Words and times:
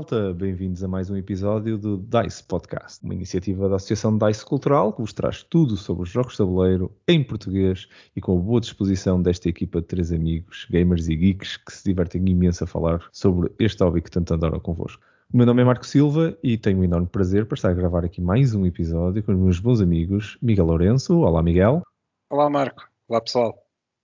malta? 0.00 0.32
Bem-vindos 0.32 0.82
a 0.82 0.88
mais 0.88 1.10
um 1.10 1.16
episódio 1.16 1.76
do 1.76 1.98
DICE 1.98 2.42
Podcast, 2.44 3.04
uma 3.04 3.12
iniciativa 3.12 3.68
da 3.68 3.76
Associação 3.76 4.16
DICE 4.16 4.42
Cultural 4.46 4.94
que 4.94 5.02
vos 5.02 5.12
traz 5.12 5.42
tudo 5.42 5.76
sobre 5.76 6.04
os 6.04 6.08
jogos 6.08 6.32
de 6.32 6.38
tabuleiro 6.38 6.90
em 7.06 7.22
português 7.22 7.86
e 8.16 8.20
com 8.20 8.38
a 8.38 8.40
boa 8.40 8.62
disposição 8.62 9.20
desta 9.20 9.50
equipa 9.50 9.82
de 9.82 9.88
três 9.88 10.10
amigos, 10.10 10.66
gamers 10.70 11.06
e 11.06 11.14
geeks, 11.14 11.58
que 11.58 11.70
se 11.70 11.84
divertem 11.84 12.26
imenso 12.26 12.64
a 12.64 12.66
falar 12.66 13.06
sobre 13.12 13.52
este 13.58 13.84
hobby 13.84 14.00
que 14.00 14.10
tanto 14.10 14.32
adoram 14.32 14.58
convosco. 14.58 15.02
O 15.30 15.36
meu 15.36 15.44
nome 15.44 15.60
é 15.60 15.64
Marco 15.66 15.84
Silva 15.84 16.34
e 16.42 16.56
tenho 16.56 16.78
um 16.78 16.84
enorme 16.84 17.06
prazer 17.06 17.44
para 17.44 17.56
estar 17.56 17.68
a 17.68 17.74
gravar 17.74 18.02
aqui 18.02 18.22
mais 18.22 18.54
um 18.54 18.64
episódio 18.64 19.22
com 19.22 19.32
os 19.32 19.38
meus 19.38 19.60
bons 19.60 19.82
amigos 19.82 20.38
Miguel 20.40 20.64
Lourenço. 20.64 21.20
Olá, 21.20 21.42
Miguel. 21.42 21.82
Olá, 22.30 22.48
Marco. 22.48 22.88
Olá, 23.06 23.20
pessoal. 23.20 23.54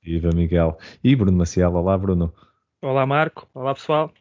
Viva, 0.02 0.28
Miguel. 0.34 0.76
E 1.02 1.16
Bruno 1.16 1.38
Maciel. 1.38 1.74
Olá, 1.74 1.96
Bruno. 1.96 2.34
Olá, 2.82 3.06
Marco. 3.06 3.48
Olá, 3.54 3.74
pessoal. 3.74 4.12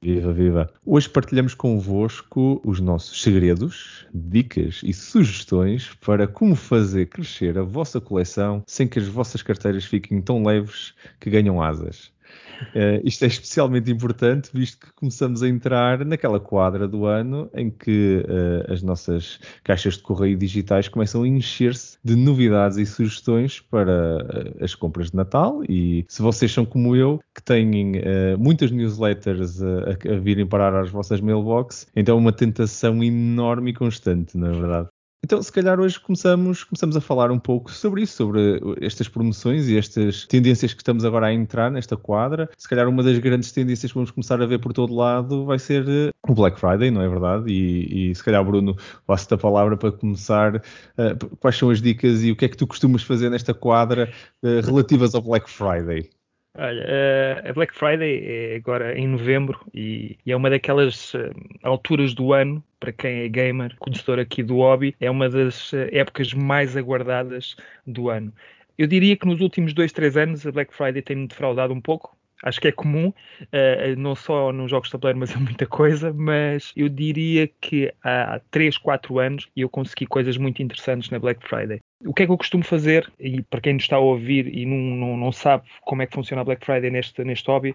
Viva, 0.00 0.32
viva! 0.32 0.72
Hoje 0.86 1.08
partilhamos 1.08 1.54
convosco 1.54 2.60
os 2.64 2.78
nossos 2.78 3.20
segredos, 3.20 4.06
dicas 4.14 4.80
e 4.84 4.92
sugestões 4.92 5.92
para 6.00 6.28
como 6.28 6.54
fazer 6.54 7.06
crescer 7.06 7.58
a 7.58 7.62
vossa 7.62 8.00
coleção 8.00 8.62
sem 8.64 8.86
que 8.86 9.00
as 9.00 9.08
vossas 9.08 9.42
carteiras 9.42 9.84
fiquem 9.84 10.22
tão 10.22 10.44
leves 10.44 10.94
que 11.18 11.28
ganham 11.28 11.60
asas. 11.60 12.12
Uh, 12.74 13.00
isto 13.04 13.24
é 13.24 13.28
especialmente 13.28 13.90
importante, 13.90 14.50
visto 14.52 14.78
que 14.86 14.92
começamos 14.92 15.42
a 15.42 15.48
entrar 15.48 16.04
naquela 16.04 16.40
quadra 16.40 16.88
do 16.88 17.06
ano 17.06 17.50
em 17.54 17.70
que 17.70 18.24
uh, 18.26 18.72
as 18.72 18.82
nossas 18.82 19.40
caixas 19.62 19.96
de 19.96 20.02
correio 20.02 20.36
digitais 20.36 20.88
começam 20.88 21.22
a 21.22 21.28
encher-se 21.28 21.98
de 22.04 22.16
novidades 22.16 22.78
e 22.78 22.86
sugestões 22.86 23.60
para 23.60 24.18
uh, 24.18 24.64
as 24.64 24.74
compras 24.74 25.10
de 25.10 25.16
Natal. 25.16 25.62
E 25.68 26.04
se 26.08 26.22
vocês 26.22 26.52
são 26.52 26.64
como 26.64 26.94
eu, 26.96 27.20
que 27.34 27.42
têm 27.42 27.68
muitas 28.38 28.70
newsletters 28.70 29.62
a, 29.62 30.14
a 30.14 30.18
virem 30.18 30.46
parar 30.46 30.74
às 30.80 30.90
vossas 30.90 31.20
mailbox, 31.20 31.86
então 31.94 32.16
é 32.16 32.20
uma 32.20 32.32
tentação 32.32 33.02
enorme 33.02 33.70
e 33.70 33.74
constante, 33.74 34.36
na 34.36 34.48
é 34.48 34.52
verdade. 34.52 34.88
Então, 35.24 35.42
se 35.42 35.52
calhar 35.52 35.80
hoje 35.80 35.98
começamos, 35.98 36.62
começamos 36.62 36.96
a 36.96 37.00
falar 37.00 37.30
um 37.32 37.40
pouco 37.40 37.72
sobre 37.72 38.02
isso, 38.02 38.14
sobre 38.14 38.60
estas 38.80 39.08
promoções 39.08 39.68
e 39.68 39.76
estas 39.76 40.24
tendências 40.26 40.72
que 40.72 40.80
estamos 40.80 41.04
agora 41.04 41.26
a 41.26 41.32
entrar 41.32 41.70
nesta 41.70 41.96
quadra. 41.96 42.48
Se 42.56 42.68
calhar 42.68 42.88
uma 42.88 43.02
das 43.02 43.18
grandes 43.18 43.50
tendências 43.50 43.90
que 43.90 43.96
vamos 43.96 44.12
começar 44.12 44.40
a 44.40 44.46
ver 44.46 44.60
por 44.60 44.72
todo 44.72 44.94
lado 44.94 45.44
vai 45.44 45.58
ser 45.58 45.84
eh, 45.88 46.10
o 46.26 46.34
Black 46.34 46.58
Friday, 46.58 46.90
não 46.92 47.02
é 47.02 47.08
verdade? 47.08 47.50
E, 47.50 48.10
e 48.10 48.14
se 48.14 48.22
calhar, 48.22 48.44
Bruno, 48.44 48.76
passo-te 49.06 49.34
a 49.34 49.38
palavra 49.38 49.76
para 49.76 49.90
começar. 49.90 50.56
Uh, 50.56 51.36
quais 51.40 51.56
são 51.56 51.70
as 51.70 51.82
dicas 51.82 52.22
e 52.22 52.30
o 52.30 52.36
que 52.36 52.44
é 52.44 52.48
que 52.48 52.56
tu 52.56 52.66
costumas 52.66 53.02
fazer 53.02 53.28
nesta 53.28 53.52
quadra 53.52 54.12
uh, 54.42 54.64
relativas 54.64 55.14
ao 55.16 55.22
Black 55.22 55.50
Friday? 55.50 56.08
Olha, 56.60 57.48
a 57.48 57.52
Black 57.52 57.72
Friday 57.72 58.52
é 58.52 58.56
agora 58.56 58.98
em 58.98 59.06
novembro 59.06 59.64
e, 59.72 60.18
é 60.26 60.34
uma 60.34 60.50
daquelas 60.50 61.14
eh, 61.14 61.30
alturas 61.62 62.14
do 62.14 62.32
ano, 62.32 62.64
para 62.80 62.92
quem 62.92 63.20
é 63.20 63.28
gamer, 63.28 63.76
conhecedor 63.78 64.18
aqui 64.18 64.42
do 64.42 64.56
hobby, 64.56 64.92
é 65.00 65.08
uma 65.08 65.28
das 65.28 65.72
eh, 65.72 65.88
épocas 65.92 66.34
mais 66.34 66.76
aguardadas 66.76 67.54
do 67.86 68.10
ano. 68.10 68.32
Eu 68.76 68.88
diria 68.88 69.16
que 69.16 69.24
nos 69.24 69.40
últimos 69.40 69.72
dois, 69.72 69.92
três 69.92 70.16
anos 70.16 70.44
a 70.44 70.50
Black 70.50 70.74
Friday 70.74 71.00
tem-me 71.00 71.28
defraudado 71.28 71.72
um 71.72 71.80
pouco, 71.80 72.17
acho 72.44 72.60
que 72.60 72.68
é 72.68 72.72
comum, 72.72 73.08
uh, 73.08 73.96
não 73.96 74.14
só 74.14 74.52
nos 74.52 74.70
jogos 74.70 74.88
de 74.88 74.92
tabuleiro, 74.92 75.18
mas 75.18 75.34
é 75.34 75.36
muita 75.38 75.66
coisa, 75.66 76.12
mas 76.12 76.72
eu 76.76 76.88
diria 76.88 77.48
que 77.60 77.92
há 78.02 78.40
3, 78.50 78.78
4 78.78 79.18
anos 79.18 79.48
eu 79.56 79.68
consegui 79.68 80.06
coisas 80.06 80.36
muito 80.36 80.62
interessantes 80.62 81.10
na 81.10 81.18
Black 81.18 81.46
Friday. 81.46 81.80
O 82.04 82.14
que 82.14 82.22
é 82.22 82.26
que 82.26 82.32
eu 82.32 82.38
costumo 82.38 82.62
fazer, 82.64 83.10
e 83.18 83.42
para 83.42 83.60
quem 83.60 83.74
nos 83.74 83.82
está 83.82 83.96
a 83.96 84.00
ouvir 84.00 84.46
e 84.54 84.64
não, 84.64 84.76
não, 84.76 85.16
não 85.16 85.32
sabe 85.32 85.64
como 85.82 86.02
é 86.02 86.06
que 86.06 86.14
funciona 86.14 86.42
a 86.42 86.44
Black 86.44 86.64
Friday 86.64 86.90
neste, 86.90 87.24
neste 87.24 87.50
hobby, 87.50 87.74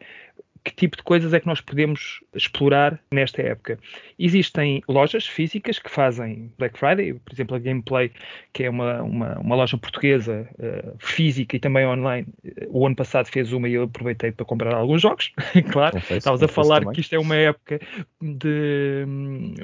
que 0.64 0.74
tipo 0.74 0.96
de 0.96 1.04
coisas 1.04 1.34
é 1.34 1.40
que 1.40 1.48
nós 1.48 1.60
podemos 1.60 2.22
explorar 2.34 3.00
nesta 3.12 3.42
época. 3.42 3.78
Existem 4.18 4.82
lojas 4.88 5.28
físicas 5.28 5.78
que 5.78 5.90
fazem 5.90 6.52
Black 6.58 6.80
Friday, 6.80 7.14
por 7.14 7.34
exemplo, 7.34 7.56
a 7.56 7.60
Gameplay, 7.60 8.12
que 8.54 8.64
é 8.64 8.70
uma, 8.70 9.02
uma, 9.02 9.40
uma 9.40 9.56
loja 9.56 9.78
portuguesa 9.78 10.48
uh, 10.54 10.96
física 11.00 11.58
e 11.58 11.60
também 11.60 11.86
online. 11.86 12.28
O 12.70 12.86
ano 12.86 12.96
passado 12.96 13.28
fez 13.28 13.52
uma 13.52 13.68
e 13.68 13.74
eu 13.74 13.84
aproveitei 13.84 14.32
para 14.32 14.46
comprar 14.46 14.74
alguns 14.74 15.02
jogos, 15.02 15.32
claro. 15.72 15.98
Estavas 16.10 16.42
a 16.42 16.48
falar 16.48 16.80
também. 16.80 16.94
que 16.94 17.02
isto 17.02 17.14
é 17.14 17.20
uma 17.20 17.36
época 17.36 17.80
de 18.22 19.06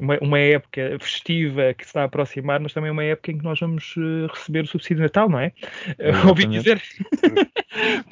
uma, 0.02 0.18
uma, 0.22 0.40
época 0.40 0.98
festiva 1.00 1.74
que 1.74 1.84
se 1.84 1.90
está 1.90 2.02
a 2.02 2.06
aproximar, 2.06 2.60
mas 2.60 2.74
também 2.74 2.90
é 2.90 2.92
uma 2.92 3.04
época 3.04 3.32
em 3.32 3.38
que 3.38 3.44
nós 3.44 3.60
vamos 3.60 3.96
uh, 3.96 4.28
receber 4.34 4.64
o 4.64 4.68
subsídio 4.68 4.98
de 4.98 5.04
Natal, 5.04 5.30
não 5.30 5.40
é? 5.40 5.54
Uh, 6.00 6.28
ouvi 6.28 6.46
dizer. 6.46 6.82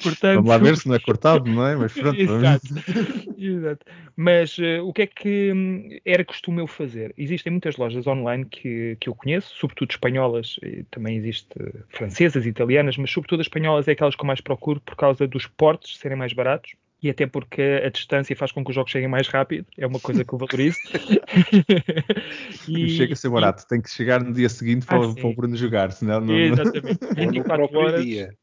Portanto, 0.02 0.36
vamos 0.44 0.48
lá 0.48 0.58
ver 0.58 0.76
se 0.76 0.88
não 0.88 0.94
é 0.94 0.98
cortado, 0.98 1.50
não 1.50 1.66
é? 1.66 1.76
Mas 1.76 1.92
pronto, 1.92 2.18
Exato. 2.18 2.77
Exato. 3.38 3.86
Mas 4.16 4.58
uh, 4.58 4.84
o 4.84 4.92
que 4.92 5.02
é 5.02 5.06
que 5.06 5.52
hum, 5.52 5.98
era 6.04 6.24
costume 6.24 6.60
eu 6.60 6.66
fazer? 6.66 7.14
Existem 7.16 7.50
muitas 7.50 7.76
lojas 7.76 8.06
online 8.06 8.44
que, 8.44 8.96
que 9.00 9.08
eu 9.08 9.14
conheço, 9.14 9.54
sobretudo 9.56 9.90
espanholas, 9.90 10.58
também 10.90 11.16
existe 11.16 11.48
francesas, 11.88 12.46
italianas, 12.46 12.96
mas 12.96 13.10
sobretudo 13.10 13.40
as 13.40 13.46
espanholas 13.46 13.88
é 13.88 13.92
aquelas 13.92 14.14
que 14.14 14.22
eu 14.22 14.26
mais 14.26 14.40
procuro 14.40 14.80
por 14.80 14.96
causa 14.96 15.26
dos 15.26 15.46
portos 15.46 15.98
serem 15.98 16.16
mais 16.16 16.32
baratos 16.32 16.72
e 17.02 17.08
até 17.08 17.26
porque 17.26 17.62
a 17.84 17.88
distância 17.88 18.34
faz 18.34 18.50
com 18.50 18.64
que 18.64 18.70
os 18.70 18.74
jogos 18.74 18.90
cheguem 18.90 19.08
mais 19.08 19.28
rápido, 19.28 19.66
é 19.76 19.86
uma 19.86 20.00
coisa 20.00 20.24
que 20.24 20.32
eu 20.32 20.38
valorizo. 20.38 20.78
e, 22.68 22.88
chega 22.90 23.12
a 23.12 23.16
ser 23.16 23.28
barato, 23.28 23.62
e... 23.62 23.68
tem 23.68 23.80
que 23.80 23.90
chegar 23.90 24.22
no 24.22 24.32
dia 24.32 24.48
seguinte 24.48 24.84
ah, 24.88 24.98
para, 24.98 25.14
para 25.14 25.26
o 25.26 25.34
Bruno 25.34 25.56
jogar, 25.56 25.92
senão 25.92 26.20
não. 26.20 26.36
Exatamente, 26.36 26.98
24 27.14 27.78
horas. 27.78 28.04
Dia. 28.04 28.34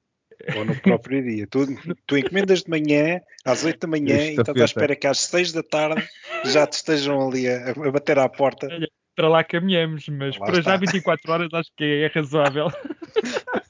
Ou 0.56 0.66
no 0.66 0.76
próprio 0.80 1.24
dia. 1.24 1.48
Tu, 1.48 1.66
tu 2.06 2.18
encomendas 2.18 2.64
de 2.64 2.70
manhã, 2.70 3.22
às 3.44 3.64
8 3.64 3.80
da 3.80 3.88
manhã, 3.88 4.18
e 4.18 4.36
estás 4.36 4.62
à 4.62 4.66
espera 4.66 4.96
que 4.96 5.08
às 5.08 5.20
6 5.20 5.54
da 5.54 5.64
tarde 5.64 6.08
já 6.46 6.68
te 6.68 6.74
estejam 6.74 7.28
ali 7.28 7.48
a, 7.48 7.72
a 7.72 7.92
bater 7.92 8.20
à 8.20 8.30
porta. 8.30 8.68
Para 9.16 9.30
lá 9.30 9.44
caminhamos, 9.44 10.08
mas 10.10 10.38
lá 10.38 10.46
para 10.46 10.60
está. 10.60 10.72
já 10.72 10.78
24 10.78 11.32
horas 11.32 11.54
acho 11.54 11.72
que 11.76 11.84
é 12.04 12.08
razoável. 12.08 12.68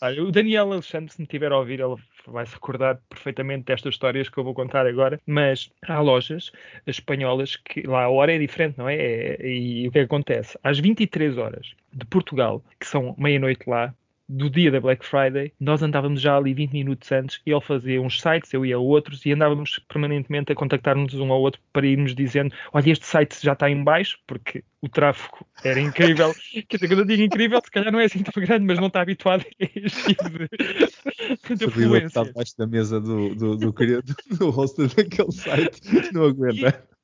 Olha, 0.00 0.22
o 0.22 0.30
Daniel 0.30 0.72
Alexandre, 0.72 1.12
se 1.12 1.20
me 1.20 1.26
tiver 1.26 1.50
a 1.50 1.58
ouvir, 1.58 1.80
ele 1.80 1.96
vai 2.26 2.46
se 2.46 2.54
recordar 2.54 3.00
perfeitamente 3.08 3.64
destas 3.64 3.94
histórias 3.94 4.28
que 4.28 4.38
eu 4.38 4.44
vou 4.44 4.54
contar 4.54 4.86
agora. 4.86 5.20
Mas 5.26 5.70
há 5.86 6.00
lojas 6.00 6.52
espanholas 6.86 7.56
que 7.56 7.82
lá 7.82 8.04
a 8.04 8.08
hora 8.08 8.32
é 8.32 8.38
diferente, 8.38 8.78
não 8.78 8.88
é? 8.88 8.96
é 8.96 9.46
e 9.48 9.88
o 9.88 9.92
que, 9.92 9.98
é 9.98 10.02
que 10.02 10.06
acontece? 10.06 10.58
Às 10.62 10.78
23 10.78 11.36
horas 11.38 11.74
de 11.92 12.06
Portugal, 12.06 12.62
que 12.78 12.86
são 12.86 13.14
meia-noite 13.18 13.68
lá, 13.68 13.94
do 14.28 14.50
dia 14.50 14.70
da 14.70 14.80
Black 14.80 15.04
Friday, 15.04 15.52
nós 15.58 15.82
andávamos 15.82 16.20
já 16.20 16.36
ali 16.36 16.52
20 16.52 16.72
minutos 16.72 17.10
antes, 17.10 17.40
ele 17.46 17.60
fazia 17.60 18.00
uns 18.00 18.20
sites, 18.20 18.52
eu 18.52 18.66
ia 18.66 18.76
a 18.76 18.78
outros, 18.78 19.24
e 19.24 19.32
andávamos 19.32 19.78
permanentemente 19.88 20.52
a 20.52 20.54
contactar-nos 20.54 21.14
um 21.14 21.32
ao 21.32 21.40
outro 21.40 21.60
para 21.72 21.86
irmos 21.86 22.14
dizendo: 22.14 22.54
olha, 22.72 22.90
este 22.90 23.06
site 23.06 23.36
já 23.42 23.54
está 23.54 23.70
em 23.70 23.82
baixo, 23.82 24.18
porque 24.26 24.62
o 24.82 24.88
tráfego 24.88 25.46
era 25.64 25.80
incrível. 25.80 26.34
Quer 26.68 26.76
dizer, 26.76 26.88
quando 26.88 27.00
eu 27.00 27.04
digo 27.06 27.22
incrível, 27.22 27.60
se 27.64 27.70
calhar 27.70 27.90
não 27.90 28.00
é 28.00 28.04
assim 28.04 28.22
tão 28.22 28.42
grande, 28.42 28.64
mas 28.66 28.78
não 28.78 28.88
está 28.88 29.00
habituado 29.00 29.44
a 29.60 29.64
este 29.74 30.14
tipo 30.14 30.30
de, 30.30 31.56
de 31.56 31.64
afluência. 31.64 32.06
Está 32.06 32.24
debaixo 32.24 32.58
da 32.58 32.66
mesa 32.66 33.00
do, 33.00 33.34
do, 33.34 33.56
do, 33.56 33.72
do, 33.72 34.36
do 34.38 34.50
host 34.50 34.86
daquele 34.94 35.32
site, 35.32 35.80
não 36.12 36.24
aguenta. 36.24 36.68
E 36.68 36.97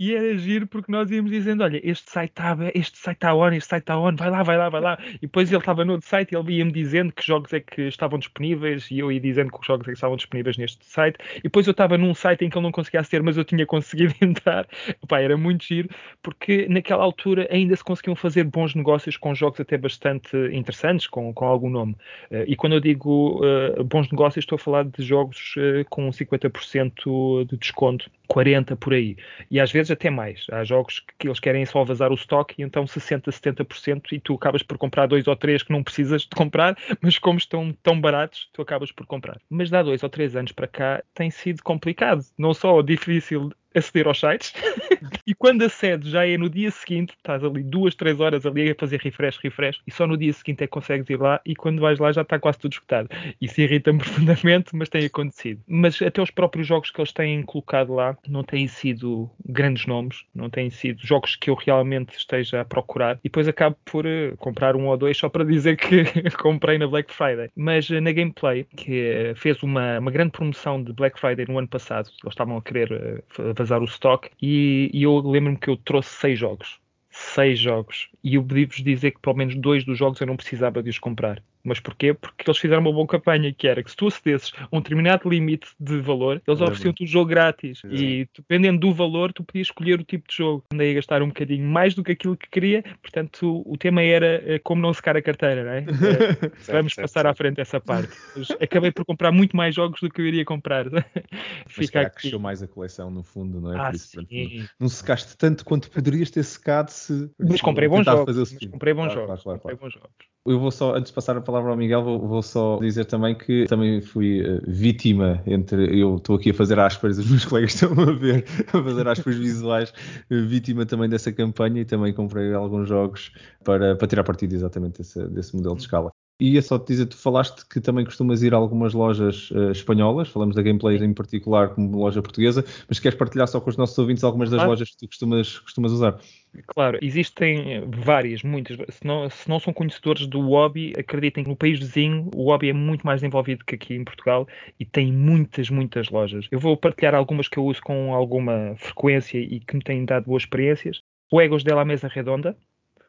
era 0.00 0.36
giro 0.38 0.66
porque 0.66 0.90
nós 0.90 1.10
íamos 1.10 1.30
dizendo: 1.30 1.64
olha, 1.64 1.80
este 1.82 2.10
site 2.10 2.30
está 2.30 2.56
este 2.74 2.98
site 2.98 3.16
está 3.16 3.34
on, 3.34 3.52
este 3.52 3.68
site 3.68 3.82
está 3.82 3.98
on, 3.98 4.14
vai 4.14 4.30
lá, 4.30 4.42
vai 4.42 4.56
lá, 4.56 4.68
vai 4.68 4.80
lá. 4.80 4.98
E 5.16 5.20
depois 5.22 5.50
ele 5.50 5.58
estava 5.58 5.84
no 5.84 5.92
outro 5.92 6.08
site 6.08 6.32
e 6.32 6.36
ele 6.36 6.54
ia-me 6.54 6.72
dizendo 6.72 7.12
que 7.12 7.26
jogos 7.26 7.52
é 7.52 7.60
que 7.60 7.82
estavam 7.82 8.18
disponíveis 8.18 8.90
e 8.90 8.98
eu 8.98 9.10
ia 9.10 9.20
dizendo 9.20 9.50
que 9.50 9.60
os 9.60 9.66
jogos 9.66 9.86
é 9.86 9.90
que 9.90 9.96
estavam 9.96 10.16
disponíveis 10.16 10.56
neste 10.56 10.84
site. 10.84 11.18
E 11.38 11.42
depois 11.42 11.66
eu 11.66 11.72
estava 11.72 11.98
num 11.98 12.14
site 12.14 12.44
em 12.44 12.50
que 12.50 12.56
ele 12.56 12.64
não 12.64 12.72
conseguia 12.72 13.00
aceder, 13.00 13.22
mas 13.22 13.36
eu 13.36 13.44
tinha 13.44 13.66
conseguido 13.66 14.14
entrar. 14.22 14.66
Opa, 15.02 15.20
era 15.20 15.36
muito 15.36 15.64
giro 15.64 15.88
porque 16.22 16.66
naquela 16.68 17.02
altura 17.02 17.48
ainda 17.50 17.74
se 17.74 17.84
conseguiam 17.84 18.14
fazer 18.14 18.44
bons 18.44 18.74
negócios 18.74 19.16
com 19.16 19.34
jogos 19.34 19.60
até 19.60 19.76
bastante 19.76 20.36
interessantes, 20.52 21.06
com, 21.06 21.32
com 21.32 21.44
algum 21.44 21.70
nome. 21.70 21.92
Uh, 22.30 22.44
e 22.46 22.56
quando 22.56 22.74
eu 22.74 22.80
digo 22.80 23.40
uh, 23.44 23.84
bons 23.84 24.10
negócios, 24.10 24.42
estou 24.42 24.56
a 24.56 24.58
falar 24.58 24.84
de 24.84 25.02
jogos 25.02 25.54
uh, 25.56 25.84
com 25.88 26.08
50% 26.08 27.46
de 27.46 27.56
desconto 27.56 28.10
40 28.30 28.76
por 28.76 28.94
aí. 28.94 29.16
E 29.50 29.58
às 29.58 29.72
vezes 29.72 29.90
até 29.90 30.08
mais. 30.08 30.46
Há 30.52 30.62
jogos 30.62 31.04
que 31.18 31.26
eles 31.26 31.40
querem 31.40 31.66
só 31.66 31.82
vazar 31.84 32.12
o 32.12 32.14
estoque 32.14 32.54
e 32.58 32.62
então 32.62 32.86
60, 32.86 33.28
70% 33.28 34.12
e 34.12 34.20
tu 34.20 34.34
acabas 34.34 34.62
por 34.62 34.78
comprar 34.78 35.06
dois 35.08 35.26
ou 35.26 35.34
três 35.34 35.64
que 35.64 35.72
não 35.72 35.82
precisas 35.82 36.22
de 36.22 36.28
comprar, 36.28 36.76
mas 37.02 37.18
como 37.18 37.38
estão 37.38 37.76
tão 37.82 38.00
baratos, 38.00 38.48
tu 38.52 38.62
acabas 38.62 38.92
por 38.92 39.04
comprar. 39.04 39.40
Mas 39.50 39.68
dá 39.68 39.82
dois 39.82 40.04
ou 40.04 40.08
três 40.08 40.36
anos 40.36 40.52
para 40.52 40.68
cá 40.68 41.02
tem 41.12 41.28
sido 41.28 41.60
complicado. 41.64 42.24
Não 42.38 42.54
só 42.54 42.80
difícil 42.82 43.50
aceder 43.74 44.06
aos 44.06 44.18
sites 44.18 44.52
e 45.26 45.34
quando 45.34 45.62
acedes 45.62 46.10
já 46.10 46.26
é 46.26 46.36
no 46.36 46.48
dia 46.48 46.70
seguinte, 46.70 47.14
estás 47.16 47.42
ali 47.44 47.62
duas, 47.62 47.94
três 47.94 48.18
horas 48.20 48.44
ali 48.44 48.70
a 48.70 48.74
fazer 48.74 49.00
refresh, 49.00 49.38
refresh 49.38 49.80
e 49.86 49.90
só 49.90 50.06
no 50.06 50.16
dia 50.16 50.32
seguinte 50.32 50.64
é 50.64 50.66
que 50.66 50.72
consegues 50.72 51.08
ir 51.08 51.18
lá 51.20 51.40
e 51.44 51.54
quando 51.54 51.80
vais 51.80 51.98
lá 51.98 52.12
já 52.12 52.22
está 52.22 52.38
quase 52.38 52.58
tudo 52.58 52.72
escutado. 52.72 53.08
Isso 53.40 53.60
irrita-me 53.60 53.98
profundamente, 54.00 54.74
mas 54.74 54.88
tem 54.88 55.04
acontecido. 55.04 55.60
Mas 55.66 56.00
até 56.02 56.20
os 56.20 56.30
próprios 56.30 56.66
jogos 56.66 56.90
que 56.90 57.00
eles 57.00 57.12
têm 57.12 57.42
colocado 57.42 57.94
lá 57.94 58.16
não 58.28 58.42
têm 58.42 58.66
sido 58.66 59.30
grandes 59.44 59.86
nomes, 59.86 60.24
não 60.34 60.50
têm 60.50 60.70
sido 60.70 61.00
jogos 61.04 61.36
que 61.36 61.50
eu 61.50 61.54
realmente 61.54 62.16
esteja 62.16 62.60
a 62.60 62.64
procurar 62.64 63.16
e 63.16 63.28
depois 63.28 63.48
acabo 63.48 63.76
por 63.84 64.06
uh, 64.06 64.36
comprar 64.38 64.76
um 64.76 64.86
ou 64.86 64.96
dois 64.96 65.16
só 65.16 65.28
para 65.28 65.44
dizer 65.44 65.76
que 65.76 66.04
comprei 66.38 66.78
na 66.78 66.86
Black 66.86 67.12
Friday. 67.12 67.50
Mas 67.56 67.88
uh, 67.90 68.00
na 68.00 68.12
Gameplay, 68.12 68.66
que 68.76 69.32
uh, 69.32 69.36
fez 69.36 69.62
uma, 69.62 69.98
uma 69.98 70.10
grande 70.10 70.32
promoção 70.32 70.82
de 70.82 70.92
Black 70.92 71.18
Friday 71.18 71.46
no 71.48 71.58
ano 71.58 71.68
passado, 71.68 72.08
eles 72.22 72.32
estavam 72.32 72.56
a 72.56 72.62
querer 72.62 73.22
vazar 73.60 73.82
o 73.82 73.84
stock 73.84 74.30
e, 74.40 74.90
e 74.92 75.02
eu 75.02 75.18
lembro-me 75.18 75.58
que 75.58 75.68
eu 75.68 75.76
trouxe 75.76 76.10
seis 76.10 76.38
jogos. 76.38 76.80
Seis 77.10 77.58
jogos. 77.58 78.08
E 78.24 78.36
eu 78.36 78.42
pedi-vos 78.42 78.82
dizer 78.82 79.10
que 79.10 79.20
pelo 79.20 79.36
menos 79.36 79.54
dois 79.56 79.84
dos 79.84 79.98
jogos 79.98 80.20
eu 80.20 80.26
não 80.26 80.36
precisava 80.36 80.82
de 80.82 80.90
os 80.90 80.98
comprar. 80.98 81.42
Mas 81.62 81.80
porquê? 81.80 82.14
Porque 82.14 82.44
eles 82.46 82.58
fizeram 82.58 82.80
uma 82.80 82.92
boa 82.92 83.06
campanha, 83.06 83.52
que 83.52 83.68
era 83.68 83.82
que 83.82 83.90
se 83.90 83.96
tu 83.96 84.06
acedesses 84.06 84.52
a 84.58 84.68
um 84.72 84.80
determinado 84.80 85.28
limite 85.28 85.68
de 85.78 86.00
valor, 86.00 86.42
eles 86.46 86.60
ofereciam-te 86.60 87.04
o 87.04 87.06
jogo 87.06 87.30
grátis. 87.30 87.82
E 87.84 88.28
dependendo 88.34 88.80
do 88.80 88.94
valor, 88.94 89.32
tu 89.32 89.44
podias 89.44 89.66
escolher 89.66 90.00
o 90.00 90.04
tipo 90.04 90.28
de 90.28 90.36
jogo. 90.36 90.64
Andei 90.72 90.92
a 90.92 90.94
gastar 90.94 91.22
um 91.22 91.28
bocadinho 91.28 91.66
mais 91.66 91.94
do 91.94 92.02
que 92.02 92.12
aquilo 92.12 92.36
que 92.36 92.48
queria, 92.48 92.82
portanto, 93.02 93.62
o, 93.66 93.76
tema 93.76 94.02
era 94.02 94.42
eh, 94.46 94.58
como 94.58 94.80
não 94.80 94.92
secar 94.92 95.16
a 95.16 95.22
carteira, 95.22 95.64
não 95.64 95.70
é? 95.70 95.84
certo, 96.60 96.72
Vamos 96.72 96.94
certo, 96.94 97.06
passar 97.06 97.20
certo. 97.22 97.26
à 97.26 97.34
frente 97.34 97.60
essa 97.60 97.80
parte. 97.80 98.12
Mas 98.36 98.50
acabei 98.52 98.90
por 98.90 99.04
comprar 99.04 99.32
muito 99.32 99.56
mais 99.56 99.74
jogos 99.74 100.00
do 100.00 100.08
que 100.08 100.20
eu 100.20 100.26
iria 100.26 100.44
comprar. 100.44 100.86
Fica 101.66 102.02
aqui. 102.02 102.16
cresceu 102.16 102.38
mais 102.38 102.62
a 102.62 102.68
coleção, 102.68 103.10
no 103.10 103.22
fundo, 103.22 103.60
não 103.60 103.72
é? 103.72 103.80
Ah, 103.80 103.90
isso, 103.94 104.24
sim. 104.28 104.66
não 104.78 104.88
secaste 104.88 105.36
tanto 105.36 105.64
quanto 105.64 105.90
poderias 105.90 106.30
ter 106.30 106.42
secado 106.42 106.90
se. 106.90 107.30
Mas 107.38 107.60
comprei 107.60 107.88
bons 107.88 108.04
jogos. 108.04 108.36
Mas 108.36 108.66
comprei 108.66 108.94
bons 108.94 109.12
claro, 109.12 109.20
jogos. 109.20 109.42
Claro, 109.42 109.60
claro, 109.60 109.60
comprei 109.60 109.76
bons 109.76 109.92
jogos. 109.92 110.30
Eu 110.46 110.58
vou 110.58 110.70
só, 110.70 110.94
antes 110.94 111.10
de 111.10 111.14
passar 111.14 111.36
a 111.36 111.40
palavra 111.40 111.70
ao 111.70 111.76
Miguel, 111.76 112.02
vou, 112.02 112.26
vou 112.26 112.42
só 112.42 112.78
dizer 112.78 113.04
também 113.04 113.36
que 113.36 113.66
também 113.66 114.00
fui 114.00 114.40
uh, 114.40 114.62
vítima 114.66 115.42
entre. 115.46 116.00
Eu 116.00 116.16
estou 116.16 116.36
aqui 116.36 116.50
a 116.50 116.54
fazer 116.54 116.78
aspas, 116.78 117.18
os 117.18 117.28
meus 117.28 117.44
colegas 117.46 117.74
estão 117.74 117.92
a 117.92 118.12
ver, 118.12 118.46
a 118.68 118.82
fazer 118.82 119.06
aspas 119.06 119.36
visuais, 119.36 119.92
vítima 120.30 120.86
também 120.86 121.10
dessa 121.10 121.30
campanha 121.30 121.82
e 121.82 121.84
também 121.84 122.14
comprei 122.14 122.54
alguns 122.54 122.88
jogos 122.88 123.32
para, 123.62 123.94
para 123.96 124.08
tirar 124.08 124.24
partido 124.24 124.54
exatamente 124.54 124.98
desse, 124.98 125.22
desse 125.28 125.54
modelo 125.54 125.76
de 125.76 125.82
escala. 125.82 126.10
E 126.40 126.56
é 126.56 126.62
só 126.62 126.78
te 126.78 126.88
dizer, 126.88 127.06
tu 127.06 127.18
falaste 127.18 127.66
que 127.66 127.80
também 127.80 128.04
costumas 128.04 128.42
ir 128.42 128.54
a 128.54 128.56
algumas 128.56 128.94
lojas 128.94 129.50
uh, 129.50 129.70
espanholas, 129.70 130.28
falamos 130.28 130.56
da 130.56 130.62
Gameplay 130.62 130.96
em 130.96 131.12
particular 131.12 131.68
como 131.68 131.98
loja 131.98 132.22
portuguesa, 132.22 132.64
mas 132.88 132.98
queres 132.98 133.18
partilhar 133.18 133.46
só 133.46 133.60
com 133.60 133.68
os 133.68 133.76
nossos 133.76 133.96
ouvintes 133.98 134.24
algumas 134.24 134.48
das 134.48 134.64
lojas 134.64 134.90
que 134.90 134.96
tu 134.96 135.06
costumas, 135.06 135.58
costumas 135.58 135.92
usar? 135.92 136.18
Claro, 136.66 136.98
existem 137.02 137.84
várias, 137.88 138.42
muitas. 138.42 138.76
Se 138.88 139.06
não, 139.06 139.28
se 139.28 139.48
não 139.48 139.60
são 139.60 139.72
conhecedores 139.72 140.26
do 140.26 140.40
hobby, 140.40 140.92
acreditem 140.98 141.44
que 141.44 141.50
no 141.50 141.56
país 141.56 141.78
vizinho 141.78 142.30
o 142.34 142.44
hobby 142.44 142.70
é 142.70 142.72
muito 142.72 143.06
mais 143.06 143.22
envolvido 143.22 143.64
que 143.64 143.74
aqui 143.74 143.94
em 143.94 144.04
Portugal 144.04 144.48
e 144.78 144.84
tem 144.84 145.12
muitas, 145.12 145.70
muitas 145.70 146.08
lojas. 146.08 146.48
Eu 146.50 146.58
vou 146.58 146.76
partilhar 146.76 147.14
algumas 147.14 147.48
que 147.48 147.58
eu 147.58 147.64
uso 147.64 147.80
com 147.82 148.14
alguma 148.14 148.74
frequência 148.76 149.38
e 149.38 149.60
que 149.60 149.76
me 149.76 149.82
têm 149.82 150.04
dado 150.04 150.26
boas 150.26 150.42
experiências. 150.42 151.02
O 151.30 151.40
Egos 151.40 151.62
de 151.62 151.72
la 151.72 151.84
Mesa 151.84 152.08
Redonda, 152.08 152.56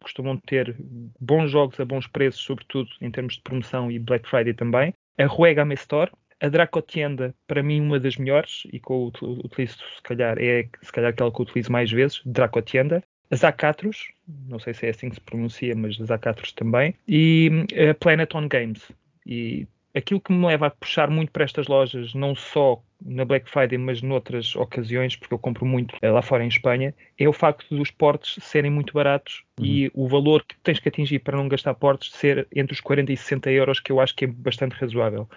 costumam 0.03 0.37
ter 0.37 0.75
bons 1.19 1.49
jogos 1.49 1.79
a 1.79 1.85
bons 1.85 2.07
preços, 2.07 2.41
sobretudo 2.41 2.89
em 3.01 3.11
termos 3.11 3.35
de 3.35 3.41
promoção 3.41 3.91
e 3.91 3.99
Black 3.99 4.27
Friday 4.27 4.53
também. 4.53 4.93
A 5.17 5.25
Ruega 5.25 5.63
Game 5.63 5.73
Store, 5.75 6.11
a 6.41 6.49
Dracotienda, 6.49 7.35
para 7.47 7.61
mim, 7.61 7.81
uma 7.81 7.99
das 7.99 8.17
melhores 8.17 8.63
e 8.71 8.79
que 8.79 8.91
eu 8.91 9.11
utilizo, 9.43 9.77
se 9.95 10.01
calhar, 10.03 10.37
é 10.39 10.67
se 10.81 10.91
calhar 10.91 11.11
aquela 11.11 11.31
que 11.31 11.39
eu 11.39 11.43
utilizo 11.43 11.71
mais 11.71 11.91
vezes, 11.91 12.21
Dracotienda. 12.25 13.03
A 13.29 13.35
Zacatros, 13.35 14.11
não 14.27 14.59
sei 14.59 14.73
se 14.73 14.87
é 14.87 14.89
assim 14.89 15.09
que 15.09 15.15
se 15.15 15.21
pronuncia, 15.21 15.73
mas 15.75 15.95
Zacatros 15.95 16.51
também. 16.51 16.95
E 17.07 17.65
a 17.89 17.93
Planet 17.93 18.33
On 18.35 18.47
Games. 18.47 18.91
E 19.25 19.67
aquilo 19.95 20.19
que 20.19 20.33
me 20.33 20.45
leva 20.47 20.67
a 20.67 20.71
puxar 20.71 21.09
muito 21.09 21.31
para 21.31 21.45
estas 21.45 21.67
lojas, 21.67 22.13
não 22.13 22.35
só 22.35 22.81
na 23.03 23.25
Black 23.25 23.49
Friday, 23.49 23.77
mas 23.77 24.01
noutras 24.01 24.55
ocasiões, 24.55 25.15
porque 25.15 25.33
eu 25.33 25.39
compro 25.39 25.65
muito 25.65 25.95
eh, 26.01 26.09
lá 26.09 26.21
fora 26.21 26.43
em 26.43 26.47
Espanha, 26.47 26.93
é 27.17 27.27
o 27.27 27.33
facto 27.33 27.75
dos 27.75 27.91
portes 27.91 28.43
serem 28.43 28.71
muito 28.71 28.93
baratos 28.93 29.43
uhum. 29.59 29.65
e 29.65 29.91
o 29.93 30.07
valor 30.07 30.43
que 30.43 30.55
tens 30.63 30.79
que 30.79 30.89
atingir 30.89 31.19
para 31.19 31.37
não 31.37 31.47
gastar 31.47 31.73
portes 31.73 32.11
ser 32.13 32.47
entre 32.55 32.73
os 32.73 32.81
40 32.81 33.11
e 33.11 33.17
60 33.17 33.51
euros, 33.51 33.79
que 33.79 33.91
eu 33.91 33.99
acho 33.99 34.15
que 34.15 34.25
é 34.25 34.27
bastante 34.27 34.73
razoável. 34.73 35.27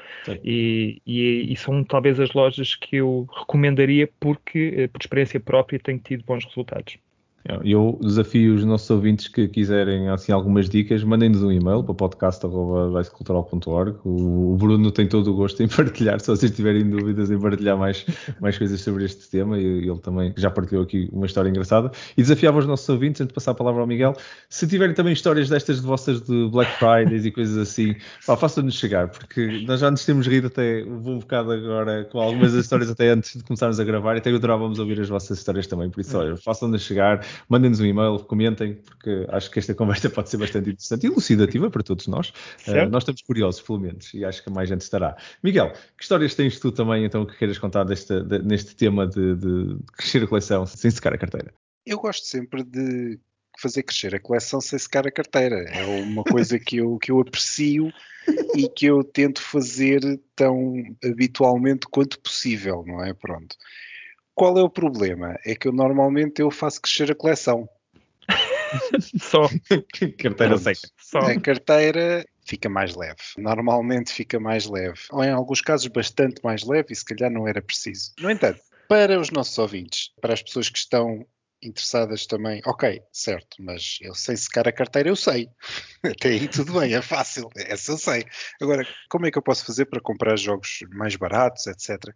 E, 0.45 1.01
e, 1.07 1.53
e, 1.53 1.57
são 1.57 1.83
talvez 1.83 2.21
as 2.21 2.33
lojas 2.33 2.75
que 2.75 2.97
eu 2.97 3.27
recomendaria 3.35 4.09
porque, 4.21 4.75
eh, 4.77 4.89
por 4.89 5.01
experiência 5.01 5.41
própria, 5.41 5.79
tenho 5.79 5.99
tido 5.99 6.25
bons 6.25 6.45
resultados. 6.45 6.99
Eu 7.63 7.99
desafio 8.01 8.55
os 8.55 8.65
nossos 8.65 8.89
ouvintes 8.89 9.29
que 9.29 9.47
quiserem 9.47 10.09
assim 10.09 10.33
algumas 10.33 10.67
dicas, 10.67 11.05
mandem-nos 11.05 11.43
um 11.43 11.53
e-mail 11.53 11.85
para 11.85 11.95
podcast.vicecultural.org. 11.95 13.99
O 14.03 14.57
Bruno 14.59 14.91
tem 14.91 15.07
todo 15.07 15.31
o 15.31 15.35
gosto 15.35 15.63
em 15.63 15.69
partilhar, 15.77 16.19
se 16.21 16.29
vocês 16.29 16.51
tiverem 16.51 16.89
dúvidas 16.89 17.31
em 17.31 17.39
partilhar 17.39 17.77
mais, 17.77 18.07
mais 18.41 18.57
coisas 18.57 18.81
sobre 18.81 19.05
este 19.05 19.29
tema, 19.29 19.59
e 19.59 19.87
ele 19.87 19.99
também 19.99 20.33
já 20.39 20.51
partilhou 20.51 20.85
aqui 20.85 21.11
uma 21.13 21.27
história 21.27 21.51
engraçada. 21.51 21.91
E 22.17 22.23
desafiava 22.23 22.59
os 22.59 22.67
nossos 22.67 22.89
ouvintes, 22.89 23.21
antes 23.21 23.29
de 23.29 23.35
passar 23.35 23.51
a 23.51 23.55
palavra 23.55 23.83
ao 23.83 23.87
Miguel, 23.87 24.15
se 24.49 24.67
tiverem 24.67 24.95
também 24.95 25.13
histórias 25.13 25.51
destas 25.51 25.83
de 25.83 25.87
vossas 25.87 26.23
de 26.23 26.49
Black 26.49 26.73
Fridays 26.79 27.27
e 27.27 27.31
coisas 27.31 27.59
assim, 27.59 27.95
façam-nos 28.21 28.73
chegar, 28.73 29.09
porque 29.09 29.63
nós 29.67 29.81
já 29.81 29.91
nos 29.91 30.03
temos 30.07 30.27
rido 30.27 30.47
até 30.47 30.83
um 30.83 31.19
bocado 31.19 31.53
agora 31.53 32.05
com 32.05 32.21
algumas 32.21 32.55
das 32.55 32.65
histórias 32.65 32.91
até 32.91 33.11
antes 33.11 33.37
de 33.37 33.45
começarmos 33.45 33.79
a 33.79 33.85
gravar, 33.85 34.17
até 34.17 34.31
adorávamos 34.31 34.79
ouvir 34.79 34.99
as 34.99 35.11
vossas 35.11 35.37
histórias 35.37 35.67
também, 35.67 35.91
por 35.91 36.01
isso, 36.01 36.17
façam-nos 36.43 36.81
chegar 36.81 37.21
mandem-nos 37.49 37.81
um 37.81 37.87
e-mail, 37.87 38.19
comentem, 38.21 38.75
porque 38.75 39.27
acho 39.29 39.51
que 39.51 39.59
esta 39.59 39.75
conversa 39.75 40.11
pode 40.11 40.31
ser 40.31 40.39
bastante 40.39 40.71
interessante 40.71 41.05
e 41.05 41.07
elucidativa 41.07 41.71
para 41.71 41.83
todos 41.83 42.07
nós. 42.07 42.29
Uh, 42.67 42.89
nós 42.91 43.03
estamos 43.03 43.23
curiosos, 43.23 43.61
pelo 43.61 43.81
menos, 43.81 44.13
e 44.15 44.25
acho 44.25 44.43
que 44.43 44.51
mais 44.51 44.69
gente 44.69 44.83
estará. 44.83 45.17
Miguel, 45.43 45.73
que 45.97 46.03
histórias 46.03 46.35
tens 46.35 46.59
tu 46.59 46.73
também, 46.73 47.05
então, 47.05 47.25
que 47.25 47.37
queiras 47.37 47.59
contar 47.59 47.85
deste, 47.85 48.23
de, 48.23 48.39
neste 48.41 48.75
tema 48.77 49.07
de, 49.07 49.35
de 49.35 49.77
crescer 49.97 50.23
a 50.23 50.27
coleção 50.27 50.67
sem 50.67 50.91
secar 50.91 51.13
a 51.13 51.19
carteira? 51.19 51.53
Eu 51.87 51.99
gosto 51.99 52.27
sempre 52.27 52.63
de 52.63 53.19
fazer 53.59 53.83
crescer 53.83 54.15
a 54.15 54.21
coleção 54.21 54.61
sem 54.61 54.79
secar 54.79 55.07
a 55.07 55.11
carteira. 55.11 55.57
É 55.71 55.85
uma 55.85 56.25
coisa 56.25 56.59
que 56.59 56.79
eu, 56.79 56.99
que 56.99 57.11
eu 57.11 57.21
aprecio 57.21 57.93
e 58.57 58.69
que 58.69 58.87
eu 58.87 59.05
tento 59.05 59.41
fazer 59.41 60.01
tão 60.35 60.75
habitualmente 61.05 61.87
quanto 61.91 62.19
possível, 62.21 62.85
não 62.87 63.05
é? 63.05 63.13
Pronto. 63.13 63.57
Qual 64.35 64.59
é 64.59 64.63
o 64.63 64.69
problema? 64.69 65.39
É 65.45 65.55
que 65.55 65.69
eu 65.69 65.73
normalmente 65.73 66.43
eu 66.43 66.51
faço 66.51 66.81
crescer 66.81 67.11
a 67.11 67.15
coleção. 67.15 67.69
Só. 69.21 69.49
carteira 70.19 70.59
seca. 70.59 70.89
Só. 70.99 71.19
A 71.19 71.41
carteira 71.41 72.27
fica 72.45 72.69
mais 72.69 72.95
leve. 72.95 73.21
Normalmente 73.39 74.13
fica 74.13 74.41
mais 74.41 74.67
leve. 74.67 75.01
Ou 75.13 75.23
em 75.23 75.31
alguns 75.31 75.61
casos 75.61 75.87
bastante 75.87 76.43
mais 76.43 76.65
leve 76.65 76.89
e 76.93 76.97
se 76.97 77.05
calhar 77.05 77.31
não 77.31 77.47
era 77.47 77.63
preciso. 77.63 78.13
No 78.19 78.31
entanto, 78.31 78.61
para 78.89 79.21
os 79.21 79.31
nossos 79.31 79.57
ouvintes, 79.59 80.11
para 80.21 80.35
as 80.35 80.43
pessoas 80.43 80.69
que 80.69 80.79
estão 80.79 81.25
interessadas 81.63 82.27
também, 82.27 82.61
ok, 82.67 83.01
certo, 83.11 83.57
mas 83.59 83.97
eu 84.03 84.15
sem 84.15 84.37
secar 84.37 84.69
a 84.69 84.73
carteira 84.73 85.09
eu 85.09 85.17
sei. 85.17 85.49
Até 86.05 86.29
aí 86.29 86.47
tudo 86.47 86.79
bem, 86.79 86.93
é 86.93 87.01
fácil, 87.01 87.49
essa 87.57 87.93
eu 87.93 87.99
sei. 87.99 88.27
Agora, 88.61 88.87
como 89.09 89.27
é 89.27 89.31
que 89.31 89.39
eu 89.39 89.43
posso 89.43 89.65
fazer 89.65 89.87
para 89.87 90.01
comprar 90.01 90.37
jogos 90.37 90.81
mais 90.91 91.17
baratos, 91.17 91.67
etc 91.67 92.13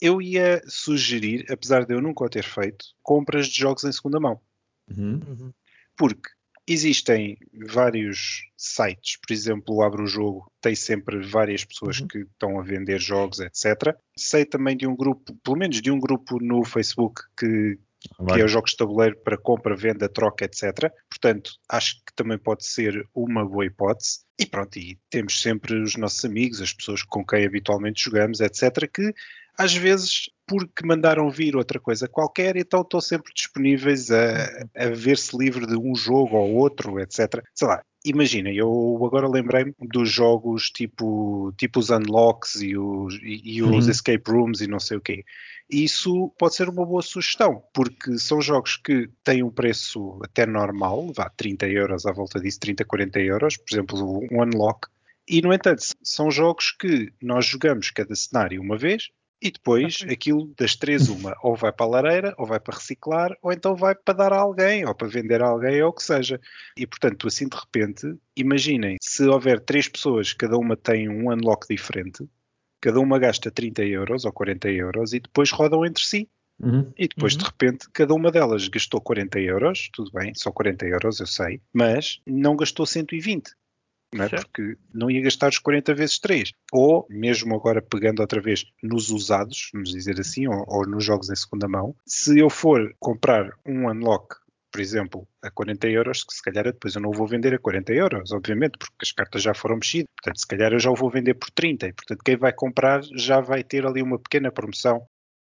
eu 0.00 0.22
ia 0.22 0.62
sugerir, 0.66 1.44
apesar 1.50 1.84
de 1.84 1.94
eu 1.94 2.00
nunca 2.00 2.24
o 2.24 2.28
ter 2.28 2.44
feito, 2.44 2.86
compras 3.02 3.48
de 3.48 3.58
jogos 3.58 3.84
em 3.84 3.92
segunda 3.92 4.20
mão. 4.20 4.40
Uhum. 4.90 5.20
uhum. 5.26 5.52
Porque 5.96 6.30
existem 6.66 7.38
vários 7.66 8.44
sites, 8.56 9.16
por 9.16 9.32
exemplo, 9.32 9.74
o 9.74 9.82
Abre 9.82 10.02
o 10.02 10.06
Jogo 10.06 10.52
tem 10.60 10.74
sempre 10.74 11.26
várias 11.26 11.64
pessoas 11.64 12.00
uhum. 12.00 12.08
que 12.08 12.18
estão 12.18 12.60
a 12.60 12.62
vender 12.62 13.00
jogos, 13.00 13.40
etc. 13.40 13.96
Sei 14.16 14.44
também 14.44 14.76
de 14.76 14.86
um 14.86 14.94
grupo, 14.94 15.34
pelo 15.42 15.56
menos 15.56 15.80
de 15.80 15.90
um 15.90 15.98
grupo 15.98 16.38
no 16.40 16.64
Facebook 16.64 17.22
que, 17.36 17.78
que 18.32 18.40
é 18.40 18.44
os 18.44 18.52
jogos 18.52 18.72
de 18.72 18.76
tabuleiro 18.76 19.16
para 19.24 19.38
compra, 19.38 19.74
venda, 19.74 20.08
troca, 20.08 20.44
etc. 20.44 20.92
Portanto, 21.08 21.52
acho 21.68 21.96
que 22.04 22.14
também 22.14 22.38
pode 22.38 22.66
ser 22.66 23.08
uma 23.14 23.44
boa 23.44 23.66
hipótese. 23.66 24.20
E 24.38 24.46
pronto, 24.46 24.78
e 24.78 24.98
temos 25.10 25.40
sempre 25.40 25.80
os 25.80 25.96
nossos 25.96 26.24
amigos, 26.24 26.60
as 26.60 26.72
pessoas 26.72 27.02
com 27.02 27.24
quem 27.24 27.44
habitualmente 27.44 28.04
jogamos, 28.04 28.40
etc., 28.40 28.88
que 28.92 29.12
às 29.58 29.74
vezes 29.74 30.30
porque 30.46 30.86
mandaram 30.86 31.28
vir 31.28 31.56
outra 31.56 31.78
coisa 31.80 32.08
qualquer, 32.08 32.56
então 32.56 32.80
estão 32.80 33.00
sempre 33.00 33.32
disponíveis 33.34 34.10
a, 34.10 34.66
a 34.74 34.88
ver-se 34.88 35.36
livre 35.36 35.66
de 35.66 35.76
um 35.76 35.94
jogo 35.94 36.36
ou 36.36 36.54
outro, 36.54 36.98
etc. 37.00 37.42
Sei 37.52 37.68
lá, 37.68 37.82
imagina, 38.04 38.50
eu 38.50 38.98
agora 39.04 39.28
lembrei-me 39.28 39.74
dos 39.80 40.10
jogos 40.10 40.70
tipo, 40.70 41.52
tipo 41.58 41.80
os 41.80 41.90
Unlocks 41.90 42.62
e 42.62 42.78
os, 42.78 43.14
e, 43.16 43.56
e 43.56 43.62
os 43.62 43.84
uhum. 43.84 43.90
Escape 43.90 44.30
Rooms 44.30 44.60
e 44.60 44.68
não 44.68 44.80
sei 44.80 44.96
o 44.96 45.00
quê. 45.00 45.24
Isso 45.68 46.32
pode 46.38 46.54
ser 46.54 46.68
uma 46.68 46.86
boa 46.86 47.02
sugestão, 47.02 47.62
porque 47.74 48.16
são 48.16 48.40
jogos 48.40 48.76
que 48.76 49.10
têm 49.22 49.42
um 49.42 49.50
preço 49.50 50.18
até 50.24 50.46
normal, 50.46 51.12
vá 51.14 51.28
30 51.36 51.68
euros 51.68 52.06
à 52.06 52.12
volta 52.12 52.40
disso, 52.40 52.60
30, 52.60 52.86
40 52.86 53.20
euros, 53.20 53.56
por 53.58 53.74
exemplo, 53.74 54.20
um 54.32 54.42
Unlock. 54.42 54.88
E, 55.28 55.42
no 55.42 55.52
entanto, 55.52 55.82
são 56.02 56.30
jogos 56.30 56.70
que 56.70 57.12
nós 57.20 57.44
jogamos 57.44 57.90
cada 57.90 58.14
cenário 58.14 58.62
uma 58.62 58.78
vez, 58.78 59.10
e 59.40 59.50
depois 59.50 59.98
aquilo 60.10 60.52
das 60.58 60.74
três, 60.74 61.08
uma, 61.08 61.36
ou 61.42 61.54
vai 61.56 61.72
para 61.72 61.86
a 61.86 61.88
lareira, 61.88 62.34
ou 62.36 62.46
vai 62.46 62.60
para 62.60 62.76
reciclar, 62.76 63.36
ou 63.42 63.52
então 63.52 63.74
vai 63.74 63.94
para 63.94 64.14
dar 64.14 64.32
a 64.32 64.38
alguém, 64.38 64.84
ou 64.84 64.94
para 64.94 65.08
vender 65.08 65.42
a 65.42 65.48
alguém, 65.48 65.82
ou 65.82 65.90
o 65.90 65.92
que 65.92 66.02
seja. 66.02 66.40
E 66.76 66.86
portanto, 66.86 67.26
assim 67.26 67.48
de 67.48 67.56
repente, 67.56 68.14
imaginem, 68.36 68.96
se 69.00 69.24
houver 69.24 69.60
três 69.60 69.88
pessoas, 69.88 70.32
cada 70.32 70.56
uma 70.56 70.76
tem 70.76 71.08
um 71.08 71.32
unlock 71.32 71.66
diferente, 71.68 72.28
cada 72.80 73.00
uma 73.00 73.18
gasta 73.18 73.50
30 73.50 73.84
euros 73.84 74.24
ou 74.24 74.32
40 74.32 74.68
euros 74.70 75.12
e 75.12 75.20
depois 75.20 75.50
rodam 75.50 75.84
entre 75.84 76.04
si. 76.04 76.28
Uhum. 76.60 76.92
E 76.98 77.06
depois, 77.06 77.34
uhum. 77.34 77.38
de 77.38 77.44
repente, 77.44 77.88
cada 77.92 78.12
uma 78.12 78.32
delas 78.32 78.66
gastou 78.66 79.00
40 79.00 79.38
euros, 79.38 79.88
tudo 79.92 80.10
bem, 80.10 80.32
só 80.34 80.50
40 80.50 80.86
euros, 80.86 81.20
eu 81.20 81.26
sei, 81.26 81.60
mas 81.72 82.20
não 82.26 82.56
gastou 82.56 82.84
120 82.84 83.52
não 84.14 84.24
é? 84.24 84.28
Porque 84.28 84.76
não 84.92 85.10
ia 85.10 85.22
gastar 85.22 85.48
os 85.48 85.58
40 85.58 85.94
vezes 85.94 86.18
3. 86.18 86.52
Ou, 86.72 87.06
mesmo 87.10 87.54
agora 87.54 87.82
pegando 87.82 88.20
outra 88.20 88.40
vez 88.40 88.64
nos 88.82 89.10
usados, 89.10 89.70
vamos 89.72 89.90
dizer 89.90 90.18
assim, 90.20 90.46
ou, 90.46 90.64
ou 90.66 90.86
nos 90.86 91.04
jogos 91.04 91.30
em 91.30 91.36
segunda 91.36 91.68
mão, 91.68 91.94
se 92.06 92.38
eu 92.38 92.48
for 92.48 92.94
comprar 92.98 93.50
um 93.66 93.88
unlock 93.90 94.36
por 94.70 94.82
exemplo, 94.82 95.26
a 95.42 95.50
40 95.50 95.88
euros, 95.88 96.22
que 96.22 96.34
se 96.34 96.42
calhar 96.42 96.64
depois 96.64 96.94
eu 96.94 97.00
não 97.00 97.10
vou 97.10 97.26
vender 97.26 97.54
a 97.54 97.58
40 97.58 97.92
euros, 97.94 98.32
obviamente, 98.32 98.76
porque 98.78 99.02
as 99.02 99.12
cartas 99.12 99.42
já 99.42 99.54
foram 99.54 99.76
mexidas. 99.76 100.06
Portanto, 100.16 100.38
se 100.38 100.46
calhar 100.46 100.72
eu 100.72 100.78
já 100.78 100.90
o 100.90 100.94
vou 100.94 101.10
vender 101.10 101.34
por 101.34 101.50
30. 101.50 101.88
E, 101.88 101.92
portanto, 101.92 102.22
quem 102.22 102.36
vai 102.36 102.52
comprar 102.52 103.02
já 103.14 103.40
vai 103.40 103.64
ter 103.64 103.86
ali 103.86 104.02
uma 104.02 104.18
pequena 104.18 104.52
promoção. 104.52 105.06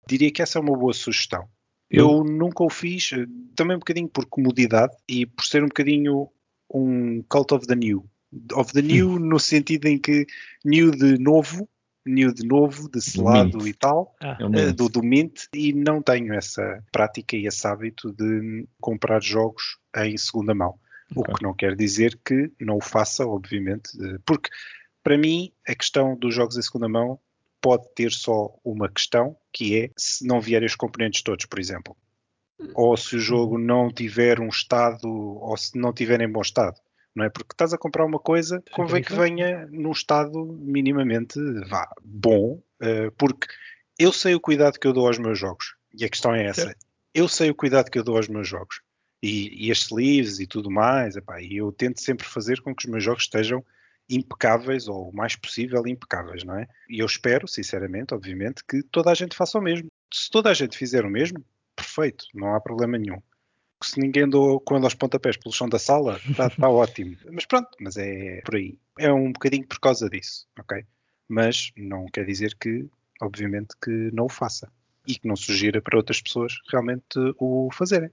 Diria 0.06 0.32
que 0.32 0.42
essa 0.42 0.58
é 0.58 0.60
uma 0.60 0.76
boa 0.76 0.92
sugestão. 0.92 1.48
Eu, 1.88 2.10
eu 2.10 2.24
nunca 2.24 2.64
o 2.64 2.68
fiz, 2.68 3.12
eh, 3.12 3.24
também 3.54 3.76
um 3.76 3.78
bocadinho 3.78 4.08
por 4.08 4.26
comodidade 4.26 4.94
e 5.08 5.26
por 5.26 5.44
ser 5.44 5.62
um 5.62 5.68
bocadinho 5.68 6.28
um 6.68 7.22
cult 7.22 7.54
of 7.54 7.66
the 7.66 7.76
new 7.76 8.04
of 8.54 8.72
the 8.72 8.82
new 8.82 9.18
no 9.18 9.38
sentido 9.38 9.86
em 9.86 9.98
que 9.98 10.26
new 10.64 10.90
de 10.90 11.18
novo, 11.18 11.68
new 12.06 12.32
de 12.32 12.46
novo, 12.46 12.88
de 12.88 13.00
selado 13.00 13.66
e 13.66 13.72
tal, 13.72 14.14
ah, 14.20 14.36
é 14.54 14.72
do, 14.72 14.88
do 14.88 15.02
Mint, 15.02 15.44
e 15.54 15.72
não 15.72 16.02
tenho 16.02 16.34
essa 16.34 16.82
prática 16.92 17.36
e 17.36 17.46
esse 17.46 17.66
hábito 17.66 18.12
de 18.12 18.66
comprar 18.80 19.22
jogos 19.22 19.78
em 19.96 20.16
segunda 20.16 20.54
mão. 20.54 20.78
Okay. 21.14 21.32
O 21.32 21.36
que 21.36 21.42
não 21.42 21.54
quer 21.54 21.76
dizer 21.76 22.18
que 22.24 22.50
não 22.60 22.76
o 22.76 22.82
faça, 22.82 23.26
obviamente, 23.26 23.90
porque 24.24 24.50
para 25.02 25.18
mim 25.18 25.52
a 25.68 25.74
questão 25.74 26.16
dos 26.16 26.34
jogos 26.34 26.56
em 26.56 26.62
segunda 26.62 26.88
mão 26.88 27.18
pode 27.60 27.84
ter 27.94 28.10
só 28.10 28.54
uma 28.64 28.88
questão, 28.88 29.36
que 29.52 29.78
é 29.78 29.90
se 29.96 30.26
não 30.26 30.40
vierem 30.40 30.66
os 30.66 30.74
componentes 30.74 31.22
todos, 31.22 31.46
por 31.46 31.58
exemplo. 31.58 31.96
Ou 32.74 32.96
se 32.96 33.16
o 33.16 33.20
jogo 33.20 33.58
não 33.58 33.90
tiver 33.90 34.40
um 34.40 34.48
estado, 34.48 35.08
ou 35.08 35.56
se 35.56 35.76
não 35.76 35.92
tiver 35.92 36.20
em 36.20 36.30
bom 36.30 36.40
estado 36.40 36.76
não 37.14 37.24
é? 37.24 37.30
Porque 37.30 37.52
estás 37.52 37.72
a 37.72 37.78
comprar 37.78 38.04
uma 38.04 38.18
coisa, 38.18 38.62
convém 38.72 39.02
que 39.02 39.14
venha 39.14 39.66
num 39.70 39.92
estado 39.92 40.44
minimamente 40.44 41.38
vá, 41.68 41.88
bom, 42.02 42.62
uh, 42.82 43.10
porque 43.16 43.46
eu 43.98 44.12
sei 44.12 44.34
o 44.34 44.40
cuidado 44.40 44.78
que 44.78 44.86
eu 44.86 44.92
dou 44.92 45.06
aos 45.06 45.18
meus 45.18 45.38
jogos. 45.38 45.76
E 45.96 46.04
a 46.04 46.08
questão 46.08 46.34
é 46.34 46.46
essa. 46.46 46.74
Eu 47.14 47.28
sei 47.28 47.50
o 47.50 47.54
cuidado 47.54 47.90
que 47.90 47.98
eu 47.98 48.02
dou 48.02 48.16
aos 48.16 48.26
meus 48.26 48.48
jogos. 48.48 48.80
E, 49.22 49.68
e 49.68 49.70
as 49.70 49.78
sleeves 49.78 50.40
e 50.40 50.46
tudo 50.46 50.70
mais, 50.70 51.16
epá, 51.16 51.40
e 51.40 51.56
eu 51.56 51.72
tento 51.72 52.00
sempre 52.00 52.26
fazer 52.26 52.60
com 52.60 52.74
que 52.74 52.84
os 52.84 52.90
meus 52.90 53.04
jogos 53.04 53.22
estejam 53.22 53.64
impecáveis 54.10 54.86
ou 54.86 55.08
o 55.08 55.16
mais 55.16 55.34
possível 55.34 55.86
impecáveis, 55.86 56.44
não 56.44 56.58
é? 56.58 56.66
E 56.90 56.98
eu 56.98 57.06
espero, 57.06 57.48
sinceramente, 57.48 58.12
obviamente, 58.12 58.62
que 58.68 58.82
toda 58.82 59.10
a 59.10 59.14
gente 59.14 59.34
faça 59.34 59.58
o 59.58 59.62
mesmo. 59.62 59.88
Se 60.12 60.28
toda 60.30 60.50
a 60.50 60.54
gente 60.54 60.76
fizer 60.76 61.06
o 61.06 61.10
mesmo, 61.10 61.42
perfeito, 61.74 62.26
não 62.34 62.54
há 62.54 62.60
problema 62.60 62.98
nenhum 62.98 63.22
se 63.84 64.00
ninguém 64.00 64.24
andou 64.24 64.60
com 64.60 64.76
ele 64.76 64.84
aos 64.84 64.94
pontapés 64.94 65.36
pelo 65.36 65.54
chão 65.54 65.68
da 65.68 65.78
sala, 65.78 66.20
está 66.28 66.50
tá 66.50 66.68
ótimo. 66.70 67.16
Mas 67.30 67.46
pronto, 67.46 67.68
mas 67.80 67.96
é 67.96 68.40
por 68.44 68.56
aí. 68.56 68.78
É 68.98 69.12
um 69.12 69.32
bocadinho 69.32 69.66
por 69.66 69.78
causa 69.80 70.08
disso, 70.08 70.46
ok? 70.58 70.84
Mas 71.28 71.72
não 71.76 72.06
quer 72.06 72.24
dizer 72.24 72.56
que, 72.60 72.86
obviamente, 73.20 73.74
que 73.82 73.90
não 74.12 74.26
o 74.26 74.28
faça. 74.28 74.70
E 75.06 75.16
que 75.16 75.28
não 75.28 75.36
sugira 75.36 75.82
para 75.82 75.98
outras 75.98 76.22
pessoas 76.22 76.54
realmente 76.70 77.18
o 77.38 77.68
fazerem. 77.72 78.10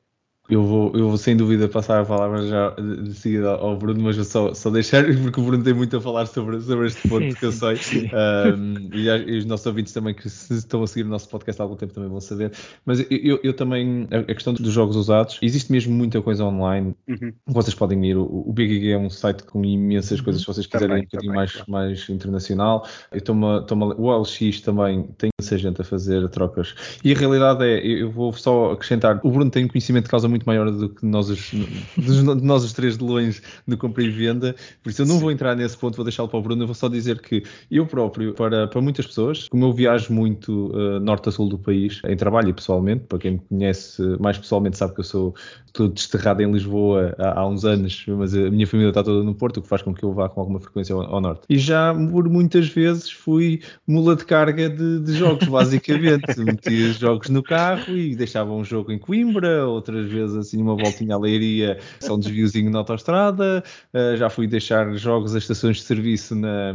Eu 0.49 0.63
vou, 0.63 0.91
eu 0.95 1.07
vou 1.07 1.17
sem 1.17 1.37
dúvida 1.37 1.69
passar 1.69 2.01
a 2.01 2.05
palavra 2.05 2.45
já 2.45 2.71
de 2.71 3.13
seguida 3.13 3.51
ao 3.51 3.77
Bruno, 3.77 4.01
mas 4.01 4.17
vou 4.17 4.25
só, 4.25 4.53
só 4.53 4.69
deixar, 4.69 5.05
porque 5.21 5.39
o 5.39 5.43
Bruno 5.43 5.63
tem 5.63 5.73
muito 5.73 5.95
a 5.95 6.01
falar 6.01 6.25
sobre, 6.25 6.59
sobre 6.61 6.87
este 6.87 7.07
ponto 7.07 7.23
sim, 7.23 7.33
que 7.33 7.45
eu 7.45 7.51
sei. 7.51 7.77
Um, 8.11 8.89
e, 8.93 9.07
e, 9.07 9.37
os 9.37 9.45
nossos 9.45 9.65
ouvintes 9.65 9.93
também, 9.93 10.13
que 10.13 10.29
se 10.29 10.53
estão 10.55 10.83
a 10.83 10.87
seguir 10.87 11.05
o 11.05 11.09
nosso 11.09 11.29
podcast 11.29 11.61
há 11.61 11.63
algum 11.63 11.75
tempo, 11.75 11.93
também 11.93 12.09
vão 12.09 12.19
saber. 12.19 12.51
Mas 12.85 12.99
eu, 12.99 13.05
eu, 13.09 13.39
eu 13.43 13.53
também, 13.53 14.07
a, 14.11 14.23
questão 14.33 14.53
dos 14.53 14.73
jogos 14.73 14.95
usados, 14.95 15.39
existe 15.41 15.71
mesmo 15.71 15.93
muita 15.93 16.21
coisa 16.21 16.43
online. 16.43 16.95
Uhum. 17.07 17.31
Vocês 17.47 17.75
podem 17.75 18.03
ir, 18.05 18.17
o, 18.17 18.23
o 18.23 18.51
Big 18.51 18.91
é 18.91 18.97
um 18.97 19.09
site 19.09 19.43
com 19.43 19.63
imensas 19.63 20.19
uhum. 20.19 20.25
coisas, 20.25 20.41
se 20.41 20.47
vocês 20.47 20.65
quiserem 20.65 20.87
também, 20.87 21.03
um 21.03 21.05
bocadinho 21.05 21.33
mais, 21.33 21.51
claro. 21.53 21.71
mais 21.71 22.09
internacional. 22.09 22.87
Eu 23.11 23.19
estou-me, 23.19 23.45
o 23.45 24.03
OLX 24.03 24.59
também 24.61 25.03
tem 25.17 25.29
essa 25.39 25.57
gente 25.57 25.81
a 25.81 25.83
fazer 25.83 26.27
trocas. 26.29 26.75
E 27.03 27.13
a 27.13 27.15
realidade 27.15 27.63
é, 27.63 27.85
eu 27.85 28.11
vou 28.11 28.33
só 28.33 28.71
acrescentar, 28.71 29.21
o 29.23 29.31
Bruno 29.31 29.49
tem 29.49 29.65
um 29.65 29.67
conhecimento 29.67 30.05
de 30.05 30.09
causa 30.09 30.27
muito 30.31 30.45
maior 30.45 30.71
do 30.71 30.89
que 30.89 31.05
nós 31.05 31.29
os, 31.29 31.51
de 31.51 32.23
nós 32.23 32.63
os 32.63 32.73
três 32.73 32.97
de 32.97 33.03
longe 33.03 33.41
de 33.67 33.77
compra 33.77 34.03
e 34.03 34.09
venda, 34.09 34.55
por 34.81 34.89
isso 34.89 35.01
eu 35.03 35.05
não 35.05 35.15
Sim. 35.15 35.21
vou 35.21 35.31
entrar 35.31 35.55
nesse 35.55 35.77
ponto, 35.77 35.95
vou 35.95 36.05
deixá-lo 36.05 36.29
para 36.29 36.39
o 36.39 36.41
Bruno, 36.41 36.63
eu 36.63 36.67
vou 36.67 36.75
só 36.75 36.87
dizer 36.87 37.21
que 37.21 37.43
eu 37.69 37.85
próprio, 37.85 38.33
para, 38.33 38.67
para 38.67 38.81
muitas 38.81 39.05
pessoas, 39.05 39.47
como 39.49 39.65
eu 39.65 39.73
viajo 39.73 40.11
muito 40.13 40.71
uh, 40.71 40.99
norte 40.99 41.29
a 41.29 41.31
sul 41.31 41.47
do 41.47 41.59
país, 41.59 42.01
em 42.05 42.15
trabalho 42.15 42.49
e 42.49 42.53
pessoalmente, 42.53 43.05
para 43.07 43.19
quem 43.19 43.31
me 43.31 43.39
conhece 43.39 44.01
mais 44.19 44.37
pessoalmente 44.37 44.77
sabe 44.77 44.93
que 44.93 45.01
eu 45.01 45.05
sou 45.05 45.35
estou 45.71 45.87
desterrado 45.87 46.41
em 46.41 46.51
Lisboa 46.51 47.15
há, 47.17 47.39
há, 47.39 47.47
uns 47.47 47.63
anos, 47.65 48.03
mas 48.07 48.35
a 48.35 48.49
minha 48.49 48.67
família 48.67 48.89
está 48.89 49.03
toda 49.03 49.23
no 49.23 49.33
Porto, 49.33 49.57
o 49.57 49.61
que 49.61 49.67
faz 49.67 49.81
com 49.81 49.93
que 49.93 50.03
eu 50.03 50.13
vá 50.13 50.27
com 50.27 50.41
alguma 50.41 50.59
frequência 50.59 50.93
ao, 50.93 51.01
ao 51.01 51.21
norte. 51.21 51.43
E 51.49 51.57
já 51.57 51.93
por 51.93 52.29
muitas 52.29 52.67
vezes 52.67 53.09
fui 53.09 53.61
mula 53.87 54.15
de 54.15 54.25
carga 54.25 54.69
de, 54.69 54.99
de 54.99 55.13
jogos, 55.13 55.47
basicamente. 55.47 56.21
Metia 56.39 56.91
jogos 56.93 57.29
no 57.29 57.41
carro 57.41 57.95
e 57.95 58.15
deixava 58.15 58.51
um 58.51 58.63
jogo 58.63 58.91
em 58.91 58.99
Coimbra, 58.99 59.65
outras 59.65 60.05
vezes 60.07 60.20
assim 60.23 60.61
uma 60.61 60.75
voltinha 60.75 61.15
à 61.15 61.19
leiria, 61.19 61.79
só 61.99 62.15
um 62.15 62.19
desviozinho 62.19 62.69
na 62.69 62.79
autostrada. 62.79 63.63
Uh, 63.93 64.17
já 64.17 64.29
fui 64.29 64.47
deixar 64.47 64.93
jogos 64.95 65.35
a 65.35 65.37
estações 65.37 65.77
de 65.77 65.83
serviço 65.83 66.35
na, 66.35 66.73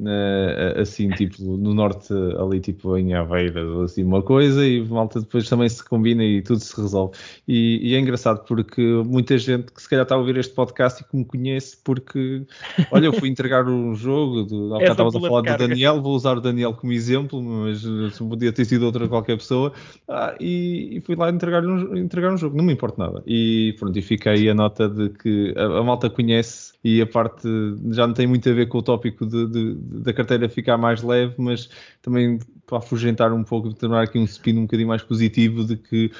na, 0.00 0.80
assim, 0.80 1.10
tipo, 1.10 1.42
no 1.42 1.74
norte, 1.74 2.12
ali, 2.38 2.58
tipo, 2.58 2.96
em 2.96 3.12
Aveira, 3.12 3.84
assim, 3.84 4.02
uma 4.02 4.22
coisa, 4.22 4.66
e 4.66 4.82
malta 4.88 5.20
depois 5.20 5.48
também 5.48 5.68
se 5.68 5.84
combina 5.84 6.24
e 6.24 6.40
tudo 6.40 6.60
se 6.60 6.74
resolve. 6.80 7.16
E, 7.46 7.90
e, 7.90 7.94
é 7.94 8.00
engraçado 8.00 8.44
porque 8.46 8.82
muita 9.04 9.36
gente 9.36 9.70
que 9.72 9.82
se 9.82 9.88
calhar 9.88 10.04
está 10.04 10.14
a 10.14 10.18
ouvir 10.18 10.38
este 10.38 10.54
podcast 10.54 11.02
e 11.02 11.04
que 11.04 11.16
me 11.16 11.24
conhece, 11.24 11.76
porque, 11.84 12.46
olha, 12.90 13.06
eu 13.06 13.12
fui 13.12 13.28
entregar 13.30 13.68
um 13.68 13.94
jogo, 13.94 14.44
do, 14.44 14.74
há 14.74 14.82
estavas 14.82 15.14
a 15.14 15.20
falar 15.20 15.42
do 15.42 15.68
Daniel, 15.68 16.00
vou 16.00 16.14
usar 16.14 16.38
o 16.38 16.40
Daniel 16.40 16.72
como 16.72 16.92
exemplo, 16.92 17.42
mas 17.42 17.84
podia 18.18 18.52
ter 18.52 18.64
sido 18.64 18.86
outra 18.86 19.06
qualquer 19.06 19.36
pessoa, 19.36 19.72
ah, 20.08 20.34
e, 20.40 20.96
e, 20.96 21.00
fui 21.02 21.14
lá 21.14 21.28
entregar 21.28 21.64
um, 21.64 21.94
entregar 21.96 22.32
um 22.32 22.38
jogo, 22.38 22.56
não 22.56 22.64
me 22.64 22.72
importa 22.72 23.04
nada. 23.04 23.22
E 23.26 23.74
pronto, 23.78 23.98
e 23.98 24.02
fica 24.02 24.30
aí 24.30 24.48
a 24.48 24.54
nota 24.54 24.88
de 24.88 25.10
que 25.10 25.52
a, 25.56 25.78
a 25.78 25.82
malta 25.82 26.08
conhece 26.08 26.72
e 26.82 27.02
a 27.02 27.06
parte 27.06 27.46
já 27.90 28.06
não 28.06 28.14
tem 28.14 28.26
muito 28.26 28.48
a 28.48 28.52
ver 28.52 28.66
com 28.66 28.78
o 28.78 28.82
tópico 28.82 29.26
de, 29.26 29.46
de, 29.46 29.74
da 29.90 30.12
carteira 30.12 30.48
ficar 30.48 30.76
mais 30.76 31.02
leve, 31.02 31.34
mas 31.38 31.68
também 32.00 32.38
para 32.66 32.78
afugentar 32.78 33.32
um 33.32 33.42
pouco, 33.42 33.68
de 33.68 33.74
tornar 33.74 34.02
aqui 34.02 34.18
um 34.18 34.24
spin 34.24 34.58
um 34.58 34.62
bocadinho 34.62 34.88
mais 34.88 35.02
positivo 35.02 35.64
de 35.64 35.76
que 35.76 36.10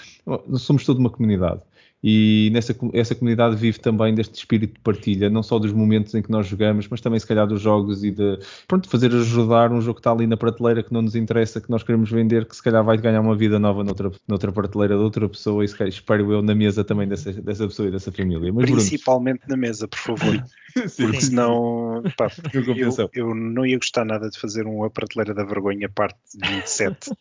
somos 0.58 0.84
toda 0.84 0.98
uma 0.98 1.10
comunidade 1.10 1.62
e 2.02 2.50
nessa 2.52 2.74
essa 2.94 3.14
comunidade 3.14 3.56
vive 3.56 3.78
também 3.78 4.14
deste 4.14 4.34
espírito 4.34 4.74
de 4.74 4.80
partilha, 4.80 5.28
não 5.28 5.42
só 5.42 5.58
dos 5.58 5.72
momentos 5.72 6.14
em 6.14 6.22
que 6.22 6.30
nós 6.30 6.46
jogamos, 6.46 6.88
mas 6.88 7.00
também 7.00 7.18
se 7.20 7.26
calhar 7.26 7.46
dos 7.46 7.60
jogos 7.60 8.02
e 8.02 8.10
de 8.10 8.38
pronto, 8.66 8.88
fazer 8.88 9.14
ajudar 9.14 9.70
um 9.70 9.80
jogo 9.80 9.94
que 9.94 10.00
está 10.00 10.12
ali 10.12 10.26
na 10.26 10.36
prateleira 10.36 10.82
que 10.82 10.92
não 10.92 11.02
nos 11.02 11.14
interessa, 11.14 11.60
que 11.60 11.70
nós 11.70 11.82
queremos 11.82 12.10
vender, 12.10 12.46
que 12.46 12.56
se 12.56 12.62
calhar 12.62 12.82
vai 12.82 12.96
ganhar 12.96 13.20
uma 13.20 13.36
vida 13.36 13.58
nova 13.58 13.84
noutra, 13.84 14.10
noutra 14.26 14.50
prateleira 14.50 14.96
de 14.96 15.02
outra 15.02 15.28
pessoa 15.28 15.64
e 15.64 15.68
se 15.68 15.76
calhar, 15.76 15.90
espero 15.90 16.32
eu 16.32 16.40
na 16.40 16.54
mesa 16.54 16.82
também 16.82 17.06
dessa, 17.06 17.32
dessa 17.32 17.66
pessoa 17.66 17.88
e 17.88 17.90
dessa 17.90 18.10
família. 18.10 18.50
Mas, 18.52 18.70
Principalmente 18.70 19.40
Bruno... 19.40 19.56
na 19.62 19.68
mesa, 19.68 19.86
por 19.86 19.98
favor. 19.98 20.44
Sim, 20.88 21.04
Porque 21.04 21.20
senão 21.20 22.02
pá, 22.16 22.30
eu, 22.54 23.10
eu, 23.12 23.34
não 23.34 23.66
ia 23.66 23.76
gostar 23.76 24.04
nada 24.04 24.30
de 24.30 24.38
fazer 24.38 24.66
uma 24.66 24.88
prateleira 24.88 25.34
da 25.34 25.44
vergonha 25.44 25.88
parte 25.88 26.16
27. 26.34 27.10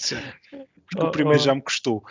Porque 0.00 0.20
porque 0.90 1.04
oh, 1.04 1.08
o 1.08 1.10
primeiro 1.10 1.40
oh. 1.40 1.44
já 1.44 1.54
me 1.54 1.62
custou. 1.62 2.04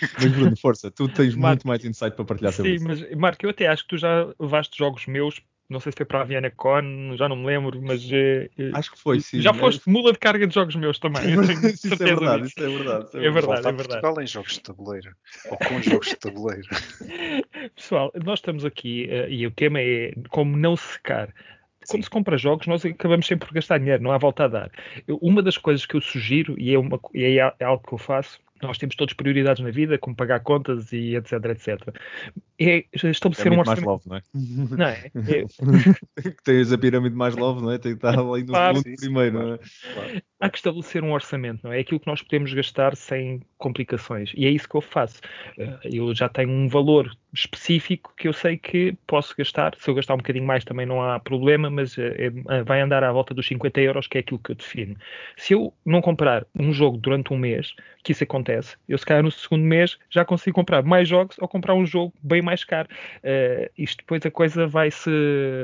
Mas 0.00 0.32
Bruno, 0.32 0.56
força, 0.56 0.90
tu 0.90 1.08
tens 1.08 1.34
Marco, 1.34 1.48
muito 1.48 1.68
mais 1.68 1.84
insight 1.84 2.14
para 2.14 2.24
partilhar 2.24 2.52
sobre 2.52 2.70
sim, 2.70 2.76
isso. 2.76 2.96
Sim, 2.96 3.06
mas 3.08 3.18
Marco, 3.18 3.44
eu 3.44 3.50
até 3.50 3.66
acho 3.66 3.82
que 3.82 3.88
tu 3.88 3.98
já 3.98 4.28
levaste 4.38 4.76
jogos 4.76 5.06
meus 5.06 5.42
não 5.68 5.80
sei 5.80 5.92
se 5.92 5.96
foi 5.98 6.06
para 6.06 6.22
a 6.22 6.24
Viena 6.24 6.50
Con, 6.50 7.14
já 7.14 7.28
não 7.28 7.36
me 7.36 7.44
lembro, 7.44 7.80
mas 7.82 8.00
eh, 8.10 8.48
acho 8.72 8.90
que 8.92 8.98
foi, 8.98 9.20
sim. 9.20 9.42
Já 9.42 9.52
foste 9.52 9.86
mula 9.86 10.12
de 10.12 10.18
carga 10.18 10.46
de 10.46 10.54
jogos 10.54 10.74
meus 10.74 10.98
também. 10.98 11.22
isso, 11.68 11.92
é 11.92 11.96
verdade, 11.96 12.46
isso 12.46 12.58
é 12.58 12.68
verdade, 12.68 13.06
isso 13.06 13.16
é 13.18 13.20
verdade. 13.20 13.26
É 13.26 13.30
verdade, 13.30 13.68
é 13.68 13.72
verdade. 13.72 14.00
Portugal 14.00 14.22
em 14.22 14.26
jogos 14.26 14.52
de 14.54 14.60
tabuleiro, 14.60 15.10
ou 15.50 15.58
com 15.58 15.82
jogos 15.82 16.08
de 16.08 16.16
tabuleiro. 16.16 16.68
Pessoal, 17.76 18.10
nós 18.24 18.38
estamos 18.38 18.64
aqui 18.64 19.10
uh, 19.10 19.28
e 19.28 19.46
o 19.46 19.50
tema 19.50 19.78
é 19.80 20.14
como 20.30 20.56
não 20.56 20.74
secar 20.74 21.34
quando 21.88 22.04
se 22.04 22.10
compra 22.10 22.36
jogos, 22.36 22.66
nós 22.66 22.84
acabamos 22.84 23.26
sempre 23.26 23.48
por 23.48 23.54
gastar 23.54 23.78
dinheiro, 23.78 24.02
não 24.02 24.12
há 24.12 24.18
volta 24.18 24.44
a 24.44 24.48
dar. 24.48 24.70
Eu, 25.06 25.18
uma 25.22 25.42
das 25.42 25.56
coisas 25.56 25.86
que 25.86 25.96
eu 25.96 26.00
sugiro, 26.00 26.54
e 26.58 26.74
é, 26.74 26.78
uma, 26.78 27.00
e 27.14 27.38
é, 27.38 27.64
algo 27.64 27.82
que 27.86 27.94
eu 27.94 27.98
faço, 27.98 28.38
nós 28.62 28.76
temos 28.76 28.94
todos 28.94 29.14
prioridades 29.14 29.62
na 29.62 29.70
vida, 29.70 29.98
como 29.98 30.14
pagar 30.14 30.40
contas 30.40 30.92
e 30.92 31.16
etc, 31.16 31.32
etc. 31.46 31.94
É 32.60 32.84
estabelecer 32.92 33.52
é 33.52 33.56
um 33.56 33.60
orçamento. 33.60 33.66
mais 33.66 33.82
love, 33.86 34.08
não 34.08 34.16
é? 34.16 34.22
Não 34.76 34.86
é? 34.86 35.10
é... 36.26 36.32
Tens 36.42 36.72
a 36.72 36.78
pirâmide 36.78 37.14
mais 37.14 37.36
love, 37.36 37.62
não 37.62 37.70
é? 37.70 37.78
Tem 37.78 37.92
que 37.92 37.98
estar 37.98 38.18
ali 38.18 38.42
no 38.42 38.48
claro, 38.48 38.78
sim, 38.78 38.96
primeiro, 38.96 39.32
claro. 39.32 39.48
não 39.48 39.54
é? 39.54 39.58
Claro. 39.94 40.22
Há 40.40 40.50
que 40.50 40.58
estabelecer 40.58 41.04
um 41.04 41.12
orçamento, 41.12 41.60
não 41.62 41.72
é? 41.72 41.78
É 41.78 41.80
aquilo 41.80 42.00
que 42.00 42.06
nós 42.06 42.20
podemos 42.20 42.52
gastar 42.52 42.96
sem 42.96 43.40
complicações. 43.56 44.32
E 44.36 44.46
é 44.46 44.50
isso 44.50 44.68
que 44.68 44.74
eu 44.74 44.80
faço. 44.80 45.20
Eh, 45.58 45.78
eu 45.84 46.14
já 46.14 46.28
tenho 46.28 46.50
um 46.50 46.68
valor 46.68 47.10
específico 47.32 48.12
que 48.16 48.26
eu 48.26 48.32
sei 48.32 48.56
que 48.56 48.96
posso 49.06 49.34
gastar. 49.36 49.74
Se 49.78 49.88
eu 49.88 49.94
gastar 49.94 50.14
um 50.14 50.18
bocadinho 50.18 50.46
mais 50.46 50.64
também 50.64 50.86
não 50.86 51.02
há 51.02 51.20
problema, 51.20 51.68
mas 51.68 51.96
é, 51.98 52.30
vai 52.64 52.80
andar 52.80 53.04
à 53.04 53.12
volta 53.12 53.34
dos 53.34 53.46
50 53.46 53.80
euros, 53.80 54.06
que 54.06 54.18
é 54.18 54.20
aquilo 54.20 54.38
que 54.38 54.52
eu 54.52 54.56
defino. 54.56 54.96
Se 55.36 55.52
eu 55.54 55.72
não 55.84 56.00
comprar 56.00 56.46
um 56.58 56.72
jogo 56.72 56.96
durante 56.96 57.32
um 57.32 57.38
mês, 57.38 57.74
que 58.02 58.12
isso 58.12 58.24
acontece, 58.24 58.76
eu 58.88 58.96
se 58.96 59.04
calhar 59.04 59.22
no 59.22 59.30
segundo 59.30 59.64
mês 59.64 59.98
já 60.08 60.24
consigo 60.24 60.54
comprar 60.54 60.82
mais 60.82 61.08
jogos 61.08 61.36
ou 61.38 61.48
comprar 61.48 61.74
um 61.74 61.84
jogo 61.84 62.14
bem 62.22 62.40
mais 62.48 62.64
caro. 62.64 62.88
Uh, 63.18 63.70
isto 63.76 63.98
depois 63.98 64.24
a 64.24 64.30
coisa 64.30 64.66
vai 64.66 64.90
se, 64.90 65.10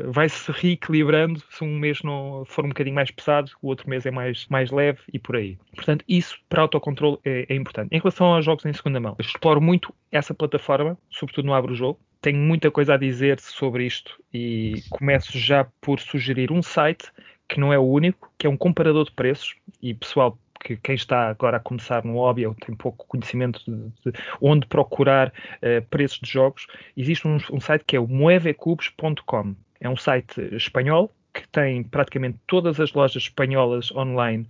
vai 0.07 0.29
se 0.29 0.53
reequilibrando 0.53 1.43
se 1.51 1.65
um 1.65 1.79
mês 1.79 2.03
não 2.03 2.45
for 2.47 2.65
um 2.65 2.69
bocadinho 2.69 2.95
mais 2.95 3.11
pesado, 3.11 3.51
o 3.63 3.69
outro 3.69 3.89
mês 3.89 4.05
é 4.05 4.11
mais, 4.11 4.47
mais 4.49 4.71
leve 4.71 5.01
e 5.13 5.19
por 5.19 5.37
aí. 5.37 5.57
Portanto, 5.75 6.05
isso 6.07 6.39
para 6.49 6.63
autocontrole 6.63 7.19
é, 7.25 7.47
é 7.49 7.55
importante. 7.55 7.89
Em 7.91 7.99
relação 7.99 8.27
aos 8.27 8.45
jogos 8.45 8.67
em 8.67 8.73
segunda 8.73 9.01
mão, 9.01 9.17
exploro 9.19 9.61
muito 9.61 9.95
essa 10.13 10.35
plataforma, 10.35 10.99
sobretudo 11.11 11.47
no 11.47 11.55
Abro 11.55 11.73
o 11.73 11.77
Jogo. 11.77 11.99
Tenho 12.21 12.39
muita 12.39 12.71
coisa 12.71 12.95
a 12.95 12.97
dizer 12.97 13.39
sobre 13.41 13.85
isto 13.87 14.19
e 14.33 14.83
começo 14.91 15.39
já 15.39 15.67
por 15.81 16.01
sugerir 16.01 16.51
um 16.51 16.63
site 16.63 17.11
que 17.49 17.61
não 17.61 17.73
é 17.73 17.79
o 17.79 17.83
único, 17.83 18.33
que 18.39 18.47
é 18.47 18.51
um 18.51 18.57
comparador 18.57 19.05
de 19.05 19.13
preços. 19.13 19.55
E 19.83 19.93
pessoal, 19.93 20.39
que 20.65 20.77
quem 20.79 20.95
está 20.95 21.29
agora 21.29 21.59
a 21.59 21.61
começar 21.61 22.05
no 22.05 22.15
hobby 22.15 22.47
ou 22.47 22.55
tem 22.55 22.75
pouco 22.75 23.07
conhecimento 23.07 23.61
de, 23.67 24.11
de 24.11 24.19
onde 24.41 24.67
procurar 24.67 25.29
uh, 25.29 25.87
preços 25.91 26.19
de 26.19 26.31
jogos, 26.31 26.67
existe 26.97 27.29
um, 27.29 27.37
um 27.53 27.61
site 27.61 27.85
que 27.87 27.97
é 27.97 28.01
o 28.01 28.09
moevecubes.com. 28.09 29.55
É 29.81 29.89
um 29.89 29.97
site 29.97 30.41
espanhol 30.53 31.13
que 31.35 31.47
tem 31.49 31.83
praticamente 31.83 32.39
todas 32.47 32.81
as 32.81 32.93
lojas 32.93 33.25
espanholas 33.25 33.91
online 33.93 34.49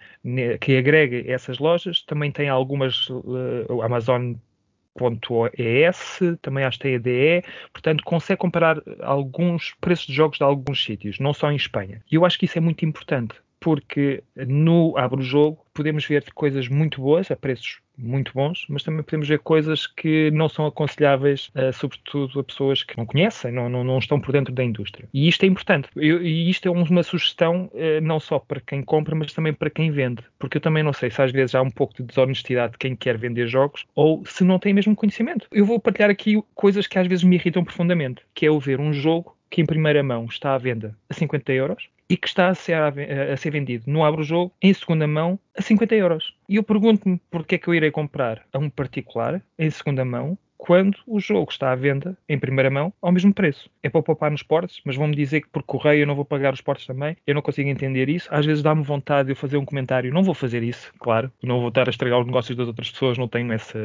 que 0.60 0.76
agrega 0.76 1.30
essas 1.30 1.58
lojas. 1.58 2.02
Também 2.02 2.30
tem 2.30 2.48
algumas 2.48 3.08
uh, 3.08 3.82
Amazon 3.82 4.34
.es, 5.58 6.20
também 6.40 6.64
acho 6.64 6.78
que 6.78 6.84
tem 6.84 6.94
a 6.94 6.98
DE, 6.98 7.44
portanto 7.72 8.04
consegue 8.04 8.38
comparar 8.38 8.80
alguns 9.00 9.74
preços 9.80 10.06
de 10.06 10.12
jogos 10.12 10.38
de 10.38 10.44
alguns 10.44 10.84
sítios, 10.84 11.18
não 11.18 11.34
só 11.34 11.50
em 11.50 11.56
Espanha. 11.56 12.00
E 12.10 12.14
eu 12.14 12.24
acho 12.24 12.38
que 12.38 12.44
isso 12.44 12.58
é 12.58 12.60
muito 12.60 12.84
importante, 12.84 13.34
porque 13.64 14.22
no 14.36 14.94
Abre 14.98 15.20
o 15.20 15.24
Jogo 15.24 15.64
podemos 15.72 16.04
ver 16.04 16.22
coisas 16.34 16.68
muito 16.68 17.00
boas, 17.00 17.30
a 17.30 17.34
preços 17.34 17.80
muito 17.96 18.30
bons, 18.34 18.66
mas 18.68 18.82
também 18.82 19.02
podemos 19.02 19.26
ver 19.26 19.38
coisas 19.38 19.86
que 19.86 20.30
não 20.32 20.50
são 20.50 20.66
aconselháveis, 20.66 21.50
uh, 21.54 21.72
sobretudo 21.72 22.40
a 22.40 22.44
pessoas 22.44 22.82
que 22.82 22.94
não 22.98 23.06
conhecem, 23.06 23.50
não, 23.50 23.70
não, 23.70 23.82
não, 23.82 23.98
estão 23.98 24.20
por 24.20 24.32
dentro 24.32 24.52
da 24.52 24.62
indústria. 24.62 25.08
E 25.14 25.26
isto 25.26 25.44
é 25.44 25.46
importante. 25.46 25.88
Eu, 25.96 26.22
e 26.22 26.50
isto 26.50 26.68
é 26.68 26.70
uma 26.70 27.02
sugestão 27.02 27.70
uh, 27.72 28.02
não 28.02 28.20
só 28.20 28.38
para 28.38 28.60
quem 28.60 28.82
compra, 28.82 29.14
mas 29.14 29.32
também 29.32 29.54
para 29.54 29.70
quem 29.70 29.90
vende. 29.90 30.22
Porque 30.38 30.58
eu 30.58 30.60
também 30.60 30.82
não 30.82 30.92
sei 30.92 31.10
se 31.10 31.22
às 31.22 31.32
vezes 31.32 31.54
há 31.54 31.62
um 31.62 31.70
pouco 31.70 31.94
de 31.94 32.02
desonestidade 32.02 32.72
de 32.72 32.78
quem 32.78 32.94
quer 32.94 33.16
vender 33.16 33.46
jogos 33.46 33.86
ou 33.94 34.22
se 34.26 34.44
não 34.44 34.58
tem 34.58 34.74
mesmo 34.74 34.94
conhecimento. 34.94 35.48
Eu 35.50 35.64
vou 35.64 35.80
partilhar 35.80 36.10
aqui 36.10 36.38
coisas 36.54 36.86
que 36.86 36.98
às 36.98 37.06
vezes 37.06 37.24
me 37.24 37.36
irritam 37.36 37.64
profundamente, 37.64 38.20
que 38.34 38.44
é 38.44 38.50
o 38.50 38.60
ver 38.60 38.78
um 38.78 38.92
jogo 38.92 39.34
que 39.48 39.62
em 39.62 39.66
primeira 39.66 40.02
mão 40.02 40.26
está 40.26 40.54
à 40.54 40.58
venda 40.58 40.94
a 41.08 41.14
50 41.14 41.52
euros 41.52 41.88
e 42.08 42.16
que 42.16 42.28
está 42.28 42.48
a 42.48 42.54
ser, 42.54 42.74
a, 42.74 43.36
ser 43.36 43.50
vendido 43.50 43.90
no 43.90 44.04
Abro 44.04 44.22
Jogo 44.22 44.52
em 44.60 44.72
segunda 44.72 45.06
mão 45.06 45.38
a 45.56 45.62
50 45.62 45.94
euros. 45.94 46.34
E 46.48 46.56
eu 46.56 46.62
pergunto-me 46.62 47.20
porque 47.30 47.54
é 47.54 47.58
que 47.58 47.68
eu 47.68 47.74
irei 47.74 47.90
comprar 47.90 48.42
a 48.52 48.58
um 48.58 48.68
particular 48.68 49.42
em 49.58 49.70
segunda 49.70 50.04
mão 50.04 50.38
quando 50.56 50.98
o 51.06 51.20
jogo 51.20 51.50
está 51.50 51.72
à 51.72 51.74
venda 51.74 52.16
em 52.28 52.38
primeira 52.38 52.70
mão 52.70 52.92
ao 53.02 53.12
mesmo 53.12 53.32
preço. 53.34 53.68
É 53.82 53.88
para 53.88 54.02
poupar 54.02 54.30
nos 54.30 54.42
portos, 54.42 54.80
mas 54.84 54.96
vão-me 54.96 55.14
dizer 55.14 55.42
que 55.42 55.48
por 55.48 55.62
correio 55.62 56.02
eu 56.02 56.06
não 56.06 56.14
vou 56.14 56.24
pagar 56.24 56.54
os 56.54 56.60
portos 56.60 56.86
também. 56.86 57.16
Eu 57.26 57.34
não 57.34 57.42
consigo 57.42 57.68
entender 57.68 58.08
isso. 58.08 58.28
Às 58.30 58.46
vezes 58.46 58.62
dá-me 58.62 58.82
vontade 58.82 59.26
de 59.26 59.32
eu 59.32 59.36
fazer 59.36 59.56
um 59.56 59.64
comentário. 59.64 60.12
Não 60.12 60.22
vou 60.22 60.34
fazer 60.34 60.62
isso, 60.62 60.92
claro. 60.98 61.30
Não 61.42 61.60
vou 61.60 61.68
estar 61.68 61.88
a 61.88 61.90
estragar 61.90 62.20
os 62.20 62.26
negócios 62.26 62.56
das 62.56 62.66
outras 62.66 62.90
pessoas, 62.90 63.18
não 63.18 63.28
tenho 63.28 63.52
esse, 63.52 63.76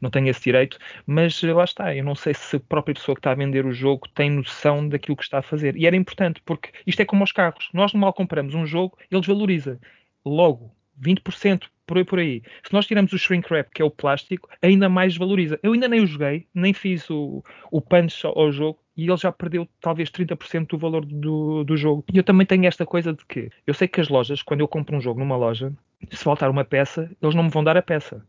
não 0.00 0.10
tenho 0.10 0.28
esse 0.28 0.42
direito. 0.42 0.78
Mas 1.06 1.42
lá 1.42 1.64
está. 1.64 1.94
Eu 1.94 2.04
não 2.04 2.14
sei 2.14 2.34
se 2.34 2.56
a 2.56 2.60
própria 2.60 2.94
pessoa 2.94 3.14
que 3.14 3.20
está 3.20 3.32
a 3.32 3.34
vender 3.34 3.64
o 3.64 3.72
jogo 3.72 4.08
tem 4.14 4.30
noção 4.30 4.88
daquilo 4.88 5.16
que 5.16 5.24
está 5.24 5.38
a 5.38 5.42
fazer. 5.42 5.76
E 5.76 5.86
era 5.86 5.96
importante, 5.96 6.42
porque 6.44 6.70
isto 6.86 7.00
é 7.00 7.04
como 7.04 7.24
os 7.24 7.32
carros. 7.32 7.68
Nós 7.72 7.92
mal 7.94 8.12
compramos 8.12 8.54
um 8.54 8.66
jogo, 8.66 8.98
ele 9.10 9.20
desvaloriza. 9.20 9.78
Logo, 10.24 10.72
20% 11.00 11.68
por 11.86 11.98
aí 11.98 12.04
por 12.04 12.18
aí. 12.18 12.42
Se 12.64 12.72
nós 12.72 12.86
tiramos 12.86 13.12
o 13.12 13.18
shrink 13.18 13.50
wrap, 13.52 13.70
que 13.72 13.80
é 13.80 13.84
o 13.84 13.90
plástico, 13.90 14.48
ainda 14.60 14.88
mais 14.88 15.16
valoriza. 15.16 15.58
Eu 15.62 15.72
ainda 15.72 15.88
nem 15.88 16.00
o 16.00 16.06
joguei, 16.06 16.46
nem 16.54 16.72
fiz 16.72 17.08
o, 17.10 17.44
o 17.70 17.80
punch 17.80 18.26
ao 18.26 18.50
jogo 18.50 18.78
e 18.96 19.04
ele 19.04 19.16
já 19.16 19.30
perdeu 19.30 19.68
talvez 19.80 20.10
30% 20.10 20.68
do 20.68 20.78
valor 20.78 21.04
do, 21.04 21.64
do 21.64 21.76
jogo. 21.76 22.04
E 22.12 22.16
eu 22.16 22.24
também 22.24 22.46
tenho 22.46 22.66
esta 22.66 22.86
coisa 22.86 23.12
de 23.12 23.24
que 23.26 23.50
eu 23.66 23.74
sei 23.74 23.86
que 23.86 24.00
as 24.00 24.08
lojas, 24.08 24.42
quando 24.42 24.60
eu 24.60 24.68
compro 24.68 24.96
um 24.96 25.00
jogo 25.00 25.20
numa 25.20 25.36
loja, 25.36 25.72
se 26.10 26.24
faltar 26.24 26.50
uma 26.50 26.64
peça, 26.64 27.10
eles 27.20 27.34
não 27.34 27.44
me 27.44 27.50
vão 27.50 27.62
dar 27.62 27.76
a 27.76 27.82
peça. 27.82 28.24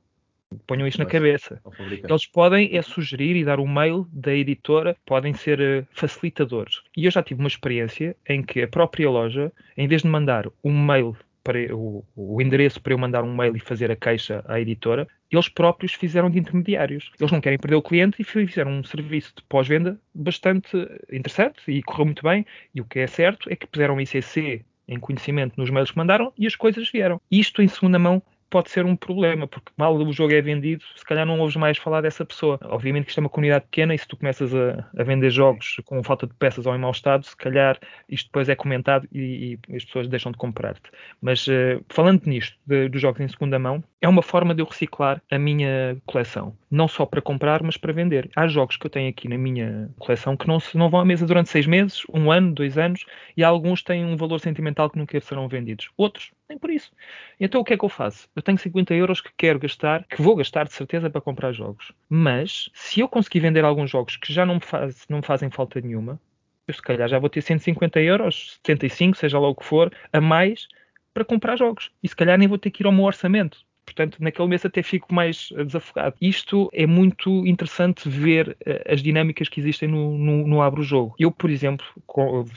Ponham 0.66 0.88
isto 0.88 1.00
na 1.00 1.06
cabeça. 1.06 1.62
Eles 1.92 2.26
podem 2.26 2.76
é 2.76 2.82
sugerir 2.82 3.36
e 3.36 3.44
dar 3.44 3.60
o 3.60 3.64
um 3.64 3.68
mail 3.68 4.08
da 4.12 4.34
editora, 4.34 4.96
podem 5.06 5.34
ser 5.34 5.60
uh, 5.60 5.88
facilitadores. 5.92 6.82
E 6.96 7.04
eu 7.04 7.12
já 7.12 7.22
tive 7.22 7.42
uma 7.42 7.50
experiência 7.50 8.16
em 8.28 8.42
que 8.42 8.62
a 8.62 8.68
própria 8.68 9.10
loja, 9.10 9.52
em 9.76 9.88
vez 9.88 10.04
de 10.04 10.08
mandar 10.08 10.48
um 10.64 10.72
mail 10.72 11.18
para 11.48 11.74
o, 11.74 12.04
o, 12.14 12.42
endereço 12.42 12.82
para 12.82 12.92
eu 12.92 12.98
mandar 12.98 13.24
um 13.24 13.34
mail 13.34 13.56
e 13.56 13.60
fazer 13.62 13.90
a 13.90 13.96
queixa 13.96 14.44
à 14.50 14.60
editora, 14.60 15.08
eles 15.32 15.48
próprios 15.48 15.94
fizeram 15.94 16.30
de 16.30 16.38
intermediários. 16.38 17.10
Eles 17.18 17.32
não 17.32 17.40
querem 17.40 17.58
perder 17.58 17.78
o 17.78 17.82
cliente 17.82 18.22
e 18.22 18.26
fizeram 18.26 18.72
um 18.72 18.84
serviço 18.84 19.34
de 19.34 19.44
pós-venda 19.44 19.98
bastante 20.14 20.76
interessante 21.10 21.62
e 21.70 21.82
correu 21.82 22.04
muito 22.04 22.22
bem. 22.22 22.46
E 22.76 22.82
o 22.82 22.86
que 22.86 23.00
é 23.00 23.08
certo 23.08 23.50
é 23.50 23.56
que 23.56 23.66
puseram 23.66 24.02
ICC 24.02 24.66
em 24.90 25.00
conhecimento 25.00 25.54
nos 25.56 25.70
mails 25.70 25.92
que 25.92 25.98
mandaram 25.98 26.34
e 26.38 26.46
as 26.46 26.56
coisas 26.56 26.92
vieram. 26.92 27.22
Isto 27.32 27.62
em 27.62 27.68
segunda 27.70 27.98
mão 27.98 28.22
pode 28.50 28.70
ser 28.72 28.86
um 28.86 28.96
problema, 28.96 29.48
porque 29.48 29.72
mal 29.78 29.96
o 29.96 30.14
jogo 30.14 30.34
é 30.34 30.42
vendido, 30.42 30.84
se 30.96 31.06
calhar 31.06 31.26
não 31.26 31.40
ouves 31.40 31.56
mais 31.56 31.78
falar 31.78 32.02
dessa 32.02 32.26
pessoa. 32.26 32.60
Obviamente 32.64 33.06
que 33.06 33.12
isto 33.12 33.20
é 33.20 33.22
uma 33.22 33.30
comunidade 33.30 33.66
pequena 33.66 33.94
e 33.94 33.98
se 33.98 34.08
tu 34.08 34.18
começas 34.18 34.54
a, 34.54 34.90
a 34.98 35.04
vender 35.04 35.30
jogos 35.30 35.78
com 35.86 36.04
falta 36.04 36.28
de 36.28 36.34
peças 36.34 36.66
ou 36.66 36.76
em 36.76 36.80
mau 36.80 36.92
estado, 36.92 37.26
se 37.26 37.36
calhar 37.36 37.80
isto 38.10 38.28
depois 38.28 38.50
é 38.50 38.56
comentado 38.56 39.08
e, 39.12 39.60
e 39.68 39.76
as 39.76 39.86
pessoas 39.86 40.08
deixam 40.08 40.32
de 40.32 40.38
comprar-te. 40.38 40.90
Mas 41.22 41.48
uh, 41.48 41.84
falando 41.90 42.26
nisto, 42.26 42.58
de, 42.66 42.90
dos 42.90 43.02
jogos 43.02 43.22
em 43.22 43.28
segunda 43.28 43.60
mão, 43.60 43.84
é 44.00 44.08
uma 44.08 44.22
forma 44.22 44.54
de 44.54 44.62
eu 44.62 44.66
reciclar 44.66 45.22
a 45.30 45.40
minha 45.40 45.98
coleção. 46.06 46.56
Não 46.70 46.88
só 46.88 47.06
para 47.06 47.22
comprar, 47.22 47.64
mas 47.64 47.78
para 47.78 47.92
vender. 47.92 48.30
Há 48.36 48.48
jogos 48.48 48.78
que 48.78 48.86
eu 48.86 48.90
tenho 48.90 49.10
aqui 49.10 49.28
na 49.28 49.38
minha 49.38 49.90
coleção 49.98 50.38
que 50.38 50.48
não, 50.48 50.60
não 50.76 50.90
vão 50.90 51.00
à 51.00 51.06
mesa 51.06 51.26
durante 51.26 51.50
seis 51.50 51.66
meses, 51.66 52.04
um 52.14 52.32
ano, 52.32 52.54
dois 52.54 52.78
anos, 52.78 53.06
e 53.36 53.44
alguns 53.44 53.82
têm 53.82 54.06
um 54.06 54.16
valor 54.16 54.40
sentimental 54.40 54.90
que 54.90 54.98
nunca 54.98 55.20
serão 55.20 55.48
vendidos. 55.48 55.90
Outros, 55.98 56.32
nem 56.48 56.58
por 56.58 56.70
isso. 56.70 56.92
Então 57.40 57.62
o 57.62 57.64
que 57.64 57.74
é 57.74 57.78
que 57.78 57.86
eu 57.86 57.90
faço? 57.90 58.30
Eu 58.36 58.42
tenho 58.42 58.58
50 58.58 58.94
euros 58.94 59.20
que 59.20 59.32
quero 59.36 59.60
gastar, 59.60 60.04
que 60.04 60.22
vou 60.22 60.36
gastar 60.36 60.66
de 60.66 60.74
certeza 60.74 61.10
para 61.10 61.22
comprar 61.22 61.52
jogos. 61.52 61.92
Mas, 62.08 62.70
se 62.74 63.00
eu 63.00 63.08
conseguir 63.08 63.40
vender 63.40 63.66
alguns 63.66 63.90
jogos 63.90 64.16
que 64.16 64.32
já 64.32 64.46
não 64.46 64.56
me, 64.56 64.62
faz, 64.62 65.06
não 65.10 65.18
me 65.18 65.26
fazem 65.26 65.50
falta 65.50 65.82
nenhuma, 65.82 66.20
eu 66.68 66.74
se 66.74 66.82
calhar 66.82 67.08
já 67.08 67.18
vou 67.18 67.30
ter 67.30 67.42
150 67.42 68.00
euros, 68.02 68.60
75, 68.64 69.18
seja 69.18 69.40
lá 69.40 69.48
o 69.48 69.56
que 69.56 69.66
for, 69.66 69.92
a 70.12 70.22
mais 70.22 70.68
para 71.14 71.26
comprar 71.26 71.56
jogos. 71.58 71.92
E 72.04 72.08
se 72.08 72.16
calhar 72.16 72.38
nem 72.38 72.48
vou 72.48 72.60
ter 72.60 72.70
que 72.70 72.84
ir 72.84 72.86
ao 72.86 72.92
meu 72.92 73.06
orçamento. 73.06 73.66
Portanto, 73.88 74.18
naquele 74.20 74.50
mês 74.50 74.66
até 74.66 74.84
fico 74.84 75.14
mais 75.14 75.50
eh, 75.56 75.64
desafogado. 75.64 76.14
Isto 76.20 76.70
é 76.74 76.86
muito 76.86 77.48
interessante 77.48 78.10
ver 78.10 78.50
uh, 78.50 78.94
as 78.94 79.02
dinâmicas 79.02 79.48
que 79.48 79.62
existem 79.62 79.88
no, 79.88 80.18
no, 80.18 80.46
no 80.46 80.62
Abro 80.62 80.84
Jogo. 80.84 81.16
Eu, 81.18 81.32
por 81.32 81.50
exemplo, 81.50 81.86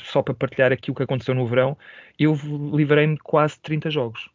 só 0.04 0.22
para 0.22 0.34
partilhar 0.34 0.72
aqui 0.72 0.90
o 0.90 0.94
que 0.94 1.04
aconteceu 1.04 1.32
no 1.32 1.46
verão, 1.46 1.78
eu 2.18 2.36
livrei-me 2.74 3.16
quase 3.16 3.60
30 3.60 3.90
jogos. 3.90 4.28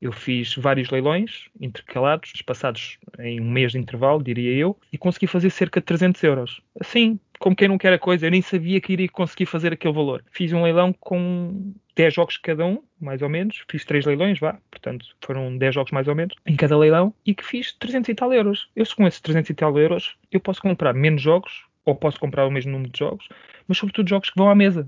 Eu 0.00 0.12
fiz 0.12 0.54
vários 0.56 0.90
leilões 0.90 1.48
intercalados, 1.60 2.32
espaçados 2.34 2.98
em 3.18 3.40
um 3.40 3.50
mês 3.50 3.72
de 3.72 3.78
intervalo, 3.78 4.22
diria 4.22 4.52
eu, 4.52 4.78
e 4.92 4.98
consegui 4.98 5.26
fazer 5.26 5.50
cerca 5.50 5.80
de 5.80 5.86
300 5.86 6.22
euros. 6.22 6.60
Assim, 6.78 7.18
como 7.38 7.56
quem 7.56 7.68
não 7.68 7.78
quer 7.78 7.92
a 7.92 7.98
coisa, 7.98 8.26
eu 8.26 8.30
nem 8.30 8.42
sabia 8.42 8.80
que 8.80 8.92
iria 8.92 9.08
conseguir 9.08 9.46
fazer 9.46 9.72
aquele 9.72 9.94
valor. 9.94 10.22
Fiz 10.30 10.52
um 10.52 10.62
leilão 10.62 10.92
com 10.92 11.72
10 11.94 12.14
jogos 12.14 12.36
cada 12.36 12.64
um, 12.64 12.82
mais 13.00 13.22
ou 13.22 13.28
menos. 13.28 13.64
Fiz 13.70 13.84
3 13.84 14.04
leilões, 14.04 14.38
vá, 14.38 14.58
portanto 14.70 15.06
foram 15.20 15.56
10 15.56 15.74
jogos 15.74 15.92
mais 15.92 16.08
ou 16.08 16.14
menos, 16.14 16.34
em 16.46 16.56
cada 16.56 16.76
leilão, 16.76 17.14
e 17.24 17.34
que 17.34 17.44
fiz 17.44 17.72
300 17.72 18.10
e 18.10 18.14
tal 18.14 18.32
euros. 18.32 18.68
Eu, 18.76 18.84
com 18.94 19.06
esses 19.06 19.20
300 19.20 19.50
e 19.50 19.54
tal 19.54 19.78
euros, 19.78 20.16
eu 20.30 20.40
posso 20.40 20.60
comprar 20.60 20.92
menos 20.92 21.22
jogos, 21.22 21.64
ou 21.86 21.94
posso 21.94 22.18
comprar 22.18 22.46
o 22.46 22.50
mesmo 22.50 22.72
número 22.72 22.90
de 22.90 22.98
jogos, 22.98 23.28
mas 23.66 23.78
sobretudo 23.78 24.08
jogos 24.08 24.28
que 24.28 24.36
vão 24.36 24.50
à 24.50 24.54
mesa 24.54 24.86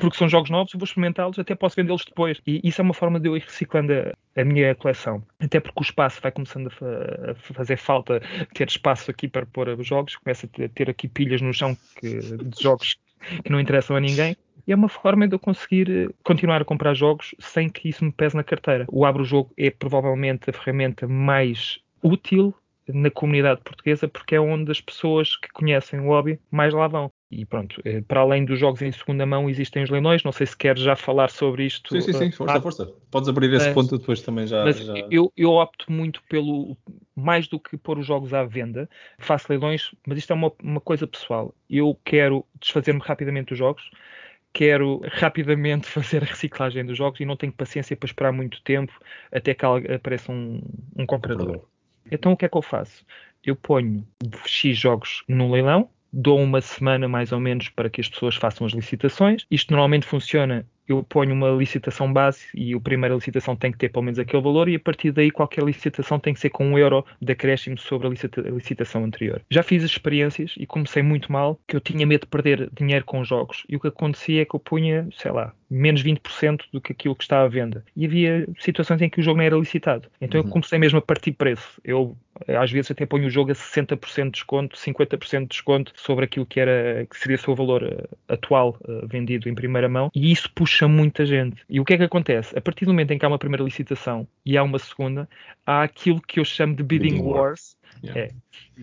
porque 0.00 0.16
são 0.16 0.28
jogos 0.28 0.50
novos, 0.50 0.72
vou 0.72 0.84
experimentá-los, 0.84 1.38
até 1.38 1.54
posso 1.54 1.76
vendê-los 1.76 2.04
depois. 2.04 2.40
E 2.46 2.60
isso 2.64 2.80
é 2.80 2.84
uma 2.84 2.94
forma 2.94 3.20
de 3.20 3.28
eu 3.28 3.36
ir 3.36 3.42
reciclando 3.42 3.92
a, 3.92 4.40
a 4.40 4.44
minha 4.44 4.74
coleção. 4.74 5.22
Até 5.40 5.60
porque 5.60 5.80
o 5.80 5.82
espaço 5.82 6.20
vai 6.20 6.32
começando 6.32 6.68
a, 6.68 7.30
a, 7.30 7.34
fazer 7.34 7.76
falta 7.76 8.20
ter 8.54 8.68
espaço 8.68 9.10
aqui 9.10 9.28
para 9.28 9.46
pôr 9.46 9.68
os 9.68 9.86
jogos, 9.86 10.16
começa 10.16 10.46
a 10.46 10.48
ter, 10.48 10.68
ter 10.70 10.90
aqui 10.90 11.08
pilhas 11.08 11.40
no 11.40 11.52
chão 11.52 11.76
que, 11.96 12.18
de 12.18 12.62
jogos 12.62 12.98
que 13.44 13.50
não 13.50 13.60
interessam 13.60 13.96
a 13.96 14.00
ninguém. 14.00 14.36
E 14.66 14.72
é 14.72 14.76
uma 14.76 14.88
forma 14.88 15.26
de 15.26 15.34
eu 15.34 15.38
conseguir 15.38 15.90
eh, 15.90 16.08
continuar 16.22 16.60
a 16.60 16.64
comprar 16.64 16.92
jogos 16.92 17.34
sem 17.38 17.70
que 17.70 17.88
isso 17.88 18.04
me 18.04 18.12
pese 18.12 18.36
na 18.36 18.44
carteira. 18.44 18.84
O 18.88 19.06
Abro 19.06 19.24
Jogo 19.24 19.50
é 19.56 19.70
provavelmente 19.70 20.50
a 20.50 20.52
ferramenta 20.52 21.08
mais 21.08 21.80
útil 22.02 22.54
na 22.86 23.10
comunidade 23.10 23.62
portuguesa 23.62 24.08
porque 24.08 24.34
é 24.34 24.40
onde 24.40 24.70
as 24.70 24.80
pessoas 24.80 25.36
que 25.36 25.48
conhecem 25.48 26.00
o 26.00 26.08
hobby 26.08 26.38
mais 26.50 26.74
lá 26.74 26.86
vão. 26.86 27.10
E 27.30 27.44
pronto, 27.44 27.78
eh, 27.84 28.00
para 28.00 28.20
além 28.20 28.46
dos 28.46 28.58
jogos 28.58 28.80
em 28.80 28.90
segunda 28.90 29.26
mão, 29.26 29.50
existem 29.50 29.82
os 29.82 29.90
leilões. 29.90 30.24
Não 30.24 30.32
sei 30.32 30.46
se 30.46 30.56
queres 30.56 30.82
já 30.82 30.96
falar 30.96 31.28
sobre 31.28 31.66
isto. 31.66 31.94
Sim, 31.94 32.00
sim, 32.00 32.18
sim, 32.18 32.30
força, 32.30 32.56
ah, 32.56 32.60
força. 32.60 32.94
Podes 33.10 33.28
abrir 33.28 33.52
esse 33.52 33.70
ponto 33.74 33.98
depois 33.98 34.22
também 34.22 34.46
já. 34.46 34.64
Mas 34.64 34.78
já... 34.78 34.94
Eu, 35.10 35.30
eu 35.36 35.50
opto 35.50 35.92
muito 35.92 36.22
pelo. 36.28 36.76
Mais 37.14 37.46
do 37.46 37.60
que 37.60 37.76
pôr 37.76 37.98
os 37.98 38.06
jogos 38.06 38.32
à 38.32 38.44
venda, 38.44 38.88
faço 39.18 39.46
leilões, 39.50 39.90
mas 40.06 40.18
isto 40.18 40.32
é 40.32 40.36
uma, 40.36 40.52
uma 40.62 40.80
coisa 40.80 41.06
pessoal. 41.06 41.54
Eu 41.68 41.98
quero 42.04 42.46
desfazer-me 42.60 43.00
rapidamente 43.00 43.48
dos 43.48 43.58
jogos, 43.58 43.90
quero 44.54 45.00
rapidamente 45.04 45.86
fazer 45.90 46.22
a 46.22 46.26
reciclagem 46.26 46.86
dos 46.86 46.96
jogos 46.96 47.20
e 47.20 47.26
não 47.26 47.36
tenho 47.36 47.52
paciência 47.52 47.96
para 47.96 48.06
esperar 48.06 48.32
muito 48.32 48.62
tempo 48.62 48.92
até 49.32 49.52
que 49.52 49.66
apareça 49.66 50.32
um, 50.32 50.62
um 50.96 51.04
comprador. 51.04 51.66
Então 52.10 52.32
o 52.32 52.36
que 52.36 52.46
é 52.46 52.48
que 52.48 52.56
eu 52.56 52.62
faço? 52.62 53.04
Eu 53.44 53.54
ponho 53.54 54.06
X 54.46 54.78
jogos 54.78 55.24
no 55.28 55.50
leilão 55.50 55.90
dou 56.12 56.40
uma 56.40 56.60
semana 56.60 57.08
mais 57.08 57.32
ou 57.32 57.40
menos 57.40 57.68
para 57.68 57.90
que 57.90 58.00
as 58.00 58.08
pessoas 58.08 58.36
façam 58.36 58.66
as 58.66 58.72
licitações. 58.72 59.46
Isto 59.50 59.72
normalmente 59.72 60.06
funciona 60.06 60.66
eu 60.88 61.04
ponho 61.04 61.34
uma 61.34 61.50
licitação 61.50 62.10
base 62.10 62.46
e 62.54 62.72
a 62.72 62.80
primeira 62.80 63.14
licitação 63.14 63.54
tem 63.54 63.70
que 63.70 63.78
ter 63.78 63.90
pelo 63.90 64.04
menos 64.04 64.18
aquele 64.18 64.42
valor 64.42 64.68
e 64.68 64.76
a 64.76 64.80
partir 64.80 65.12
daí 65.12 65.30
qualquer 65.30 65.62
licitação 65.62 66.18
tem 66.18 66.32
que 66.32 66.40
ser 66.40 66.48
com 66.48 66.66
um 66.66 66.78
euro 66.78 67.04
de 67.20 67.32
acréscimo 67.32 67.76
sobre 67.76 68.06
a, 68.06 68.10
licita 68.10 68.40
a 68.40 68.50
licitação 68.50 69.04
anterior. 69.04 69.42
Já 69.50 69.62
fiz 69.62 69.82
experiências 69.82 70.54
e 70.56 70.66
comecei 70.66 71.02
muito 71.02 71.30
mal, 71.30 71.60
que 71.66 71.76
eu 71.76 71.80
tinha 71.80 72.06
medo 72.06 72.22
de 72.22 72.28
perder 72.28 72.70
dinheiro 72.72 73.04
com 73.04 73.22
jogos 73.22 73.64
e 73.68 73.76
o 73.76 73.80
que 73.80 73.88
acontecia 73.88 74.42
é 74.42 74.44
que 74.46 74.54
eu 74.54 74.60
punha, 74.60 75.06
sei 75.12 75.30
lá, 75.30 75.52
menos 75.70 76.02
20% 76.02 76.62
do 76.72 76.80
que 76.80 76.92
aquilo 76.92 77.14
que 77.14 77.24
está 77.24 77.42
à 77.42 77.48
venda. 77.48 77.84
E 77.94 78.06
havia 78.06 78.48
situações 78.58 79.02
em 79.02 79.08
que 79.08 79.20
o 79.20 79.22
jogo 79.22 79.38
não 79.38 79.44
era 79.44 79.56
licitado. 79.56 80.08
Então 80.20 80.40
uhum. 80.40 80.46
eu 80.46 80.52
comecei 80.52 80.78
mesmo 80.78 80.98
a 80.98 81.02
partir 81.02 81.32
preço. 81.32 81.80
Eu 81.84 82.16
às 82.46 82.70
vezes 82.70 82.90
até 82.90 83.04
ponho 83.04 83.26
o 83.26 83.30
jogo 83.30 83.50
a 83.50 83.54
60% 83.54 84.24
de 84.24 84.30
desconto, 84.30 84.76
50% 84.76 85.40
de 85.40 85.46
desconto 85.46 85.92
sobre 85.96 86.24
aquilo 86.24 86.46
que 86.46 86.60
era 86.60 87.06
que 87.06 87.18
seria 87.18 87.36
o 87.36 87.40
seu 87.40 87.54
valor 87.54 87.82
uh, 87.82 88.08
atual 88.28 88.78
uh, 88.82 89.06
vendido 89.06 89.48
em 89.48 89.54
primeira 89.54 89.88
mão 89.88 90.10
e 90.14 90.30
isso 90.30 90.50
puxa 90.54 90.86
muita 90.86 91.26
gente. 91.26 91.62
E 91.68 91.80
o 91.80 91.84
que 91.84 91.94
é 91.94 91.96
que 91.96 92.04
acontece? 92.04 92.56
A 92.56 92.60
partir 92.60 92.84
do 92.84 92.92
momento 92.92 93.10
em 93.10 93.18
que 93.18 93.24
há 93.24 93.28
uma 93.28 93.38
primeira 93.38 93.64
licitação 93.64 94.26
e 94.44 94.56
há 94.56 94.62
uma 94.62 94.78
segunda, 94.78 95.28
há 95.66 95.82
aquilo 95.82 96.20
que 96.20 96.38
eu 96.38 96.44
chamo 96.44 96.74
de 96.74 96.82
bidding, 96.82 97.10
bidding 97.10 97.22
wars, 97.22 97.76
Yeah. 98.02 98.20
É, 98.20 98.30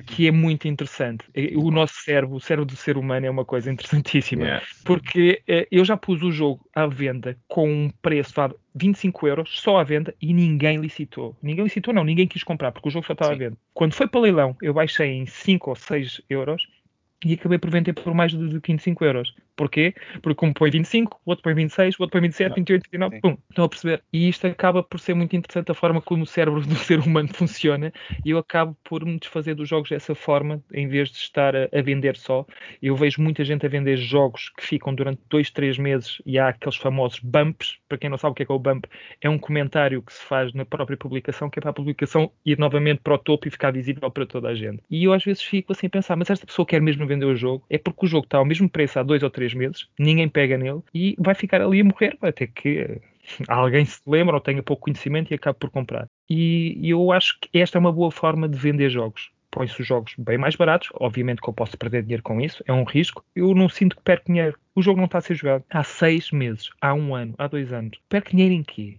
que 0.05 0.27
é 0.27 0.31
muito 0.31 0.67
interessante. 0.67 1.25
O 1.55 1.71
nosso 1.71 1.93
cérebro, 2.03 2.35
o 2.35 2.39
cérebro 2.39 2.65
do 2.65 2.75
ser 2.75 2.97
humano 2.97 3.25
é 3.25 3.29
uma 3.29 3.45
coisa 3.45 3.71
interessantíssima, 3.71 4.43
yeah. 4.43 4.65
porque 4.83 5.41
uh, 5.47 5.65
eu 5.71 5.85
já 5.85 5.95
pus 5.95 6.21
o 6.21 6.31
jogo 6.31 6.67
à 6.75 6.85
venda 6.85 7.37
com 7.47 7.69
um 7.69 7.89
preço 8.01 8.33
de 8.33 8.55
25 8.75 9.27
euros 9.27 9.49
só 9.59 9.77
à 9.77 9.83
venda 9.83 10.13
e 10.21 10.33
ninguém 10.33 10.79
licitou. 10.79 11.35
Ninguém 11.41 11.63
licitou, 11.63 11.93
não, 11.93 12.03
ninguém 12.03 12.27
quis 12.27 12.43
comprar, 12.43 12.71
porque 12.71 12.89
o 12.89 12.91
jogo 12.91 13.05
só 13.05 13.13
estava 13.13 13.31
Sim. 13.31 13.35
à 13.35 13.39
venda. 13.39 13.57
Quando 13.73 13.93
foi 13.93 14.07
para 14.07 14.21
leilão, 14.21 14.55
eu 14.61 14.73
baixei 14.73 15.11
em 15.11 15.25
5 15.25 15.69
ou 15.69 15.75
6 15.75 16.21
euros 16.29 16.67
e 17.23 17.33
acabei 17.33 17.57
por 17.57 17.71
vender 17.71 17.93
por 17.93 18.13
mais 18.13 18.31
de 18.31 18.59
25 18.59 19.05
euros. 19.05 19.33
Porquê? 19.55 19.93
Porque 20.21 20.45
um 20.45 20.53
põe 20.53 20.69
25, 20.69 21.19
o 21.25 21.29
outro 21.29 21.43
põe 21.43 21.53
26, 21.53 21.95
o 21.99 22.03
outro 22.03 22.11
põe 22.11 22.21
27, 22.21 22.49
não. 22.49 22.55
28, 22.55 22.83
29, 22.91 23.21
pum. 23.21 23.37
Estão 23.49 23.65
a 23.65 23.69
perceber? 23.69 24.03
E 24.11 24.27
isto 24.27 24.47
acaba 24.47 24.83
por 24.83 24.99
ser 24.99 25.13
muito 25.13 25.35
interessante 25.35 25.71
a 25.71 25.73
forma 25.73 26.01
como 26.01 26.23
o 26.23 26.25
cérebro 26.25 26.61
do 26.65 26.75
ser 26.75 26.99
humano 26.99 27.29
funciona 27.33 27.91
e 28.23 28.31
eu 28.31 28.37
acabo 28.37 28.75
por 28.83 29.05
me 29.05 29.17
desfazer 29.17 29.55
dos 29.55 29.69
jogos 29.69 29.89
dessa 29.89 30.13
forma, 30.13 30.61
em 30.73 30.87
vez 30.87 31.09
de 31.09 31.17
estar 31.17 31.55
a, 31.55 31.69
a 31.71 31.81
vender 31.81 32.17
só. 32.17 32.45
Eu 32.81 32.95
vejo 32.95 33.21
muita 33.21 33.43
gente 33.43 33.65
a 33.65 33.69
vender 33.69 33.97
jogos 33.97 34.49
que 34.57 34.65
ficam 34.65 34.93
durante 34.93 35.21
2, 35.29 35.51
3 35.51 35.77
meses 35.77 36.21
e 36.25 36.37
há 36.37 36.49
aqueles 36.49 36.75
famosos 36.75 37.19
bumps. 37.19 37.77
Para 37.87 37.97
quem 37.97 38.09
não 38.09 38.17
sabe 38.17 38.31
o 38.31 38.35
que 38.35 38.43
é, 38.43 38.45
que 38.45 38.51
é 38.51 38.55
o 38.55 38.59
bump, 38.59 38.85
é 39.21 39.29
um 39.29 39.37
comentário 39.37 40.01
que 40.01 40.13
se 40.13 40.23
faz 40.23 40.53
na 40.53 40.65
própria 40.65 40.97
publicação, 40.97 41.49
que 41.49 41.59
é 41.59 41.61
para 41.61 41.71
a 41.71 41.73
publicação 41.73 42.31
ir 42.45 42.57
novamente 42.57 43.01
para 43.01 43.15
o 43.15 43.17
topo 43.17 43.47
e 43.47 43.51
ficar 43.51 43.71
visível 43.71 44.09
para 44.11 44.25
toda 44.25 44.49
a 44.49 44.55
gente. 44.55 44.81
E 44.89 45.03
eu 45.03 45.13
às 45.13 45.23
vezes 45.23 45.41
fico 45.43 45.71
assim 45.71 45.87
a 45.87 45.89
pensar, 45.89 46.15
mas 46.15 46.29
esta 46.29 46.45
pessoa 46.45 46.65
quer 46.65 46.81
mesmo 46.81 47.05
vender 47.07 47.25
o 47.25 47.35
jogo? 47.35 47.65
É 47.69 47.77
porque 47.77 48.05
o 48.05 48.09
jogo 48.09 48.25
está 48.25 48.37
ao 48.37 48.45
mesmo 48.45 48.69
preço 48.69 48.99
há 48.99 49.03
2 49.03 49.23
ou 49.23 49.29
3 49.29 49.44
três 49.45 49.53
meses, 49.53 49.87
ninguém 49.99 50.27
pega 50.27 50.57
nele 50.57 50.81
e 50.93 51.15
vai 51.19 51.35
ficar 51.35 51.61
ali 51.61 51.81
a 51.81 51.83
morrer 51.83 52.17
até 52.21 52.47
que 52.47 52.79
eh, 52.79 52.99
alguém 53.47 53.85
se 53.85 54.01
lembra 54.07 54.35
ou 54.35 54.41
tenha 54.41 54.63
pouco 54.63 54.83
conhecimento 54.83 55.31
e 55.31 55.35
acabe 55.35 55.59
por 55.59 55.69
comprar. 55.69 56.07
E, 56.29 56.79
eu 56.83 57.11
acho 57.11 57.37
que 57.39 57.59
esta 57.59 57.77
é 57.77 57.79
uma 57.79 57.91
boa 57.91 58.11
forma 58.11 58.49
de 58.49 58.57
vender 58.57 58.89
jogos. 58.89 59.31
Põe-se 59.51 59.79
os 59.79 59.87
jogos 59.87 60.13
bem 60.17 60.37
mais 60.37 60.55
baratos, 60.55 60.89
obviamente 60.95 61.41
que 61.41 61.47
eu 61.47 61.53
posso 61.53 61.77
perder 61.77 62.01
dinheiro 62.01 62.23
com 62.23 62.41
isso, 62.41 62.63
é 62.67 62.73
um 62.73 62.83
risco. 62.83 63.23
Eu 63.35 63.53
não 63.53 63.69
sinto 63.69 63.95
que 63.95 64.01
perco 64.01 64.25
dinheiro. 64.25 64.57
O 64.73 64.81
jogo 64.81 64.97
não 64.97 65.05
está 65.05 65.19
a 65.19 65.21
ser 65.21 65.35
jogado 65.35 65.63
há 65.69 65.83
seis 65.83 66.31
meses, 66.31 66.69
há 66.81 66.93
um 66.93 67.15
ano, 67.15 67.35
há 67.37 67.47
dois 67.47 67.71
anos. 67.71 67.97
Perco 68.09 68.31
dinheiro 68.31 68.53
em 68.53 68.63
quê? 68.63 68.97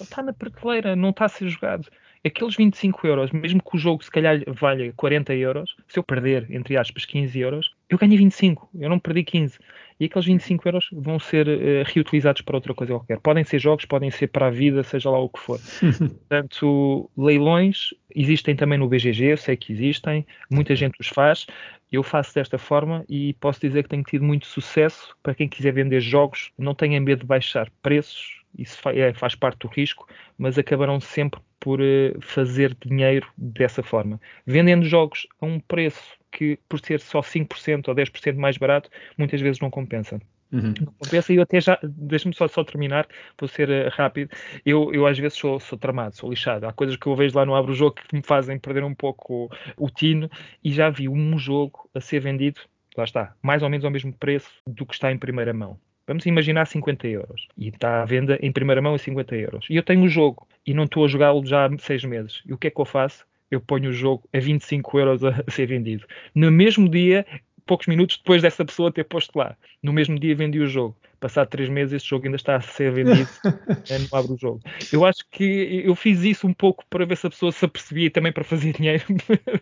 Está 0.00 0.22
na 0.22 0.32
prateleira, 0.32 0.96
não 0.96 1.10
está 1.10 1.26
a 1.26 1.28
ser 1.28 1.48
jogado 1.48 1.88
aqueles 2.24 2.56
25 2.56 3.06
euros, 3.06 3.30
mesmo 3.30 3.62
que 3.62 3.76
o 3.76 3.78
jogo 3.78 4.02
se 4.02 4.10
calhar 4.10 4.40
valha 4.46 4.92
40 4.96 5.34
euros, 5.34 5.76
se 5.86 5.98
eu 5.98 6.02
perder, 6.02 6.46
entre 6.50 6.76
aspas, 6.76 7.04
15 7.04 7.38
euros, 7.38 7.74
eu 7.88 7.98
ganho 7.98 8.16
25, 8.16 8.68
eu 8.74 8.88
não 8.88 8.98
perdi 8.98 9.22
15. 9.24 9.58
E 10.00 10.06
aqueles 10.06 10.26
25 10.26 10.68
euros 10.68 10.88
vão 10.92 11.18
ser 11.20 11.46
uh, 11.46 11.84
reutilizados 11.86 12.42
para 12.42 12.56
outra 12.56 12.74
coisa 12.74 12.94
qualquer. 12.94 13.20
Podem 13.20 13.44
ser 13.44 13.58
jogos, 13.58 13.84
podem 13.84 14.10
ser 14.10 14.28
para 14.28 14.46
a 14.46 14.50
vida, 14.50 14.82
seja 14.82 15.10
lá 15.10 15.18
o 15.18 15.28
que 15.28 15.38
for. 15.38 15.60
Portanto, 15.98 17.10
leilões 17.16 17.90
existem 18.14 18.56
também 18.56 18.78
no 18.78 18.88
BGG, 18.88 19.32
eu 19.32 19.36
sei 19.36 19.56
que 19.56 19.72
existem, 19.72 20.26
muita 20.50 20.74
gente 20.74 21.00
os 21.00 21.08
faz. 21.08 21.46
Eu 21.92 22.02
faço 22.02 22.34
desta 22.34 22.58
forma 22.58 23.04
e 23.08 23.34
posso 23.34 23.60
dizer 23.60 23.84
que 23.84 23.88
tenho 23.88 24.02
tido 24.02 24.24
muito 24.24 24.46
sucesso. 24.46 25.14
Para 25.22 25.34
quem 25.34 25.48
quiser 25.48 25.72
vender 25.72 26.00
jogos, 26.00 26.50
não 26.58 26.74
tenha 26.74 27.00
medo 27.00 27.20
de 27.20 27.26
baixar 27.26 27.70
preços, 27.80 28.42
isso 28.58 28.76
é, 28.88 29.12
faz 29.12 29.34
parte 29.34 29.58
do 29.60 29.68
risco, 29.68 30.06
mas 30.38 30.58
acabarão 30.58 31.00
sempre 31.00 31.40
por 31.64 31.80
uh, 31.80 32.20
fazer 32.20 32.76
dinheiro 32.84 33.26
dessa 33.38 33.82
forma. 33.82 34.20
Vendendo 34.46 34.84
jogos 34.84 35.26
a 35.40 35.46
um 35.46 35.58
preço 35.58 36.02
que, 36.30 36.58
por 36.68 36.78
ser 36.78 37.00
só 37.00 37.20
5% 37.20 37.88
ou 37.88 37.94
10% 37.94 38.36
mais 38.36 38.58
barato, 38.58 38.90
muitas 39.16 39.40
vezes 39.40 39.62
não 39.62 39.70
compensa. 39.70 40.20
Uhum. 40.52 40.74
Não 40.78 40.92
compensa 40.98 41.32
e 41.32 41.36
eu 41.36 41.42
até 41.42 41.62
já, 41.62 41.78
deixa-me 41.82 42.34
só, 42.34 42.46
só 42.48 42.62
terminar, 42.62 43.08
vou 43.40 43.48
ser 43.48 43.70
uh, 43.70 43.88
rápido. 43.90 44.30
Eu, 44.62 44.92
eu 44.92 45.06
às 45.06 45.18
vezes 45.18 45.38
sou, 45.38 45.58
sou 45.58 45.78
tramado, 45.78 46.14
sou 46.14 46.28
lixado. 46.28 46.66
Há 46.66 46.72
coisas 46.74 46.96
que 46.96 47.06
eu 47.06 47.16
vejo 47.16 47.34
lá 47.34 47.46
no 47.46 47.54
Abro 47.54 47.72
Jogo 47.72 47.94
que 47.94 48.14
me 48.14 48.22
fazem 48.22 48.58
perder 48.58 48.84
um 48.84 48.94
pouco 48.94 49.48
o, 49.78 49.86
o 49.86 49.88
tino 49.88 50.30
e 50.62 50.70
já 50.70 50.90
vi 50.90 51.08
um 51.08 51.38
jogo 51.38 51.88
a 51.94 52.00
ser 52.00 52.20
vendido, 52.20 52.60
lá 52.94 53.04
está, 53.04 53.34
mais 53.40 53.62
ou 53.62 53.70
menos 53.70 53.86
ao 53.86 53.90
mesmo 53.90 54.12
preço 54.12 54.50
do 54.66 54.84
que 54.84 54.92
está 54.92 55.10
em 55.10 55.16
primeira 55.16 55.54
mão. 55.54 55.78
Vamos 56.06 56.26
imaginar 56.26 56.66
50 56.66 57.06
euros. 57.08 57.48
E 57.56 57.68
está 57.68 58.02
à 58.02 58.04
venda 58.04 58.38
em 58.42 58.52
primeira 58.52 58.82
mão 58.82 58.94
a 58.94 58.98
50 58.98 59.36
euros. 59.36 59.66
E 59.70 59.76
eu 59.76 59.82
tenho 59.82 60.02
o 60.02 60.08
jogo 60.08 60.46
e 60.66 60.74
não 60.74 60.84
estou 60.84 61.04
a 61.04 61.08
jogá-lo 61.08 61.44
já 61.46 61.66
há 61.66 61.78
seis 61.78 62.04
meses. 62.04 62.42
E 62.46 62.52
o 62.52 62.58
que 62.58 62.66
é 62.66 62.70
que 62.70 62.80
eu 62.80 62.84
faço? 62.84 63.26
Eu 63.50 63.60
ponho 63.60 63.90
o 63.90 63.92
jogo 63.92 64.28
a 64.32 64.38
25 64.38 64.98
euros 64.98 65.24
a 65.24 65.44
ser 65.48 65.66
vendido. 65.66 66.06
No 66.34 66.50
mesmo 66.50 66.88
dia, 66.88 67.24
poucos 67.66 67.86
minutos 67.86 68.16
depois 68.18 68.42
dessa 68.42 68.64
pessoa 68.64 68.92
ter 68.92 69.04
posto 69.04 69.36
lá. 69.38 69.56
No 69.82 69.92
mesmo 69.92 70.18
dia 70.18 70.34
vendi 70.34 70.60
o 70.60 70.66
jogo. 70.66 70.96
Passado 71.20 71.48
três 71.48 71.70
meses, 71.70 71.94
este 71.94 72.10
jogo 72.10 72.26
ainda 72.26 72.36
está 72.36 72.56
a 72.56 72.60
ser 72.60 72.92
vendido, 72.92 73.30
não 74.12 74.18
abre 74.18 74.32
o 74.34 74.36
jogo. 74.36 74.60
Eu 74.92 75.06
acho 75.06 75.24
que 75.30 75.82
eu 75.82 75.94
fiz 75.94 76.22
isso 76.22 76.46
um 76.46 76.52
pouco 76.52 76.84
para 76.90 77.06
ver 77.06 77.16
se 77.16 77.26
a 77.26 77.30
pessoa 77.30 77.50
se 77.50 77.64
apercebia 77.64 78.06
e 78.06 78.10
também 78.10 78.30
para 78.30 78.44
fazer 78.44 78.72
dinheiro. 78.76 79.04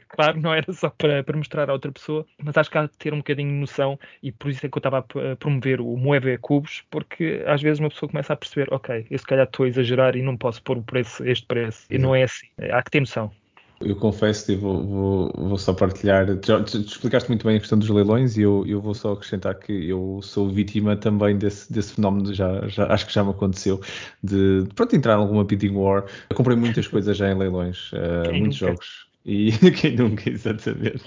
claro, 0.09 0.41
não 0.41 0.53
era 0.53 0.73
só 0.73 0.91
para, 0.91 1.23
para 1.23 1.37
mostrar 1.37 1.71
à 1.71 1.73
outra 1.73 1.93
pessoa, 1.93 2.27
mas 2.43 2.57
acho 2.57 2.69
que 2.69 2.79
há 2.79 2.83
de 2.83 2.99
ter 2.99 3.15
um 3.15 3.19
bocadinho 3.19 3.51
de 3.51 3.55
noção 3.55 3.97
e 4.21 4.33
por 4.33 4.51
isso 4.51 4.67
é 4.67 4.69
que 4.69 4.77
eu 4.77 4.81
estava 4.81 4.99
a 4.99 5.37
promover 5.37 5.81
o 5.81 5.97
Moeve 5.97 6.37
Cubos, 6.39 6.83
porque 6.91 7.45
às 7.47 7.63
vezes 7.63 7.79
uma 7.79 7.91
pessoa 7.91 8.11
começa 8.11 8.33
a 8.33 8.37
perceber, 8.37 8.67
ok, 8.73 9.07
eu 9.09 9.19
se 9.19 9.27
calhar 9.27 9.47
estou 9.47 9.65
a 9.65 9.69
exagerar 9.69 10.17
e 10.17 10.23
não 10.23 10.37
posso 10.37 10.61
pôr 10.63 10.79
o 10.79 10.83
preço, 10.83 11.25
este 11.25 11.47
preço. 11.47 11.87
E 11.89 11.97
não 11.97 12.13
é 12.13 12.25
assim. 12.25 12.49
Há 12.73 12.83
que 12.83 12.91
ter 12.91 13.01
noção. 13.01 13.31
Eu 13.85 13.97
confesso 13.97 14.51
e 14.53 14.57
vou, 14.57 14.85
vou, 14.85 15.33
vou, 15.37 15.59
só 15.59 15.73
partilhar. 15.73 16.27
Tu, 16.39 16.65
tu, 16.65 16.79
explicaste 16.79 17.29
muito 17.29 17.47
bem 17.47 17.57
a 17.57 17.61
questão 17.61 17.79
dos 17.79 17.89
leilões 17.89 18.37
e 18.37 18.43
eu, 18.43 18.65
eu 18.67 18.81
vou 18.81 18.95
só 18.95 19.13
acrescentar 19.13 19.55
que 19.55 19.73
eu 19.89 20.21
sou 20.23 20.49
vítima 20.49 20.97
também 20.97 21.37
desse, 21.37 21.73
desse 21.73 21.95
fenómeno. 21.95 22.33
Já, 22.35 22.67
já, 22.69 22.87
acho 22.93 23.07
que 23.07 23.13
já 23.13 23.23
me 23.23 23.31
aconteceu 23.31 23.81
de, 24.23 24.65
de 24.65 24.75
pronto, 24.75 24.97
entrar 24.97 25.15
em 25.15 25.21
alguma 25.21 25.45
bidding 25.45 25.75
war. 25.75 26.05
Eu 26.31 26.37
comprei 26.37 26.57
muitas 26.57 26.87
coisas 26.87 27.17
já 27.17 27.31
em 27.31 27.37
leilões, 27.37 27.93
uh, 27.93 28.33
muitos 28.33 28.61
nunca? 28.61 28.73
jogos. 28.73 29.12
E 29.25 29.53
quem 29.81 29.97
nunca, 29.97 30.29
exatamente. 30.29 31.03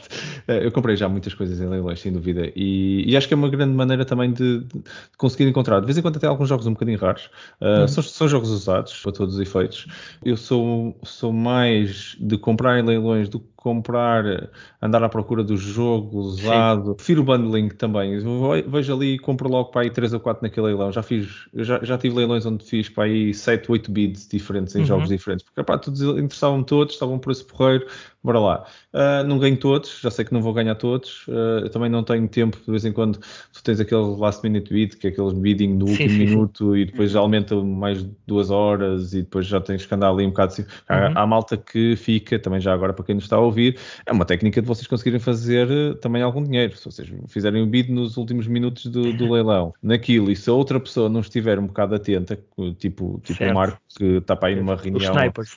Eh, 0.47 0.65
eu 0.65 0.71
comprei 0.71 0.95
já 0.95 1.09
muitas 1.09 1.33
coisas 1.33 1.59
em 1.59 1.67
leilões, 1.67 1.99
sem 1.99 2.11
dúvida. 2.11 2.51
E, 2.55 3.03
e 3.09 3.17
acho 3.17 3.27
que 3.27 3.33
é 3.33 3.37
uma 3.37 3.49
grande 3.49 3.73
maneira 3.73 4.05
também 4.05 4.31
de, 4.31 4.59
de, 4.59 4.83
conseguir 5.17 5.49
encontrar. 5.49 5.79
De 5.81 5.85
vez 5.85 5.97
em 5.97 6.01
quando 6.01 6.17
até 6.17 6.27
alguns 6.27 6.47
jogos 6.47 6.65
um 6.65 6.73
bocadinho 6.73 6.97
raros. 6.97 7.29
Uh, 7.59 7.81
uhum. 7.81 7.87
são, 7.87 8.03
são, 8.03 8.27
jogos 8.27 8.49
usados, 8.49 8.97
para 9.01 9.11
todos 9.11 9.35
os 9.35 9.41
efeitos. 9.41 9.87
Eu 10.23 10.37
sou, 10.37 10.97
sou 11.03 11.33
mais 11.33 12.15
de 12.19 12.37
comprar 12.37 12.79
em 12.79 12.83
leilões 12.83 13.27
do 13.27 13.39
que 13.39 13.54
comprar, 13.65 14.51
andar 14.79 15.03
à 15.03 15.09
procura 15.09 15.43
do 15.43 15.57
jogo 15.57 16.19
usado. 16.19 16.91
Sim. 16.91 16.95
Prefiro 16.97 17.21
o 17.21 17.25
bundling 17.25 17.69
também. 17.69 18.19
Vejo 18.67 18.93
ali 18.93 19.15
e 19.15 19.19
compro 19.19 19.49
logo 19.49 19.71
para 19.71 19.81
aí 19.81 19.89
3 19.89 20.13
ou 20.13 20.19
4 20.19 20.43
naquele 20.43 20.67
leilão. 20.67 20.91
Já 20.91 21.01
fiz, 21.01 21.47
já, 21.51 21.83
já 21.83 21.97
tive 21.97 22.15
leilões 22.15 22.45
onde 22.45 22.63
fiz 22.63 22.89
para 22.89 23.05
aí 23.05 23.33
7, 23.33 23.71
8 23.71 23.91
bids 23.91 24.27
diferentes 24.27 24.75
em 24.75 24.81
uhum. 24.81 24.85
jogos 24.85 25.09
diferentes. 25.09 25.43
Porque 25.43 25.63
pá, 25.63 25.79
todos 25.79 25.99
interessavam 25.99 26.61
todos, 26.61 26.93
estavam 26.93 27.17
por 27.17 27.31
esse 27.31 27.43
porreiro, 27.43 27.87
bora 28.25 28.39
lá. 28.39 28.65
Uh, 28.93 29.25
não 29.27 29.39
ganho 29.39 29.57
todos, 29.57 29.99
já 30.01 30.09
sei 30.11 30.25
que 30.25 30.33
não 30.33 30.41
vou 30.41 30.53
ganhar 30.53 30.75
todos. 30.75 31.27
Uh, 31.27 31.69
também 31.69 31.89
não 31.89 32.03
tenho 32.03 32.27
tempo, 32.27 32.57
de 32.57 32.71
vez 32.71 32.83
em 32.85 32.91
quando 32.91 33.19
tu 33.53 33.63
tens 33.63 33.79
aquele 33.79 34.15
last 34.17 34.43
minute 34.43 34.73
bid, 34.73 34.97
que 34.97 35.07
é 35.07 35.09
aquele 35.09 35.33
bidding 35.33 35.77
do 35.77 35.85
último 35.85 36.09
sim, 36.09 36.17
minuto 36.17 36.73
sim. 36.73 36.79
e 36.79 36.85
depois 36.85 37.15
aumenta 37.15 37.55
mais 37.55 38.03
duas 38.27 38.49
horas 38.49 39.13
e 39.13 39.21
depois 39.21 39.45
já 39.45 39.61
tens 39.61 39.85
que 39.85 39.93
andar 39.93 40.09
ali 40.09 40.25
um 40.25 40.29
bocado 40.29 40.53
assim. 40.53 40.63
Uhum. 40.63 40.67
Há, 40.89 41.21
há 41.21 41.27
malta 41.27 41.57
que 41.57 41.95
fica, 41.95 42.37
também 42.39 42.59
já 42.59 42.73
agora 42.73 42.93
para 42.93 43.05
quem 43.05 43.15
nos 43.15 43.25
está 43.25 43.35
a 43.35 43.39
ouvir 43.39 43.77
é 44.05 44.11
uma 44.11 44.25
técnica 44.25 44.61
de 44.61 44.67
vocês 44.67 44.87
conseguirem 44.87 45.19
fazer 45.19 45.69
eh, 45.69 45.93
também 45.95 46.21
algum 46.21 46.43
dinheiro. 46.43 46.75
Se 46.75 46.85
vocês 46.85 47.11
fizerem 47.27 47.61
o 47.61 47.65
bid 47.65 47.91
nos 47.91 48.17
últimos 48.17 48.47
minutos 48.47 48.85
do, 48.87 49.13
do 49.13 49.31
leilão, 49.31 49.73
naquilo, 49.81 50.31
e 50.31 50.35
se 50.35 50.49
a 50.49 50.53
outra 50.53 50.79
pessoa 50.79 51.09
não 51.09 51.21
estiver 51.21 51.59
um 51.59 51.67
bocado 51.67 51.95
atenta, 51.95 52.35
tipo, 52.77 53.19
tipo 53.23 53.43
o 53.43 53.53
Marco 53.53 53.79
que 53.97 54.17
está 54.17 54.35
para 54.35 54.49
aí 54.49 54.55
numa 54.55 54.75
reunião, 54.75 55.13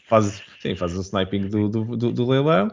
faz, 0.07 0.43
sim, 0.61 0.75
faz 0.75 0.97
o 0.97 1.01
sniping 1.01 1.49
do, 1.49 1.69
do, 1.69 1.97
do, 1.97 2.13
do 2.13 2.29
leilão 2.29 2.58
heures 2.59 2.73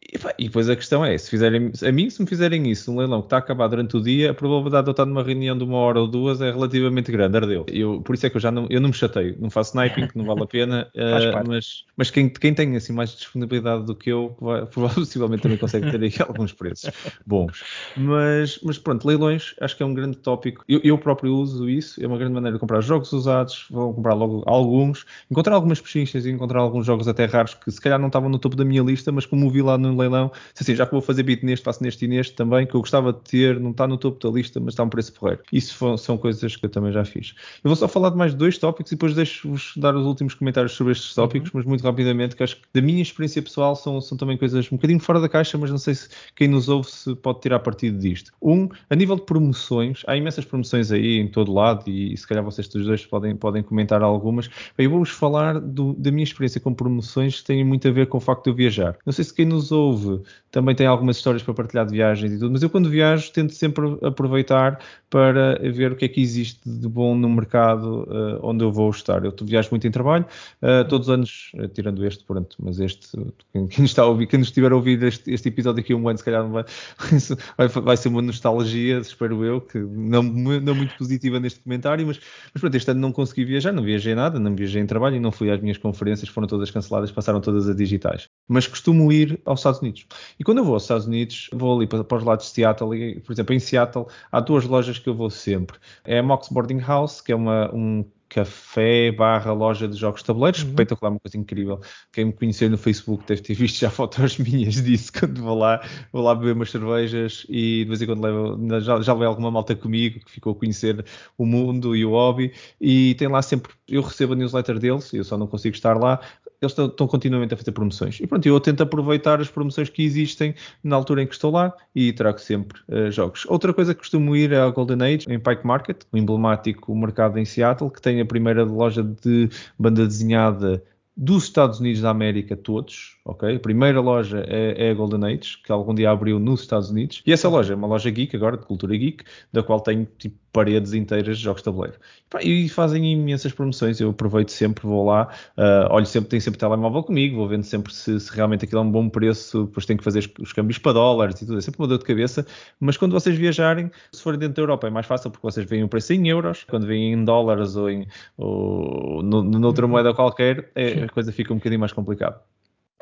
E, 0.00 0.18
e 0.38 0.44
depois 0.46 0.68
a 0.68 0.76
questão 0.76 1.04
é, 1.04 1.16
se 1.16 1.28
fizerem, 1.28 1.70
a 1.86 1.92
mim, 1.92 2.08
se 2.08 2.20
me 2.20 2.28
fizerem 2.28 2.70
isso, 2.70 2.90
um 2.92 2.98
leilão 2.98 3.20
que 3.20 3.26
está 3.26 3.36
a 3.36 3.38
acabar 3.40 3.68
durante 3.68 3.96
o 3.96 4.00
dia, 4.00 4.30
a 4.30 4.34
probabilidade 4.34 4.84
de 4.84 4.90
eu 4.90 4.92
estar 4.92 5.04
numa 5.04 5.22
reunião 5.22 5.56
de 5.56 5.64
uma 5.64 5.76
hora 5.76 6.00
ou 6.00 6.08
duas 6.08 6.40
é 6.40 6.50
relativamente 6.50 7.10
grande, 7.12 7.36
ardeu. 7.36 7.66
Eu, 7.68 8.00
por 8.02 8.14
isso 8.14 8.26
é 8.26 8.30
que 8.30 8.36
eu 8.36 8.40
já 8.40 8.50
não, 8.50 8.66
eu 8.70 8.80
não 8.80 8.88
me 8.88 8.94
chateio, 8.94 9.36
não 9.38 9.50
faço 9.50 9.76
sniping, 9.76 10.08
que 10.08 10.16
não 10.16 10.24
vale 10.24 10.42
a 10.42 10.46
pena, 10.46 10.88
uh, 10.94 11.48
mas, 11.48 11.84
mas 11.96 12.10
quem, 12.10 12.28
quem 12.28 12.54
tem 12.54 12.76
assim 12.76 12.92
mais 12.92 13.10
disponibilidade 13.10 13.84
do 13.84 13.94
que 13.94 14.10
eu, 14.10 14.36
vai, 14.40 14.64
possivelmente 14.66 15.42
também 15.42 15.58
consegue 15.58 15.90
ter 15.90 16.04
aqui 16.04 16.22
alguns 16.22 16.52
preços 16.52 16.90
bons. 17.26 17.62
Mas, 17.96 18.58
mas 18.62 18.78
pronto, 18.78 19.06
leilões 19.06 19.54
acho 19.60 19.76
que 19.76 19.82
é 19.82 19.86
um 19.86 19.94
grande 19.94 20.16
tópico. 20.18 20.64
Eu, 20.68 20.80
eu 20.82 20.98
próprio 20.98 21.34
uso 21.34 21.68
isso, 21.68 22.02
é 22.02 22.06
uma 22.06 22.18
grande 22.18 22.34
maneira 22.34 22.56
de 22.56 22.60
comprar 22.60 22.80
jogos 22.80 23.12
usados, 23.12 23.66
vou 23.70 23.94
comprar 23.94 24.14
logo 24.14 24.42
alguns, 24.46 25.04
encontrar 25.30 25.54
algumas 25.54 25.80
pechinchas 25.80 26.24
e 26.26 26.30
encontrar 26.30 26.60
alguns 26.60 26.86
jogos 26.86 27.08
até 27.08 27.24
raros 27.24 27.54
que 27.54 27.70
se 27.70 27.80
calhar 27.80 27.98
não 27.98 28.06
estavam 28.06 28.28
no 28.28 28.38
topo 28.38 28.56
da 28.56 28.64
minha 28.64 28.82
lista, 28.82 29.10
mas 29.10 29.26
como 29.26 29.50
vi 29.50 29.62
lá 29.62 29.76
no 29.82 29.96
leilão, 29.98 30.30
assim, 30.58 30.74
já 30.74 30.86
que 30.86 30.92
vou 30.92 31.00
fazer 31.00 31.22
bit 31.22 31.44
neste, 31.44 31.64
faço 31.64 31.82
neste 31.82 32.04
e 32.04 32.08
neste 32.08 32.34
também, 32.34 32.66
que 32.66 32.74
eu 32.74 32.80
gostava 32.80 33.12
de 33.12 33.20
ter, 33.20 33.60
não 33.60 33.70
está 33.70 33.86
no 33.86 33.96
topo 33.96 34.26
da 34.26 34.34
lista, 34.34 34.60
mas 34.60 34.74
está 34.74 34.82
um 34.82 34.88
preço 34.88 35.12
porreiro. 35.12 35.42
Isso 35.52 35.98
são 35.98 36.16
coisas 36.16 36.56
que 36.56 36.64
eu 36.64 36.70
também 36.70 36.92
já 36.92 37.04
fiz. 37.04 37.34
Eu 37.62 37.68
vou 37.68 37.76
só 37.76 37.88
falar 37.88 38.10
de 38.10 38.16
mais 38.16 38.34
dois 38.34 38.58
tópicos 38.58 38.92
e 38.92 38.94
depois 38.94 39.14
deixo-vos 39.14 39.72
dar 39.76 39.94
os 39.94 40.06
últimos 40.06 40.34
comentários 40.34 40.72
sobre 40.72 40.92
estes 40.92 41.14
tópicos, 41.14 41.50
uhum. 41.50 41.58
mas 41.58 41.66
muito 41.66 41.82
rapidamente, 41.82 42.36
que 42.36 42.42
acho 42.42 42.56
que 42.56 42.62
da 42.72 42.80
minha 42.80 43.02
experiência 43.02 43.42
pessoal 43.42 43.74
são, 43.74 44.00
são 44.00 44.16
também 44.16 44.36
coisas 44.36 44.66
um 44.70 44.76
bocadinho 44.76 45.00
fora 45.00 45.20
da 45.20 45.28
caixa, 45.28 45.58
mas 45.58 45.70
não 45.70 45.78
sei 45.78 45.94
se 45.94 46.08
quem 46.34 46.48
nos 46.48 46.68
ouve 46.68 46.88
se 46.90 47.14
pode 47.16 47.40
tirar 47.40 47.58
partido 47.60 47.98
disto. 47.98 48.32
Um, 48.40 48.68
a 48.88 48.94
nível 48.94 49.16
de 49.16 49.22
promoções, 49.22 50.02
há 50.06 50.16
imensas 50.16 50.44
promoções 50.44 50.92
aí 50.92 51.18
em 51.18 51.28
todo 51.28 51.52
lado 51.52 51.88
e, 51.88 52.12
e 52.12 52.16
se 52.16 52.26
calhar 52.26 52.44
vocês 52.44 52.68
todos 52.68 52.86
dois 52.86 53.04
podem, 53.06 53.34
podem 53.36 53.62
comentar 53.62 54.02
algumas. 54.02 54.48
Bem, 54.76 54.84
eu 54.84 54.90
vou-vos 54.90 55.10
falar 55.10 55.60
do, 55.60 55.94
da 55.94 56.10
minha 56.10 56.24
experiência 56.24 56.60
com 56.60 56.72
promoções 56.74 57.40
que 57.40 57.46
têm 57.46 57.64
muito 57.64 57.86
a 57.88 57.90
ver 57.90 58.06
com 58.06 58.18
o 58.18 58.20
facto 58.20 58.44
de 58.44 58.50
eu 58.50 58.54
viajar. 58.54 58.96
Não 59.04 59.12
sei 59.12 59.24
se 59.24 59.34
quem 59.34 59.46
nos 59.46 59.71
ouve 59.72 60.22
também 60.52 60.74
tem 60.74 60.86
algumas 60.86 61.16
histórias 61.16 61.42
para 61.42 61.54
partilhar 61.54 61.86
de 61.86 61.92
viagens 61.92 62.30
e 62.30 62.38
tudo, 62.38 62.52
mas 62.52 62.62
eu 62.62 62.68
quando 62.68 62.90
viajo 62.90 63.32
tento 63.32 63.54
sempre 63.54 63.96
aproveitar 64.02 64.78
para 65.08 65.58
ver 65.70 65.92
o 65.92 65.96
que 65.96 66.04
é 66.04 66.08
que 66.08 66.20
existe 66.20 66.60
de 66.64 66.88
bom 66.88 67.14
no 67.14 67.28
mercado 67.28 68.02
uh, 68.04 68.38
onde 68.42 68.62
eu 68.62 68.70
vou 68.70 68.90
estar. 68.90 69.24
Eu 69.24 69.34
viajo 69.42 69.70
muito 69.70 69.86
em 69.86 69.90
trabalho, 69.90 70.26
uh, 70.62 70.86
todos 70.88 71.08
os 71.08 71.14
anos, 71.14 71.52
uh, 71.54 71.68
tirando 71.68 72.04
este, 72.06 72.22
pronto, 72.24 72.56
mas 72.62 72.78
este, 72.78 73.08
quem, 73.52 73.66
quem, 73.66 73.84
está 73.84 74.02
a 74.02 74.06
ouvir, 74.06 74.26
quem 74.26 74.40
estiver 74.40 74.72
a 74.72 74.76
ouvir 74.76 75.02
este, 75.02 75.32
este 75.32 75.48
episódio 75.48 75.80
aqui 75.80 75.94
um 75.94 76.06
ano, 76.06 76.18
se 76.18 76.24
calhar 76.24 76.46
vai, 76.46 76.64
vai, 77.82 77.96
ser 77.96 78.08
uma 78.08 78.22
nostalgia, 78.22 78.98
espero 78.98 79.42
eu, 79.44 79.60
que 79.60 79.78
não, 79.78 80.22
não 80.22 80.74
muito 80.74 80.94
positiva 80.98 81.40
neste 81.40 81.60
comentário, 81.60 82.06
mas, 82.06 82.20
mas 82.52 82.60
pronto, 82.60 82.74
este 82.74 82.90
ano 82.90 83.00
não 83.00 83.12
consegui 83.12 83.46
viajar, 83.46 83.72
não 83.72 83.82
viajei 83.82 84.14
nada, 84.14 84.38
não 84.38 84.54
viajei 84.54 84.82
em 84.82 84.86
trabalho 84.86 85.16
e 85.16 85.20
não 85.20 85.32
fui 85.32 85.50
às 85.50 85.60
minhas 85.60 85.78
conferências, 85.78 86.28
foram 86.28 86.46
todas 86.46 86.70
canceladas, 86.70 87.10
passaram 87.10 87.40
todas 87.40 87.70
a 87.70 87.74
digitais. 87.74 88.28
Mas 88.46 88.66
costumo 88.66 89.10
ir 89.10 89.40
aos 89.46 89.61
Estados 89.62 89.80
Unidos. 89.80 90.06
E 90.38 90.44
quando 90.44 90.58
eu 90.58 90.64
vou 90.64 90.74
aos 90.74 90.82
Estados 90.82 91.06
Unidos, 91.06 91.48
vou 91.52 91.76
ali 91.76 91.86
para, 91.86 92.04
para 92.04 92.18
os 92.18 92.24
lados 92.24 92.46
de 92.46 92.52
Seattle, 92.52 92.94
e, 92.94 93.20
por 93.20 93.32
exemplo, 93.32 93.54
em 93.54 93.58
Seattle 93.58 94.06
há 94.30 94.40
duas 94.40 94.64
lojas 94.64 94.98
que 94.98 95.08
eu 95.08 95.14
vou 95.14 95.30
sempre. 95.30 95.78
É 96.04 96.18
a 96.18 96.22
Mox 96.22 96.48
Boarding 96.48 96.80
House, 96.80 97.20
que 97.20 97.32
é 97.32 97.36
uma, 97.36 97.74
um 97.74 98.04
café 98.32 99.12
barra 99.12 99.52
loja 99.52 99.86
de 99.86 99.96
jogos 99.96 100.20
de 100.20 100.26
tabuleiros, 100.26 100.62
uhum. 100.62 100.70
espetacular, 100.70 101.10
uma 101.10 101.20
coisa 101.20 101.36
incrível. 101.36 101.80
Quem 102.10 102.26
me 102.26 102.32
conheceu 102.32 102.70
no 102.70 102.78
Facebook 102.78 103.24
deve 103.26 103.42
ter 103.42 103.54
visto 103.54 103.78
já 103.78 103.90
fotos 103.90 104.38
minhas 104.38 104.82
disso 104.82 105.12
quando 105.12 105.42
vou 105.42 105.58
lá, 105.58 105.86
vou 106.10 106.22
lá 106.22 106.34
beber 106.34 106.54
umas 106.54 106.70
cervejas 106.70 107.44
e 107.48 107.84
de 107.84 107.88
vez 107.88 108.00
em 108.00 108.06
quando 108.06 108.22
levo, 108.22 108.80
já, 108.80 109.00
já 109.02 109.12
levei 109.12 109.28
alguma 109.28 109.50
malta 109.50 109.76
comigo 109.76 110.20
que 110.24 110.32
ficou 110.32 110.52
a 110.52 110.56
conhecer 110.56 111.04
o 111.36 111.44
mundo 111.44 111.94
e 111.94 112.04
o 112.04 112.10
hobby 112.10 112.52
e 112.80 113.14
tem 113.16 113.28
lá 113.28 113.42
sempre, 113.42 113.72
eu 113.86 114.00
recebo 114.00 114.32
a 114.32 114.36
newsletter 114.36 114.78
deles, 114.78 115.12
eu 115.12 115.24
só 115.24 115.36
não 115.36 115.46
consigo 115.46 115.74
estar 115.74 115.98
lá, 115.98 116.18
eles 116.62 116.72
estão, 116.72 116.86
estão, 116.86 117.08
continuamente 117.08 117.52
a 117.52 117.56
fazer 117.56 117.72
promoções. 117.72 118.20
E 118.20 118.26
pronto, 118.26 118.46
eu 118.46 118.58
tento 118.60 118.82
aproveitar 118.82 119.40
as 119.40 119.50
promoções 119.50 119.90
que 119.90 120.04
existem 120.04 120.54
na 120.82 120.94
altura 120.94 121.22
em 121.22 121.26
que 121.26 121.34
estou 121.34 121.50
lá 121.50 121.74
e 121.92 122.12
trago 122.12 122.38
sempre 122.38 122.80
uh, 122.88 123.10
jogos. 123.10 123.44
Outra 123.46 123.74
coisa 123.74 123.92
que 123.92 123.98
costumo 123.98 124.36
ir 124.36 124.52
é 124.52 124.60
a 124.60 124.70
Golden 124.70 125.02
Age, 125.02 125.26
em 125.28 125.40
Pike 125.40 125.66
Market, 125.66 126.04
o 126.12 126.16
emblemático 126.16 126.94
mercado 126.94 127.38
em 127.38 127.44
Seattle, 127.44 127.90
que 127.90 128.00
tem 128.00 128.20
a 128.22 128.26
primeira 128.26 128.64
loja 128.64 129.02
de 129.02 129.48
banda 129.78 130.06
desenhada 130.06 130.82
dos 131.16 131.44
Estados 131.44 131.80
Unidos 131.80 132.00
da 132.00 132.10
América 132.10 132.56
todos, 132.56 133.18
ok? 133.24 133.56
A 133.56 133.60
primeira 133.60 134.00
loja 134.00 134.44
é, 134.48 134.88
é, 134.88 134.90
a 134.90 134.94
Golden 134.94 135.24
Age, 135.24 135.58
que 135.64 135.70
algum 135.70 135.94
dia 135.94 136.10
abriu 136.10 136.38
nos 136.38 136.60
Estados 136.62 136.90
Unidos. 136.90 137.22
E 137.26 137.32
essa 137.32 137.48
loja 137.48 137.72
é 137.72 137.76
uma 137.76 137.86
loja 137.86 138.10
geek 138.10 138.34
agora, 138.36 138.56
de 138.56 138.66
cultura 138.66 138.96
geek, 138.96 139.24
da 139.52 139.62
qual 139.62 139.80
tem 139.80 140.08
tipo 140.18 140.36
paredes 140.52 140.92
inteiras 140.92 141.38
de 141.38 141.42
jogos 141.42 141.62
de 141.62 141.64
tabuleiro. 141.64 141.96
E 142.42 142.68
fazem 142.68 143.12
imensas 143.12 143.52
promoções, 143.52 144.00
eu 144.00 144.10
aproveito 144.10 144.50
sempre, 144.50 144.86
vou 144.86 145.06
lá, 145.06 145.28
uh, 145.56 145.92
olho 145.92 146.04
sempre, 146.04 146.28
tenho 146.28 146.42
sempre 146.42 146.60
telemóvel 146.60 147.02
comigo, 147.02 147.36
vou 147.36 147.48
vendo 147.48 147.64
sempre 147.64 147.92
se, 147.92 148.20
se, 148.20 148.30
realmente 148.34 148.64
aquilo 148.64 148.80
é 148.80 148.84
um 148.84 148.90
bom 148.90 149.08
preço, 149.08 149.64
depois 149.64 149.86
tenho 149.86 149.98
que 149.98 150.04
fazer 150.04 150.30
os 150.38 150.52
câmbios 150.52 150.78
para 150.78 150.92
dólares 150.92 151.40
e 151.40 151.46
tudo, 151.46 151.58
é 151.58 151.60
sempre 151.62 151.80
uma 151.80 151.88
dor 151.88 151.98
de 151.98 152.04
cabeça, 152.04 152.46
mas 152.78 152.98
quando 152.98 153.12
vocês 153.12 153.36
viajarem, 153.36 153.90
se 154.12 154.22
forem 154.22 154.38
dentro 154.38 154.56
da 154.56 154.62
Europa 154.62 154.86
é 154.86 154.90
mais 154.90 155.06
fácil 155.06 155.30
porque 155.30 155.46
vocês 155.46 155.66
veem 155.66 155.84
o 155.84 155.88
preço 155.88 156.12
em 156.12 156.28
euros, 156.28 156.64
quando 156.64 156.86
veem 156.86 157.14
em 157.14 157.24
dólares 157.24 157.74
ou, 157.74 157.88
em, 157.88 158.06
ou 158.36 159.22
no, 159.22 159.42
noutra 159.42 159.86
moeda 159.86 160.12
qualquer, 160.12 160.70
é, 160.74 161.04
a 161.04 161.08
coisa 161.08 161.32
fica 161.32 161.52
um 161.52 161.56
bocadinho 161.56 161.80
mais 161.80 161.92
complicada. 161.92 162.40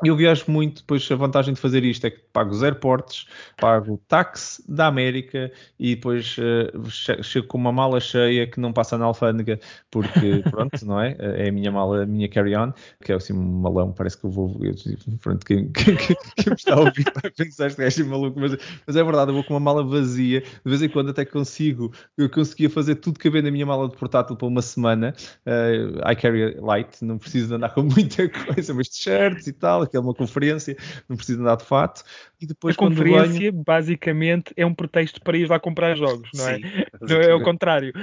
Eu 0.03 0.15
viajo 0.15 0.45
muito, 0.47 0.81
depois 0.81 1.09
a 1.11 1.15
vantagem 1.15 1.53
de 1.53 1.59
fazer 1.59 1.83
isto 1.83 2.05
é 2.05 2.09
que 2.09 2.19
pago 2.33 2.51
os 2.51 2.63
airports, 2.63 3.27
pago 3.57 4.01
táxi 4.07 4.63
da 4.67 4.87
América 4.87 5.51
e 5.79 5.95
depois 5.95 6.35
uh, 6.37 7.23
chego 7.23 7.47
com 7.47 7.57
uma 7.57 7.71
mala 7.71 7.99
cheia 7.99 8.47
que 8.47 8.59
não 8.59 8.73
passa 8.73 8.97
na 8.97 9.05
alfândega, 9.05 9.59
porque 9.91 10.43
pronto, 10.49 10.85
não 10.85 10.99
é? 10.99 11.15
É 11.19 11.49
a 11.49 11.51
minha 11.51 11.71
mala, 11.71 12.03
a 12.03 12.05
minha 12.05 12.27
carry-on, 12.27 12.73
que 13.03 13.11
é 13.11 13.15
assim 13.15 13.33
um 13.33 13.61
malão, 13.61 13.91
parece 13.91 14.17
que 14.17 14.25
eu 14.25 14.31
vou. 14.31 14.59
Eu, 14.61 14.73
pronto, 15.19 15.45
quem, 15.45 15.71
quem, 15.71 15.95
quem, 15.95 16.15
me 16.47 16.55
está 16.55 16.73
a 16.73 16.79
ouvir 16.79 17.05
vai 17.21 17.31
pensar 17.31 17.73
que 17.73 17.81
é 17.81 18.03
maluco, 18.03 18.39
mas, 18.39 18.57
mas 18.85 18.95
é 18.95 19.03
verdade, 19.03 19.29
eu 19.29 19.35
vou 19.35 19.43
com 19.43 19.53
uma 19.53 19.59
mala 19.59 19.83
vazia, 19.83 20.41
de 20.41 20.47
vez 20.65 20.81
em 20.81 20.89
quando 20.89 21.09
até 21.09 21.25
consigo, 21.25 21.91
eu 22.17 22.29
conseguia 22.29 22.69
fazer 22.69 22.95
tudo 22.95 23.19
caber 23.19 23.43
na 23.43 23.51
minha 23.51 23.65
mala 23.65 23.87
de 23.87 23.95
portátil 23.97 24.35
para 24.35 24.47
uma 24.47 24.61
semana. 24.61 25.13
Uh, 25.45 26.09
I 26.09 26.15
carry 26.15 26.55
light, 26.59 27.03
não 27.03 27.17
preciso 27.17 27.49
de 27.49 27.53
andar 27.55 27.69
com 27.69 27.83
muita 27.83 28.27
coisa, 28.29 28.73
mas 28.73 28.89
t-shirts 28.89 29.47
e 29.47 29.53
tal 29.53 29.83
que 29.91 29.97
é 29.97 29.99
uma 29.99 30.13
conferência, 30.13 30.75
não 31.07 31.17
preciso 31.17 31.41
andar 31.41 31.57
de 31.57 31.65
fato. 31.65 32.03
E 32.39 32.47
depois, 32.47 32.75
a 32.75 32.77
conferência, 32.77 33.51
venho... 33.51 33.63
basicamente, 33.63 34.53
é 34.55 34.65
um 34.65 34.73
pretexto 34.73 35.21
para 35.21 35.37
ir 35.37 35.49
lá 35.49 35.59
comprar 35.59 35.95
jogos, 35.95 36.29
não 36.33 36.47
é? 36.47 36.55
Sim, 36.55 36.63
não 37.01 37.17
é 37.17 37.35
o 37.35 37.43
contrário. 37.43 37.93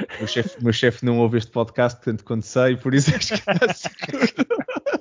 O 0.61 0.65
meu 0.65 0.73
chefe 0.73 1.05
não 1.05 1.19
ouve 1.19 1.39
este 1.39 1.51
podcast, 1.51 2.01
tanto 2.03 2.23
quanto 2.23 2.47
sei, 2.47 2.77
por 2.77 2.95
isso 2.95 3.15
acho 3.15 3.29
que 3.29 3.35
está 3.51 5.01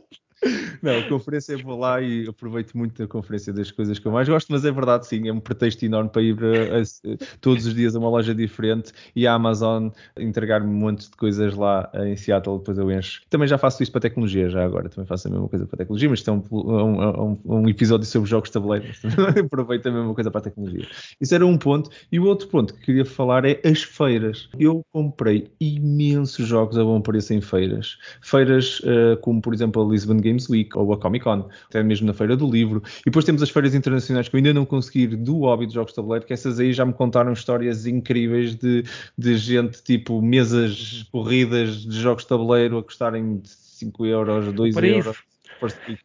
Não, 0.82 1.00
a 1.00 1.04
conferência 1.10 1.54
eu 1.54 1.60
vou 1.60 1.80
lá 1.80 2.02
e 2.02 2.28
aproveito 2.28 2.78
muito 2.78 3.02
a 3.04 3.08
conferência 3.08 3.52
das 3.54 3.72
coisas 3.72 4.00
que 4.00 4.06
eu 4.06 4.12
mais 4.12 4.28
gosto, 4.28 4.52
mas 4.52 4.66
é 4.66 4.72
verdade, 4.72 5.08
sim, 5.08 5.28
é 5.28 5.34
um 5.34 5.40
pretexto 5.40 5.84
enorme 5.86 6.10
para 6.10 6.22
ir 6.22 6.38
a, 6.44 6.82
a, 6.82 7.28
todos 7.42 7.66
os 7.66 7.74
dias 7.74 7.96
a 7.96 8.00
uma 8.00 8.10
loja 8.10 8.34
diferente 8.34 8.92
e 9.16 9.26
a 9.28 9.34
Amazon 9.34 9.90
entregar-me 10.18 10.68
um 10.68 10.78
monte 10.78 11.10
de 11.10 11.16
coisas 11.16 11.56
lá 11.56 11.90
em 11.96 12.16
Seattle, 12.16 12.60
depois 12.60 12.78
eu 12.78 12.92
encho. 12.92 13.22
Também 13.30 13.48
já 13.48 13.58
faço 13.58 13.82
isso 13.82 13.92
para 13.92 14.02
tecnologia, 14.02 14.50
já 14.50 14.64
agora, 14.64 14.90
também 14.90 15.06
faço 15.08 15.28
a 15.28 15.32
mesma 15.32 15.48
coisa 15.48 15.66
para 15.66 15.78
tecnologia, 15.78 16.10
mas 16.10 16.20
isto 16.20 16.30
é 16.30 16.34
um, 16.34 16.44
um, 16.52 17.40
um 17.46 17.70
episódio 17.70 18.06
sobre 18.06 18.30
jogos 18.30 18.50
de 18.50 18.54
tabuleiro, 18.54 18.86
aproveito 19.44 19.88
a 19.88 19.92
mesma 19.92 20.14
coisa 20.14 20.32
para 20.32 20.40
a 20.40 20.44
tecnologia. 20.44 20.88
Isso 21.20 21.34
era 21.34 21.46
um 21.46 21.58
ponto. 21.58 21.90
E 22.12 22.20
o 22.20 22.26
outro 22.26 22.48
ponto 22.48 22.74
que 22.74 22.82
queria 22.82 23.06
falar 23.06 23.46
é 23.46 23.60
as 23.64 23.84
feiras. 23.84 24.50
Eu 24.58 24.86
comprei 24.92 25.52
imensos 25.60 26.48
jogos 26.48 26.78
a 26.78 26.84
bom 26.84 27.02
preço 27.02 27.34
em 27.34 27.42
feiras. 27.42 27.98
Feiras 28.22 28.80
uh, 28.82 29.18
como, 29.22 29.42
por 29.42 29.54
exemplo, 29.54 29.82
a 29.82 29.92
Lisbon 29.92 30.18
Games 30.38 30.50
Week, 30.50 30.78
ou 30.78 30.94
a 30.94 30.98
Comic 30.98 31.24
Con, 31.24 31.50
até 31.68 31.84
mesmo 31.84 32.08
na 32.08 32.14
Feira 32.14 32.38
do 32.38 32.50
Livro. 32.50 32.82
E 33.02 33.06
depois 33.06 33.26
temos 33.26 33.42
as 33.42 33.50
feiras 33.50 33.74
internacionais 33.74 34.30
que 34.30 34.36
eu 34.36 34.38
ainda 34.38 34.54
não 34.54 34.66
consegui 34.66 35.02
ir 35.02 35.16
do 35.16 35.40
hobby 35.40 35.66
de 35.66 35.74
jogos 35.74 35.92
de 35.92 35.96
tabuleiro, 35.96 36.26
que 36.26 36.34
essas 36.34 36.60
aí 36.60 36.72
já 36.72 36.86
me 36.86 36.94
contaram 36.94 37.34
histórias 37.34 37.86
incríveis 37.86 38.56
de, 38.56 38.84
de 39.18 39.38
gente 39.38 39.84
tipo 39.84 40.22
mesas 40.22 41.08
corridas 41.12 41.84
de 41.84 42.00
jogos 42.00 42.24
de 42.24 42.30
tabuleiro 42.30 42.78
a 42.78 42.84
custarem 42.84 43.42
5 43.44 44.06
euros, 44.06 44.54
2 44.54 44.78
euros 44.78 45.18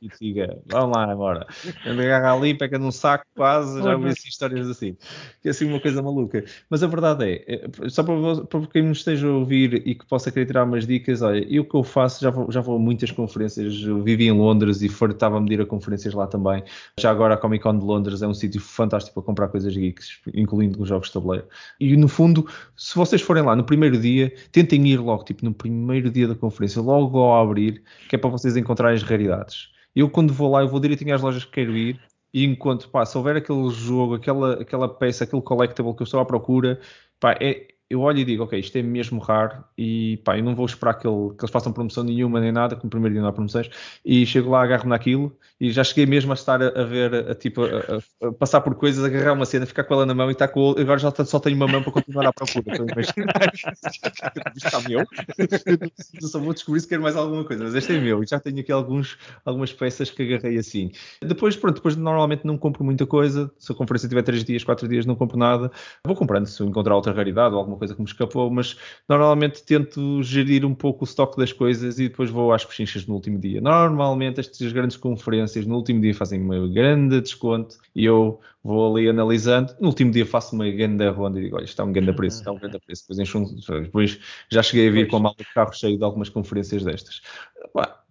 e 0.03 0.11
siga. 0.17 0.59
Vamos 0.67 0.97
lá 0.97 1.11
agora. 1.11 1.47
Agarra 1.85 2.35
ali, 2.35 2.55
pega 2.55 2.79
num 2.79 2.91
saco 2.91 3.25
quase, 3.37 3.83
já 3.83 3.95
ouvi 3.95 4.09
assim, 4.09 4.29
histórias 4.29 4.69
assim. 4.69 4.97
Que 5.41 5.49
é 5.49 5.51
assim 5.51 5.67
uma 5.67 5.81
coisa 5.81 6.03
maluca. 6.03 6.45
Mas 6.71 6.83
a 6.83 6.87
verdade 6.87 7.25
é, 7.47 7.65
é 7.65 7.89
só 7.89 8.03
para, 8.03 8.45
para 8.47 8.67
quem 8.69 8.83
nos 8.83 8.99
esteja 8.99 9.27
a 9.27 9.33
ouvir 9.33 9.83
e 9.87 9.95
que 9.95 10.07
possa 10.07 10.31
querer 10.31 10.47
tirar 10.47 10.65
umas 10.65 10.87
dicas, 10.87 11.23
olha, 11.23 11.47
eu 11.49 11.65
que 11.65 11.75
eu 11.75 11.85
faço, 11.85 12.23
já 12.23 12.31
vou, 12.31 12.51
já 12.51 12.61
vou 12.61 12.77
a 12.77 12.79
muitas 12.79 13.11
conferências, 13.11 13.83
eu 13.83 14.03
vivi 14.03 14.27
em 14.27 14.33
Londres 14.33 14.83
e 14.83 14.89
fartava-me 14.89 15.49
de 15.49 15.55
ir 15.55 15.61
a 15.61 15.67
conferências 15.67 16.15
lá 16.15 16.27
também. 16.27 16.63
Já 16.99 17.11
agora 17.11 17.35
a 17.35 17.37
Comic 17.37 17.63
Con 17.63 17.79
de 17.79 17.85
Londres 17.85 18.23
é 18.23 18.27
um 18.27 18.35
sítio 18.35 18.61
fantástico 18.61 19.15
para 19.15 19.27
comprar 19.27 19.49
coisas 19.49 19.75
geeks, 19.75 20.21
incluindo 20.35 20.81
os 20.81 20.89
jogos 20.89 21.09
de 21.09 21.15
tabuleiro. 21.15 21.47
E 21.79 21.97
no 21.97 22.09
fundo, 22.09 22.47
se 22.77 22.95
vocês 22.95 23.21
forem 23.21 23.43
lá 23.43 23.55
no 23.55 23.65
primeiro 23.65 23.99
dia, 23.99 24.33
tentem 24.51 24.87
ir 24.89 24.99
logo, 24.99 25.25
tipo 25.25 25.45
no 25.45 25.53
primeiro 25.53 26.11
dia 26.11 26.29
da 26.29 26.35
conferência, 26.35 26.81
logo 26.81 27.19
ao 27.19 27.43
abrir, 27.43 27.83
que 28.09 28.17
é 28.17 28.19
para 28.19 28.31
vocês 28.31 28.57
encontrarem 28.57 28.97
as 28.97 29.03
raridades 29.03 29.42
eu, 29.95 30.11
quando 30.11 30.33
vou 30.33 30.51
lá, 30.51 30.63
eu 30.63 30.69
vou 30.69 30.81
direitinho 30.81 31.15
às 31.15 31.23
lojas 31.23 31.45
que 31.45 31.53
quero 31.53 31.77
ir 31.77 32.01
e 32.33 32.45
enquanto, 32.45 32.89
pá, 32.89 33.05
se 33.05 33.17
houver 33.17 33.37
aquele 33.37 33.69
jogo, 33.71 34.15
aquela, 34.15 34.63
aquela 34.63 34.89
peça, 34.89 35.25
aquele 35.25 35.43
collectible 35.43 35.95
que 35.95 36.03
eu 36.03 36.05
estou 36.05 36.21
à 36.21 36.25
procura, 36.25 36.81
pá, 37.21 37.33
é, 37.41 37.69
eu 37.93 38.01
olho 38.01 38.21
e 38.21 38.25
digo, 38.25 38.45
ok, 38.45 38.59
isto 38.59 38.77
é 38.79 38.83
mesmo 38.83 39.21
raro 39.21 39.63
e 39.77 40.17
pá, 40.25 40.39
eu 40.39 40.43
não 40.43 40.55
vou 40.55 40.65
esperar 40.65 40.95
que, 40.95 41.07
ele, 41.07 41.35
que 41.37 41.45
eles 41.45 41.51
façam 41.51 41.73
promoção 41.73 42.03
nenhuma 42.03 42.41
nem 42.41 42.51
nada, 42.51 42.75
que 42.75 42.83
no 42.83 42.89
primeiro 42.89 43.13
dia 43.13 43.21
não 43.21 43.29
há 43.29 43.33
promoções, 43.33 43.69
e 44.03 44.25
chego 44.25 44.51
lá, 44.51 44.63
agarro 44.63 44.89
naquilo 44.89 45.37
e 45.61 45.71
já 45.71 45.85
cheguei 45.85 46.07
mesmo 46.07 46.33
a 46.33 46.35
estar 46.35 46.63
a, 46.63 46.69
a 46.69 46.85
ver, 46.85 47.15
a, 47.15 47.35
tipo, 47.35 47.63
a, 47.65 48.27
a, 48.27 48.33
passar 48.33 48.63
por 48.63 48.75
coisas, 48.75 49.05
agarrar 49.05 49.35
uma 49.35 49.45
cena, 49.45 49.67
ficar 49.67 49.85
com 49.85 49.93
ela 49.93 50.07
na 50.07 50.15
mão 50.15 50.31
e 50.31 50.33
estar 50.33 50.49
com 50.49 50.71
agora 50.71 50.99
já 50.99 51.13
só 51.25 51.39
tenho 51.39 51.55
uma 51.55 51.69
mão 51.69 51.83
para 51.83 51.93
continuar 51.93 52.27
à 52.27 52.33
procura. 52.33 52.79
Está 54.57 54.81
meu, 54.89 55.07
eu 56.21 56.29
só 56.29 56.41
vou 56.41 56.55
descobrir 56.55 56.81
se 56.81 56.89
quero 56.89 57.03
mais 57.03 57.15
alguma 57.15 57.45
coisa, 57.45 57.63
mas 57.63 57.75
este 57.75 57.95
é 57.95 58.01
meu 58.01 58.25
e 58.25 58.27
já 58.27 58.41
tenho 58.41 58.59
aqui 58.61 58.73
alguns, 58.73 59.19
algumas 59.45 59.73
peças 59.73 60.11
que 60.11 60.23
agarrei 60.23 60.57
assim. 60.59 60.91
Depois, 61.21 61.55
pronto, 61.55 61.77
depois 61.77 61.95
normalmente 61.95 62.47
não 62.47 62.57
compro 62.57 62.83
muita 62.83 63.07
coisa, 63.07 63.53
se 63.59 63.71
a 63.71 63.75
conferência 63.75 64.09
tiver 64.09 64.23
3 64.23 64.43
dias, 64.45 64.65
4 64.65 64.89
dias, 64.89 65.05
não 65.05 65.15
compro 65.15 65.37
nada, 65.37 65.71
vou 66.07 66.17
comprando 66.17 66.47
se 66.47 66.63
encontrar 66.65 66.97
outra 66.97 67.13
raridade 67.13 67.55
ou 67.55 67.61
alguma 67.61 67.77
coisa 67.83 67.95
que 67.95 68.01
me 68.01 68.07
escapou, 68.07 68.49
mas 68.51 68.77
normalmente 69.09 69.63
tento 69.65 70.23
gerir 70.23 70.65
um 70.65 70.75
pouco 70.75 71.05
o 71.05 71.09
estoque 71.09 71.37
das 71.37 71.53
coisas 71.53 71.99
e 71.99 72.09
depois 72.09 72.31
vou 72.31 72.53
às 72.53 72.65
pechinchas 72.65 73.07
no 73.07 73.15
último 73.15 73.39
dia. 73.39 73.61
Normalmente 73.61 74.41
estas 74.41 74.73
grandes 74.73 74.97
conferências 74.97 75.67
no 75.67 75.77
último 75.77 76.01
dia 76.01 76.15
fazem 76.15 76.41
uma 76.41 76.69
grande 76.69 77.21
desconto 77.21 77.77
e 77.95 78.05
eu 78.05 78.41
vou 78.63 78.97
ali 78.97 79.09
analisando. 79.09 79.75
No 79.81 79.89
último 79.89 80.11
dia 80.11 80.25
faço 80.25 80.55
uma 80.55 80.69
grande 80.71 81.09
ronda 81.09 81.39
e 81.39 81.45
digo, 81.45 81.57
olha, 81.57 81.65
está 81.65 81.85
um 81.85 81.93
grande 81.93 82.13
preço, 82.13 82.39
está 82.39 82.53
um 82.53 82.59
grande 82.59 82.79
preço. 82.79 83.03
Depois, 83.03 83.19
encho 83.19 83.39
um, 83.39 83.83
depois 83.83 84.21
já 84.51 84.63
cheguei 84.63 84.89
a 84.89 84.91
vir 84.91 85.01
pois. 85.01 85.11
com 85.11 85.17
a 85.17 85.21
malta 85.21 85.43
de 85.43 85.53
carro 85.53 85.73
cheio 85.73 85.99
de 85.99 86.05
algumas 86.05 86.29
conferências 86.29 86.85
destas. 86.85 87.21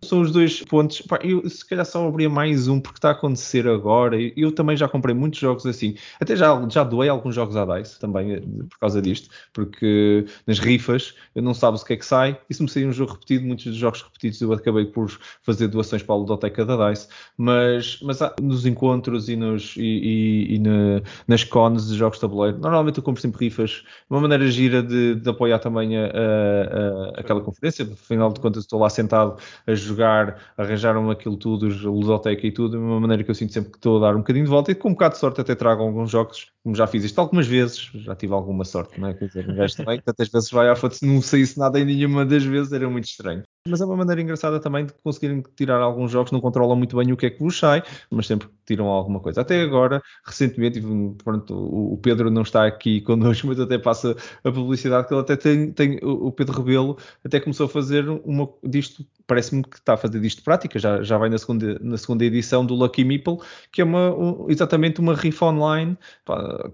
são 0.04 0.22
os 0.22 0.32
dois 0.32 0.62
pontos. 0.64 1.02
eu 1.24 1.48
se 1.50 1.66
calhar 1.68 1.86
só 1.86 2.06
abria 2.08 2.30
mais 2.30 2.68
um 2.68 2.80
porque 2.80 2.98
está 2.98 3.10
a 3.10 3.12
acontecer 3.14 3.68
agora. 3.68 4.18
Eu 4.36 4.52
também 4.52 4.76
já 4.76 4.88
comprei 4.88 5.16
muitos 5.16 5.40
jogos 5.40 5.66
assim. 5.66 5.96
Até 6.20 6.36
já, 6.36 6.68
já 6.70 6.84
doei 6.84 7.08
alguns 7.08 7.36
jogos 7.36 7.56
à 7.56 7.66
DICE 7.66 8.00
também 8.00 8.34
eh, 8.34 8.42
por 8.70 8.78
causa 8.80 9.02
disto, 9.02 9.30
porque 9.54 10.26
nas 10.46 10.60
rifas 10.60 11.16
eu 11.34 11.42
não 11.42 11.54
sabes 11.54 11.82
o 11.82 11.86
que 11.86 11.94
é 11.94 11.98
que 11.98 12.06
sai. 12.06 12.38
E 12.50 12.54
se 12.54 12.62
me 12.62 12.70
sair 12.70 12.86
um 12.86 12.94
jogo 12.94 13.14
repetido, 13.14 13.46
muitos 13.46 13.66
dos 13.66 13.76
jogos 13.76 14.02
repetidos 14.02 14.42
eu 14.42 14.52
acabei 14.52 14.86
por 14.86 15.10
fazer 15.44 15.68
doações 15.70 16.04
para 16.04 16.16
a 16.16 16.18
ludoteca 16.18 16.66
da 16.66 16.90
DICE. 16.90 17.08
Mas, 17.38 18.00
mas 18.02 18.20
nos 18.42 18.66
encontros 18.66 19.30
e, 19.30 19.36
nos, 19.36 19.76
e, 19.78 19.82
e, 19.82 20.41
e 20.42 20.60
na, 20.60 21.02
nas 21.28 21.44
cones 21.44 21.88
de 21.88 21.96
jogos 21.96 22.18
de 22.18 22.22
tabuleiro, 22.22 22.58
normalmente 22.58 22.98
eu 22.98 23.04
compro 23.04 23.22
sempre 23.22 23.46
rifas. 23.46 23.84
Uma 24.10 24.22
maneira 24.22 24.48
gira 24.48 24.82
de, 24.82 25.16
de 25.16 25.30
apoiar 25.30 25.60
também 25.60 25.98
a, 25.98 26.06
a, 26.06 26.08
a, 26.08 27.20
aquela 27.20 27.42
conferência. 27.42 27.88
Afinal 27.92 28.32
de 28.32 28.40
contas, 28.40 28.64
estou 28.64 28.80
lá 28.80 28.90
sentado 28.90 29.38
a 29.66 29.74
jogar, 29.74 30.40
arranjaram 30.58 31.10
aquilo 31.10 31.38
tudo, 31.38 31.68
ludoteca 31.68 32.46
e 32.46 32.52
tudo, 32.52 32.80
uma 32.80 33.00
maneira 33.00 33.24
que 33.24 33.32
eu 33.32 33.36
sinto 33.36 33.54
sempre 33.54 33.72
que 33.72 33.78
estou 33.78 33.98
a 33.98 34.08
dar 34.08 34.16
um 34.16 34.20
bocadinho 34.20 34.46
de 34.46 34.52
volta 34.52 34.72
e 34.72 34.76
com 34.76 34.90
um 34.90 34.94
bocado 34.94 35.16
de 35.16 35.20
sorte 35.20 35.42
até 35.42 35.56
trago 35.56 35.84
alguns 35.84 36.12
jogos, 36.12 36.52
como 36.64 36.76
já 36.76 36.88
fiz 36.88 37.04
isto 37.04 37.20
algumas 37.20 37.48
vezes, 37.48 37.90
já 37.94 38.16
tive 38.16 38.34
alguma 38.34 38.64
sorte, 38.64 39.00
não 39.00 39.10
é? 39.10 39.14
Quer 39.14 39.28
dizer, 39.28 39.50
um 39.50 39.56
gajo 39.56 39.78
também, 39.78 40.02
tantas 40.02 40.30
vezes 40.30 40.52
vai 40.52 40.70
à 40.70 40.76
foto, 40.76 40.96
se 40.96 41.06
não 41.06 41.22
saísse 41.22 41.58
nada 41.58 41.80
em 41.80 41.86
nenhuma 41.86 42.26
das 42.26 42.44
vezes, 42.44 42.72
era 42.72 42.90
muito 42.90 43.06
estranho. 43.06 43.44
Mas 43.68 43.80
é 43.80 43.86
uma 43.86 43.96
maneira 43.96 44.20
engraçada 44.20 44.60
também 44.60 44.88
de 44.88 44.94
conseguirem 45.04 45.44
tirar 45.56 45.80
alguns 45.80 46.10
jogos, 46.10 46.32
não 46.32 46.42
controlam 46.42 46.76
muito 46.76 46.98
bem 46.98 47.12
o 47.12 47.18
que 47.18 47.28
é 47.28 47.30
que 47.30 47.40
vos 47.40 47.60
sai, 47.60 47.84
mas 48.10 48.26
sempre 48.26 48.50
tiram 48.66 48.88
alguma 48.88 49.20
coisa. 49.20 49.42
Até 49.42 49.62
agora, 49.62 50.02
recentemente, 50.26 50.82
pronto, 51.24 51.54
o 51.54 51.96
Pedro 51.98 52.32
não 52.32 52.42
está 52.42 52.66
aqui 52.66 53.02
connosco, 53.02 53.46
mas 53.46 53.60
até 53.60 53.78
passa 53.78 54.16
a 54.44 54.52
publicidade 54.52 55.08
que 55.08 55.14
ele 55.14 55.22
até 55.22 55.36
tem, 55.36 55.72
tem 55.72 56.00
o 56.02 56.32
Pedro 56.32 56.58
Rebelo 56.58 56.98
até 57.24 57.40
começou 57.40 57.68
a 57.68 57.70
fazer 57.70 58.10
uma 58.26 58.50
disto, 58.64 59.06
parece-me 59.28 59.62
que 59.62 59.76
está 59.76 59.94
a 59.94 59.98
fazer 59.98 60.20
disto 60.20 60.44
prática, 60.44 60.80
já, 60.80 61.04
já 61.04 61.20
vai 61.20 61.30
na 61.30 61.38
segunda, 61.38 61.78
na 61.84 61.98
segunda 61.98 62.26
edição 62.26 62.66
do 62.66 62.74
Lucky 62.74 63.04
Meeple, 63.04 63.38
que 63.72 63.82
é 63.82 63.84
uma, 63.84 64.16
exatamente 64.48 65.00
uma 65.00 65.14
rifa 65.14 65.46
online, 65.46 65.96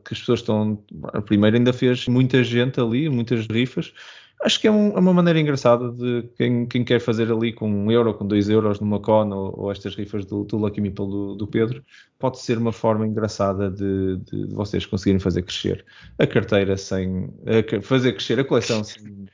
que 0.06 0.14
as 0.14 0.20
pessoas 0.20 0.40
estão, 0.40 0.82
a 1.12 1.22
primeira 1.22 1.58
ainda 1.58 1.74
fez 1.74 2.08
muita 2.08 2.42
gente 2.46 2.80
ali, 2.80 3.10
muitas 3.10 3.46
rifas, 3.46 3.94
acho 4.44 4.60
que 4.60 4.68
é, 4.68 4.72
um, 4.72 4.90
é, 4.96 5.00
uma 5.00 5.14
maneira 5.14 5.40
engraçada 5.40 5.92
de 5.92 6.24
quem, 6.38 6.66
quem, 6.66 6.84
quer 6.84 7.00
fazer 7.00 7.32
ali 7.32 7.52
com 7.52 7.70
um 7.70 7.92
euro, 7.92 8.14
com 8.14 8.26
dois 8.26 8.50
euros 8.50 8.80
numa 8.80 9.00
con 9.00 9.30
ou, 9.30 9.54
ou 9.60 9.72
estas 9.72 9.96
rifas 9.96 10.26
do, 10.26 10.44
do 10.44 10.58
Lucky 10.58 10.82
Meeple 10.82 11.06
do, 11.06 11.36
do, 11.36 11.48
Pedro, 11.48 11.84
pode 12.20 12.40
ser 12.40 12.58
uma 12.58 12.72
forma 12.72 13.08
engraçada 13.08 13.70
de, 13.70 14.18
de, 14.18 14.48
de 14.48 14.54
vocês 14.54 14.86
conseguirem 14.86 15.20
fazer 15.20 15.42
crescer 15.44 15.86
a 16.20 16.28
carteira 16.28 16.78
sem 16.78 17.30
a, 17.46 17.82
fazer 17.82 18.14
crescer 18.14 18.40
a 18.40 18.44
coleção 18.44 18.84
sem, 18.84 19.28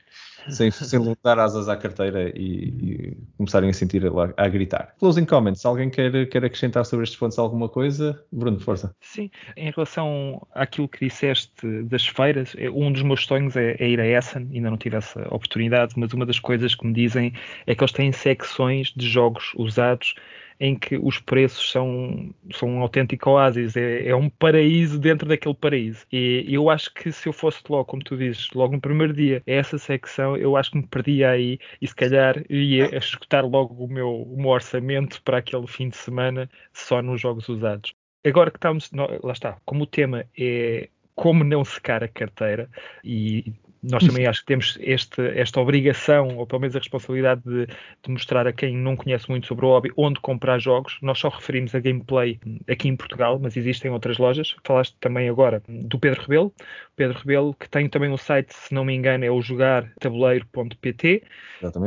sem, 0.48 0.70
sem 0.70 0.98
lutar 0.98 1.38
asas 1.38 1.68
à 1.68 1.76
carteira 1.76 2.30
e, 2.36 2.68
e 2.68 3.16
começarem 3.36 3.70
a 3.70 3.72
sentir 3.72 4.04
a, 4.06 4.10
a, 4.44 4.48
gritar. 4.48 4.94
Closing 4.98 5.24
comments, 5.24 5.64
alguém 5.64 5.90
quer, 5.90 6.28
quer 6.28 6.44
acrescentar 6.44 6.84
sobre 6.84 7.04
estes 7.04 7.18
pontos 7.18 7.38
alguma 7.38 7.68
coisa? 7.68 8.22
Bruno, 8.30 8.60
força. 8.60 8.94
Sim, 9.00 9.30
em 9.56 9.70
relação 9.70 10.46
àquilo 10.54 10.88
que 10.88 11.06
disseste 11.06 11.82
das 11.84 12.06
feiras, 12.06 12.54
é, 12.58 12.70
um 12.70 12.92
dos 12.92 13.02
meus 13.02 13.24
sonhos 13.24 13.56
é, 13.56 13.76
é 13.78 13.88
ir 13.88 14.00
a 14.00 14.06
Essen, 14.06 14.48
ainda 14.52 14.70
não 14.70 14.76
tive 14.76 14.96
essa 14.96 15.22
oportunidade, 15.34 15.94
mas 15.96 16.12
uma 16.12 16.26
das 16.26 16.38
coisas 16.38 16.74
que 16.74 16.86
me 16.86 16.92
dizem 16.92 17.32
é 17.66 17.74
que 17.74 17.82
eles 17.82 17.92
têm 17.92 18.12
secções 18.12 18.92
de 18.94 19.08
jogos 19.08 19.52
usados 19.56 20.14
em 20.58 20.76
que 20.76 20.96
os 20.96 21.18
preços 21.18 21.70
são, 21.70 22.34
são 22.52 22.68
um 22.68 22.80
autêntico 22.80 23.30
oásis, 23.30 23.76
é, 23.76 24.08
é, 24.08 24.16
um 24.16 24.28
paraíso 24.28 24.98
dentro 24.98 25.28
daquele 25.28 25.54
paraíso. 25.54 26.06
E 26.12 26.46
eu 26.48 26.70
acho 26.70 26.92
que 26.94 27.10
se 27.12 27.28
eu 27.28 27.32
fosse 27.32 27.60
logo, 27.68 27.84
como 27.84 28.02
tu 28.02 28.16
dizes, 28.16 28.50
logo 28.54 28.74
no 28.74 28.80
primeiro 28.80 29.12
dia, 29.12 29.42
essa 29.46 29.78
secção, 29.78 30.36
eu 30.36 30.56
acho 30.56 30.70
que 30.70 30.78
me 30.78 30.86
perdia 30.86 31.30
aí 31.30 31.58
e 31.80 31.86
se 31.86 31.94
calhar 31.94 32.44
ia 32.48 32.96
escutar 32.96 33.44
logo 33.44 33.84
o 33.84 33.88
meu, 33.88 34.22
o 34.22 34.36
meu 34.36 34.50
orçamento 34.50 35.22
para 35.22 35.38
aquele 35.38 35.66
fim 35.66 35.88
de 35.88 35.96
semana 35.96 36.48
só 36.72 37.02
nos 37.02 37.20
jogos 37.20 37.48
usados. 37.48 37.94
Agora 38.26 38.50
que 38.50 38.56
estamos, 38.56 38.90
lá 38.92 39.32
está, 39.32 39.58
como 39.64 39.84
o 39.84 39.86
tema 39.86 40.24
é 40.38 40.88
como 41.14 41.44
não 41.44 41.64
secar 41.64 42.02
a 42.02 42.08
carteira 42.08 42.68
e 43.04 43.52
nós 43.90 44.06
também 44.06 44.26
acho 44.26 44.40
que 44.40 44.46
temos 44.46 44.78
este, 44.80 45.20
esta 45.38 45.60
obrigação, 45.60 46.36
ou 46.36 46.46
pelo 46.46 46.60
menos 46.60 46.74
a 46.74 46.78
responsabilidade 46.78 47.42
de, 47.44 47.66
de, 47.66 48.10
mostrar 48.10 48.46
a 48.46 48.52
quem 48.52 48.76
não 48.76 48.96
conhece 48.96 49.28
muito 49.28 49.46
sobre 49.46 49.66
o 49.66 49.68
hobby 49.68 49.90
onde 49.96 50.20
comprar 50.20 50.58
jogos. 50.58 50.98
Nós 51.02 51.18
só 51.18 51.28
referimos 51.28 51.74
a 51.74 51.80
gameplay 51.80 52.38
aqui 52.68 52.88
em 52.88 52.96
Portugal, 52.96 53.38
mas 53.40 53.56
existem 53.56 53.90
outras 53.90 54.18
lojas. 54.18 54.56
Falaste 54.64 54.96
também 55.00 55.28
agora 55.28 55.62
do 55.68 55.98
Pedro 55.98 56.22
Rebelo. 56.22 56.52
Pedro 56.96 57.18
Rebelo, 57.18 57.54
que 57.54 57.68
tem 57.68 57.88
também 57.88 58.10
um 58.10 58.16
site, 58.16 58.54
se 58.54 58.72
não 58.72 58.84
me 58.84 58.94
engano, 58.94 59.24
é 59.24 59.30
o 59.30 59.42
jogartabuleiro.pt. 59.42 61.22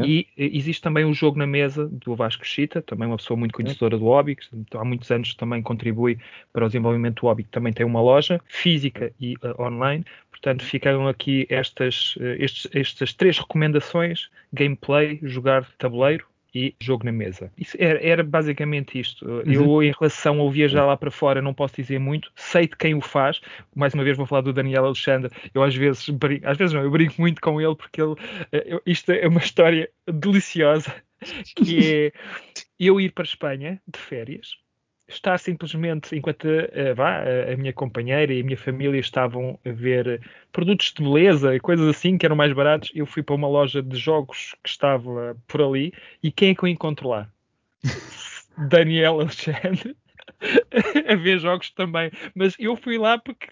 E 0.06 0.28
existe 0.38 0.82
também 0.82 1.06
o 1.06 1.14
jogo 1.14 1.38
na 1.40 1.48
mesa 1.48 1.88
do 1.88 2.16
Vasco 2.16 2.46
Chita, 2.46 2.82
também 2.82 3.08
uma 3.08 3.18
pessoa 3.18 3.38
muito 3.38 3.54
conhecedora 3.54 3.98
do 3.98 4.06
hobby, 4.06 4.36
que 4.36 4.48
há 4.74 4.84
muitos 4.84 5.10
anos 5.12 5.34
também 5.36 5.62
contribui 5.62 6.20
para 6.52 6.66
o 6.66 6.68
desenvolvimento 6.68 7.22
do 7.22 7.28
hobby, 7.28 7.44
que 7.44 7.50
também 7.50 7.74
tem 7.74 7.86
uma 7.86 8.02
loja 8.02 8.42
física 8.48 9.12
e 9.20 9.36
uh, 9.36 9.62
online. 9.62 10.04
Portanto, 10.38 10.64
ficaram 10.64 11.08
aqui 11.08 11.48
estas, 11.50 12.16
eh, 12.20 12.38
estes, 12.40 12.68
estas 12.74 13.14
três 13.14 13.40
recomendações: 13.40 14.30
gameplay, 14.54 15.20
jogar 15.24 15.68
tabuleiro 15.78 16.26
e 16.54 16.76
jogo 16.80 17.06
na 17.06 17.12
mesa. 17.12 17.52
Isso 17.58 17.76
era, 17.80 18.00
era 18.02 18.24
basicamente 18.24 19.00
isto. 19.00 19.26
Uhum. 19.26 19.42
Eu, 19.46 19.84
em 19.84 19.92
relação 19.92 20.40
ao 20.40 20.50
viajar 20.50 20.86
lá 20.86 20.96
para 20.96 21.12
fora, 21.12 21.42
não 21.42 21.54
posso 21.54 21.76
dizer 21.76 22.00
muito. 22.00 22.32
Sei 22.36 22.68
de 22.68 22.76
quem 22.76 22.94
o 22.94 23.02
faz. 23.02 23.42
Mais 23.76 23.94
uma 23.94 24.04
vez 24.04 24.16
vou 24.16 24.26
falar 24.26 24.42
do 24.42 24.54
Daniel 24.54 24.86
Alexandre. 24.86 25.32
Eu 25.54 25.64
às 25.64 25.76
vezes 25.76 26.08
brinco, 26.10 26.48
às 26.48 26.58
vezes 26.58 26.74
não, 26.74 26.84
eu 26.84 26.92
brinco 26.92 27.16
muito 27.20 27.42
com 27.42 27.60
ele 27.60 27.76
porque 27.76 28.02
ele, 28.02 28.16
eh, 28.52 28.64
eu, 28.68 28.82
isto 28.86 29.12
é 29.12 29.28
uma 29.28 29.40
história 29.40 29.90
deliciosa 30.08 30.94
que 31.58 31.94
é 31.94 32.12
eu 32.80 33.02
ir 33.02 33.12
para 33.12 33.24
a 33.24 33.26
Espanha 33.26 33.82
de 33.88 34.00
férias 34.00 34.56
estar 35.08 35.38
simplesmente, 35.38 36.16
enquanto 36.16 36.46
uh, 36.46 36.96
vá, 36.96 37.22
a 37.22 37.56
minha 37.58 37.74
companheira 37.74 38.34
e 38.34 38.42
a 38.42 38.44
minha 38.44 38.58
família 38.58 39.00
estavam 39.00 39.60
a 39.66 39.72
ver 39.72 40.22
produtos 40.52 40.94
de 40.94 41.04
beleza 41.04 41.56
e 41.56 41.60
coisas 41.60 41.88
assim 41.88 42.18
que 42.18 42.26
eram 42.26 42.36
mais 42.36 42.54
baratos, 42.54 42.92
eu 42.94 43.06
fui 43.06 43.24
para 43.24 43.36
uma 43.36 43.48
loja 43.48 43.82
de 43.82 43.98
jogos 43.98 44.56
que 44.64 44.70
estava 44.70 45.38
por 45.48 45.62
ali 45.62 45.94
e 46.22 46.32
quem 46.32 46.50
é 46.50 46.56
que 46.56 46.64
eu 46.64 46.68
encontro 46.68 47.10
lá? 47.10 47.30
Daniel 48.70 49.22
Alexandre 49.22 49.96
a 51.08 51.16
ver 51.16 51.40
jogos 51.40 51.70
também. 51.72 52.12
Mas 52.36 52.56
eu 52.60 52.76
fui 52.76 52.98
lá 52.98 53.18
porque 53.18 53.48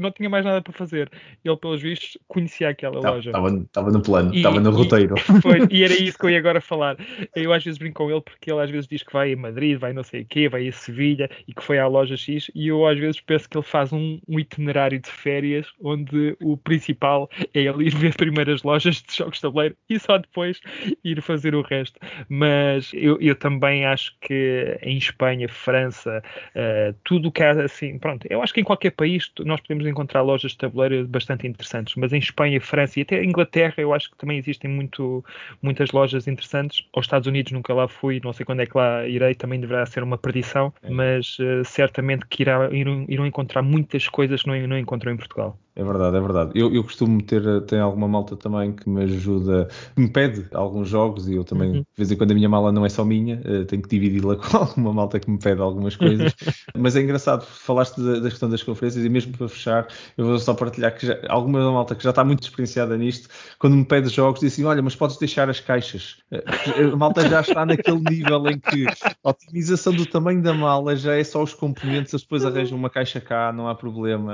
não 0.00 0.10
tinha 0.10 0.28
mais 0.28 0.44
nada 0.44 0.60
para 0.60 0.72
fazer. 0.72 1.10
Ele, 1.44 1.56
pelos 1.56 1.80
vistos, 1.80 2.18
conhecia 2.26 2.68
aquela 2.68 3.00
tá, 3.00 3.10
loja. 3.10 3.30
Estava 3.30 3.90
no 3.90 4.02
plano, 4.02 4.34
estava 4.34 4.60
no 4.60 4.70
roteiro. 4.70 5.14
E, 5.16 5.20
foi, 5.40 5.68
e 5.70 5.84
era 5.84 5.94
isso 5.94 6.18
que 6.18 6.26
eu 6.26 6.30
ia 6.30 6.38
agora 6.38 6.60
falar. 6.60 6.96
Eu 7.34 7.52
às 7.52 7.64
vezes 7.64 7.78
brinco 7.78 8.02
com 8.02 8.10
ele 8.10 8.20
porque 8.20 8.50
ele 8.50 8.60
às 8.60 8.70
vezes 8.70 8.88
diz 8.88 9.02
que 9.02 9.12
vai 9.12 9.32
a 9.32 9.36
Madrid, 9.36 9.78
vai 9.78 9.92
não 9.92 10.02
sei 10.02 10.22
o 10.22 10.26
quê, 10.26 10.48
vai 10.48 10.66
a 10.68 10.72
Sevilha 10.72 11.30
e 11.46 11.54
que 11.54 11.62
foi 11.62 11.78
à 11.78 11.86
loja 11.86 12.16
X. 12.16 12.50
E 12.54 12.68
eu 12.68 12.86
às 12.86 12.98
vezes 12.98 13.20
penso 13.20 13.48
que 13.48 13.56
ele 13.56 13.64
faz 13.64 13.92
um, 13.92 14.20
um 14.28 14.38
itinerário 14.38 14.98
de 14.98 15.08
férias 15.08 15.66
onde 15.80 16.36
o 16.40 16.56
principal 16.56 17.30
é 17.54 17.60
ele 17.60 17.86
ir 17.86 17.94
ver 17.96 18.14
primeiras 18.16 18.62
lojas 18.62 19.02
de 19.02 19.14
jogos 19.14 19.36
de 19.36 19.42
tabuleiro 19.42 19.76
e 19.88 19.98
só 19.98 20.18
depois 20.18 20.60
ir 21.04 21.22
fazer 21.22 21.54
o 21.54 21.62
resto. 21.62 21.98
Mas 22.28 22.90
eu, 22.94 23.20
eu 23.20 23.34
também 23.34 23.84
acho 23.84 24.14
que 24.20 24.78
em 24.82 24.96
Espanha, 24.96 25.48
França, 25.48 26.22
uh, 26.54 26.94
tudo 27.04 27.28
o 27.28 27.32
que 27.32 27.42
há 27.42 27.52
assim, 27.62 27.98
pronto, 27.98 28.26
eu 28.28 28.42
acho 28.42 28.52
que 28.52 28.60
em 28.60 28.64
qualquer 28.64 28.90
país 28.90 29.30
nós 29.44 29.60
podemos 29.68 29.86
encontrar 29.86 30.22
lojas 30.22 30.52
de 30.52 30.58
tabuleiro 30.58 31.06
bastante 31.06 31.46
interessantes, 31.46 31.94
mas 31.96 32.12
em 32.12 32.18
Espanha, 32.18 32.58
França 32.60 32.98
e 32.98 33.02
até 33.02 33.22
Inglaterra 33.22 33.74
eu 33.76 33.92
acho 33.92 34.10
que 34.10 34.16
também 34.16 34.38
existem 34.38 34.70
muito, 34.70 35.22
muitas 35.60 35.92
lojas 35.92 36.26
interessantes. 36.26 36.86
Aos 36.94 37.04
Estados 37.04 37.28
Unidos 37.28 37.52
nunca 37.52 37.74
lá 37.74 37.86
fui, 37.86 38.20
não 38.24 38.32
sei 38.32 38.46
quando 38.46 38.60
é 38.60 38.66
que 38.66 38.76
lá 38.76 39.06
irei, 39.06 39.34
também 39.34 39.60
deverá 39.60 39.84
ser 39.84 40.02
uma 40.02 40.16
perdição, 40.16 40.72
é. 40.82 40.90
mas 40.90 41.38
uh, 41.38 41.64
certamente 41.64 42.26
que 42.26 42.42
irá, 42.42 42.70
irão, 42.72 43.04
irão, 43.08 43.26
encontrar 43.26 43.62
muitas 43.62 44.08
coisas 44.08 44.42
que 44.42 44.48
não, 44.48 44.66
não 44.66 44.78
encontram 44.78 45.12
em 45.12 45.16
Portugal. 45.16 45.58
É 45.78 45.84
verdade, 45.84 46.16
é 46.16 46.20
verdade. 46.20 46.50
Eu, 46.56 46.74
eu 46.74 46.82
costumo 46.82 47.22
ter, 47.22 47.62
tem 47.66 47.78
alguma 47.78 48.08
malta 48.08 48.36
também 48.36 48.72
que 48.72 48.90
me 48.90 49.04
ajuda, 49.04 49.68
que 49.94 50.00
me 50.00 50.10
pede 50.10 50.44
alguns 50.52 50.88
jogos 50.88 51.28
e 51.28 51.36
eu 51.36 51.44
também, 51.44 51.68
uhum. 51.68 51.80
de 51.80 51.86
vez 51.96 52.10
em 52.10 52.16
quando 52.16 52.32
a 52.32 52.34
minha 52.34 52.48
mala 52.48 52.72
não 52.72 52.84
é 52.84 52.88
só 52.88 53.04
minha, 53.04 53.40
uh, 53.44 53.64
tenho 53.64 53.80
que 53.80 53.88
dividi-la 53.88 54.34
com 54.42 54.56
alguma 54.56 54.92
malta 54.92 55.20
que 55.20 55.30
me 55.30 55.38
pede 55.38 55.60
algumas 55.60 55.94
coisas. 55.94 56.34
Mas 56.76 56.96
é 56.96 57.00
engraçado, 57.00 57.46
falaste 57.46 58.00
da, 58.00 58.18
da, 58.18 58.28
questão 58.28 58.50
das 58.50 58.60
conferências 58.60 59.04
e 59.04 59.08
mesmo 59.08 59.36
para 59.36 59.46
fechar, 59.58 59.88
eu 60.16 60.26
vou 60.26 60.38
só 60.38 60.54
partilhar 60.54 60.96
que 60.96 61.06
já, 61.06 61.18
alguma 61.28 61.70
malta 61.70 61.94
que 61.94 62.02
já 62.02 62.10
está 62.10 62.24
muito 62.24 62.42
experienciada 62.42 62.96
nisto, 62.96 63.28
quando 63.58 63.76
me 63.76 63.84
pede 63.84 64.08
jogos, 64.08 64.40
diz 64.40 64.52
assim: 64.52 64.64
olha, 64.64 64.80
mas 64.82 64.96
podes 64.96 65.18
deixar 65.18 65.48
as 65.50 65.60
caixas. 65.60 66.16
Eh, 66.30 66.44
a 66.92 66.96
malta 66.96 67.28
já 67.28 67.40
está 67.40 67.66
naquele 67.66 68.00
nível 68.00 68.48
em 68.48 68.58
que 68.58 68.86
a 69.24 69.30
otimização 69.30 69.92
do 69.92 70.06
tamanho 70.06 70.42
da 70.42 70.54
mala 70.54 70.96
já 70.96 71.16
é 71.16 71.24
só 71.24 71.42
os 71.42 71.52
componentes, 71.54 72.12
eles 72.12 72.22
depois 72.22 72.44
arranjam 72.44 72.78
uma 72.78 72.90
caixa 72.90 73.20
cá, 73.20 73.52
não 73.52 73.68
há 73.68 73.74
problema. 73.74 74.32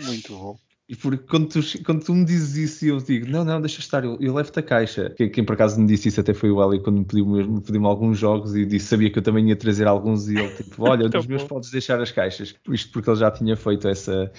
Muito 0.00 0.32
bom. 0.36 0.71
E 0.92 0.96
porque 0.96 1.24
quando 1.26 1.48
tu, 1.48 1.60
quando 1.86 2.04
tu 2.04 2.14
me 2.14 2.22
dizes 2.22 2.54
isso, 2.54 2.84
eu 2.84 2.98
digo, 2.98 3.26
não, 3.26 3.46
não, 3.46 3.58
deixa 3.62 3.80
estar, 3.80 4.04
eu, 4.04 4.18
eu 4.20 4.34
levo-te 4.34 4.58
a 4.58 4.62
caixa. 4.62 5.08
Quem, 5.16 5.30
quem, 5.30 5.42
por 5.42 5.54
acaso 5.54 5.80
me 5.80 5.86
disse 5.86 6.08
isso 6.08 6.20
até 6.20 6.34
foi 6.34 6.50
o 6.50 6.60
Ali 6.60 6.80
quando 6.80 6.98
me 6.98 7.04
pediu, 7.06 7.24
me 7.24 7.62
pediu 7.62 7.86
alguns 7.86 8.18
jogos 8.18 8.54
e 8.54 8.66
disse, 8.66 8.88
sabia 8.88 9.08
que 9.10 9.18
eu 9.18 9.22
também 9.22 9.48
ia 9.48 9.56
trazer 9.56 9.86
alguns 9.86 10.28
e 10.28 10.36
ele 10.36 10.50
tipo, 10.50 10.86
olha, 10.86 11.08
dos 11.08 11.26
meus 11.26 11.44
podes 11.44 11.70
deixar 11.70 11.98
as 11.98 12.12
caixas. 12.12 12.54
Isto 12.68 12.92
porque 12.92 13.08
ele 13.08 13.18
já 13.18 13.30
tinha 13.30 13.56
feito 13.56 13.88
essa 13.88 14.30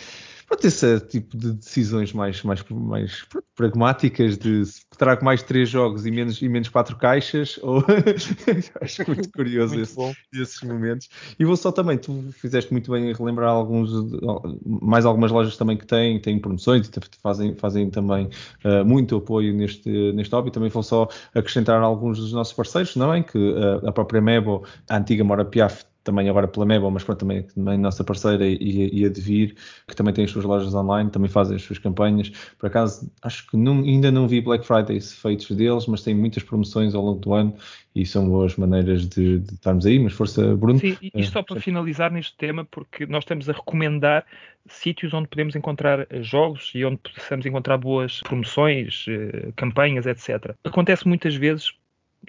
pronto, 0.54 0.66
esse 0.66 0.99
tipo 1.01 1.36
de 1.38 1.54
decisões 1.54 2.14
mais, 2.14 2.43
mais, 2.43 2.64
mais 2.70 3.26
pragmáticas 3.56 4.38
de 4.38 4.64
trago 4.97 5.26
mais 5.26 5.41
três 5.41 5.70
jogos 5.70 6.06
e 6.06 6.12
menos, 6.12 6.41
e 6.41 6.47
menos 6.47 6.70
quatro 6.70 6.95
caixas, 6.95 7.60
ou 7.62 7.84
acho 8.82 9.08
muito 9.08 9.32
curioso 9.32 9.76
muito 9.76 9.84
esse, 9.84 10.41
esses 10.41 10.62
momentos. 10.62 11.10
E 11.39 11.45
vou 11.45 11.56
só 11.56 11.72
também, 11.72 11.97
tu 11.97 12.32
fizeste 12.34 12.72
muito 12.72 12.91
bem 12.91 13.10
em 13.10 13.14
relembrar 13.14 13.49
alguns, 13.49 13.89
mais 14.66 15.06
algumas 15.06 15.32
lojas 15.32 15.58
também 15.58 15.78
que 15.78 15.86
têm, 15.86 16.20
têm 16.20 16.39
promoções 16.39 16.88
e 16.88 16.91
fazem, 17.22 17.56
fazem 17.56 17.89
também 17.89 18.30
uh, 18.64 18.86
muito 18.86 19.16
apoio 19.16 19.54
neste, 19.54 19.89
neste 20.14 20.34
hobby. 20.34 20.51
Também 20.51 20.70
vou 20.70 20.84
só 20.84 21.08
acrescentar 21.34 21.82
alguns 21.82 22.20
dos 22.20 22.32
nossos 22.32 22.54
parceiros, 22.54 22.95
não 22.95 23.14
é? 23.14 23.24
Que 23.24 23.38
uh, 23.38 23.88
a 23.88 23.91
própria 23.91 24.22
Mebo, 24.22 24.64
a 24.89 24.97
antiga 24.97 25.24
Mora 25.24 25.45
Piaf, 25.45 25.84
também 26.04 26.30
agora 26.30 26.47
pela 26.47 26.66
Mebo, 26.66 26.91
mas 26.91 27.04
pronto, 27.04 27.20
também, 27.20 27.43
também 27.43 27.78
nossa 27.78 28.04
parceira 28.04 28.45
e, 28.45 28.89
e 29.01 29.06
a 29.06 29.10
Devir, 29.10 29.56
que 29.88 29.95
também 29.95 30.14
tem 30.14 30.26
as 30.26 30.32
suas 30.32 30.45
lojas 30.45 30.74
online, 30.74 31.10
também 31.10 31.30
fazem 31.30 31.56
as 31.56 31.62
suas 31.62 31.80
campanhas. 31.80 32.30
Por 32.58 32.68
acaso, 32.68 33.12
acho 33.22 33.47
que 33.47 33.58
não, 33.58 33.80
ainda 33.80 34.12
não 34.12 34.28
vi 34.28 34.41
Black 34.41 34.66
Fridays 34.66 35.14
feitos 35.14 35.49
deles, 35.51 35.88
mas 35.88 36.04
tem 36.04 36.14
muitas 36.14 36.43
promoções 36.43 36.93
ao 36.93 37.04
longo 37.04 37.20
do 37.20 37.34
ano 37.34 37.56
e 37.95 38.06
são 38.06 38.28
boas 38.28 38.56
maneiras 38.58 39.08
de, 39.08 39.39
de 39.39 39.54
estarmos 39.54 39.86
aí. 39.86 39.97
Mas 39.99 40.14
força, 40.14 40.56
Bruno. 40.56 40.80
Sim, 40.80 40.97
e, 41.01 41.12
e 41.16 41.24
só 41.24 41.41
para 41.41 41.60
finalizar 41.60 42.12
neste 42.12 42.36
tema, 42.36 42.66
porque 42.66 43.06
nós 43.06 43.24
estamos 43.24 43.49
a 43.49 43.54
recomendar 43.54 44.26
sítios 44.68 45.14
onde 45.14 45.28
podemos 45.28 45.56
encontrar 45.56 46.08
jogos 46.22 46.72
e 46.74 46.84
onde 46.86 46.97
possamos 46.97 47.45
encontrar 47.45 47.78
boas 47.78 48.22
promoções, 48.22 49.06
eh, 49.08 49.51
campanhas, 49.56 50.06
etc. 50.06 50.56
Acontece 50.64 51.08
muitas 51.08 51.36
vezes 51.36 51.74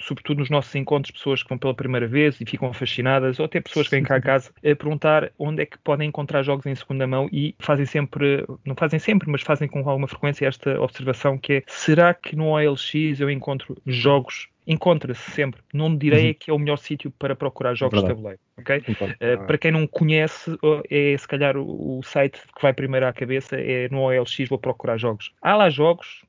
sobretudo 0.01 0.39
nos 0.39 0.51
nossos 0.51 0.75
encontros, 0.75 1.13
pessoas 1.13 1.43
que 1.43 1.49
vão 1.49 1.59
pela 1.59 1.75
primeira 1.75 2.07
vez 2.07 2.41
e 2.41 2.45
ficam 2.45 2.73
fascinadas, 2.73 3.39
ou 3.39 3.45
até 3.45 3.61
pessoas 3.61 3.89
que 3.89 3.97
vêm 3.97 4.05
cá 4.05 4.17
a 4.17 4.21
casa 4.21 4.51
a 4.59 4.77
perguntar 4.77 5.33
onde 5.39 5.63
é 5.63 5.67
que 5.67 5.79
podem 5.79 6.09
encontrar 6.09 6.43
jogos 6.43 6.67
em 6.67 6.75
segunda 6.75 7.07
mão 7.07 7.29
e 7.33 7.55
fazem 7.59 7.87
sempre, 7.87 8.45
não 8.65 8.75
fazem 8.75 8.99
sempre, 8.99 9.31
mas 9.31 9.43
fazem 9.43 9.69
com 9.69 9.79
alguma 9.89 10.09
frequência 10.09 10.47
esta 10.47 10.81
observação 10.81 11.39
que 11.39 11.55
é, 11.55 11.63
será 11.67 12.15
que 12.15 12.37
no 12.37 12.49
OLX 12.49 13.21
eu 13.21 13.31
encontro 13.31 13.77
jogos 13.87 14.49
encontra-se 14.67 15.31
sempre. 15.31 15.61
Não 15.73 15.95
direi 15.95 16.29
uhum. 16.29 16.35
que 16.39 16.51
é 16.51 16.55
o 16.55 16.59
melhor 16.59 16.79
sítio 16.79 17.11
para 17.11 17.37
procurar 17.37 17.75
jogos 17.75 18.01
Verdade. 18.01 18.15
de 18.15 18.23
tabuleiro. 18.23 18.41
Okay? 18.59 18.79
Uh, 18.79 19.47
para 19.47 19.59
quem 19.59 19.71
não 19.71 19.87
conhece, 19.87 20.57
é 20.91 21.17
se 21.17 21.29
calhar 21.29 21.57
o, 21.57 21.99
o, 21.99 22.03
site 22.03 22.41
que 22.55 22.63
vai 22.63 22.73
primeiro 22.73 23.07
à 23.07 23.13
cabeça 23.13 23.57
é 23.57 23.89
no 23.91 24.03
OLX 24.03 24.49
vou 24.49 24.59
procurar 24.59 24.97
jogos. 24.97 25.33
Há 25.43 25.55
lá 25.55 25.69
jogos, 25.69 26.25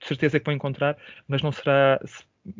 de 0.00 0.06
certeza 0.06 0.38
que 0.38 0.46
vão 0.46 0.54
encontrar, 0.54 0.96
mas 1.26 1.42
não 1.42 1.52
será 1.52 2.00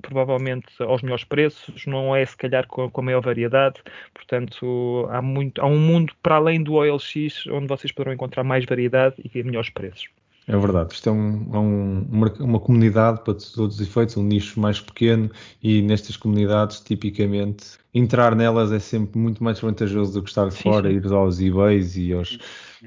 provavelmente 0.02 0.68
aos 0.82 1.02
melhores 1.02 1.24
preços, 1.24 1.86
não 1.86 2.14
é 2.14 2.24
se 2.24 2.36
calhar 2.36 2.66
com, 2.66 2.90
com 2.90 3.00
a 3.00 3.04
maior 3.04 3.20
variedade, 3.22 3.82
portanto 4.14 5.08
há, 5.10 5.22
muito, 5.22 5.60
há 5.60 5.66
um 5.66 5.78
mundo 5.78 6.12
para 6.22 6.36
além 6.36 6.62
do 6.62 6.74
OLX 6.74 7.46
onde 7.48 7.66
vocês 7.66 7.92
poderão 7.92 8.14
encontrar 8.14 8.44
mais 8.44 8.64
variedade 8.64 9.16
e 9.34 9.42
melhores 9.42 9.70
preços. 9.70 10.08
É 10.50 10.58
verdade, 10.58 10.94
isto 10.94 11.08
é, 11.08 11.12
um, 11.12 11.48
é 11.52 11.58
um, 11.58 12.06
uma, 12.10 12.32
uma, 12.40 12.60
comunidade 12.60 13.20
para 13.22 13.34
todos 13.34 13.56
os 13.56 13.80
efeitos, 13.80 14.16
um 14.16 14.24
nicho 14.24 14.58
mais 14.58 14.80
pequeno 14.80 15.30
e 15.62 15.80
nestas 15.80 16.16
comunidades, 16.16 16.80
tipicamente, 16.80 17.78
entrar 17.94 18.34
nelas 18.34 18.72
é 18.72 18.80
sempre 18.80 19.16
muito 19.16 19.44
mais 19.44 19.60
vantajoso 19.60 20.12
do 20.12 20.22
que 20.24 20.28
estar 20.28 20.48
de 20.48 20.54
sim, 20.54 20.64
fora, 20.64 20.90
sim. 20.90 20.96
ir 20.96 21.06
aos 21.06 21.40
eBays 21.40 21.96
e 21.96 22.12
aos, 22.12 22.38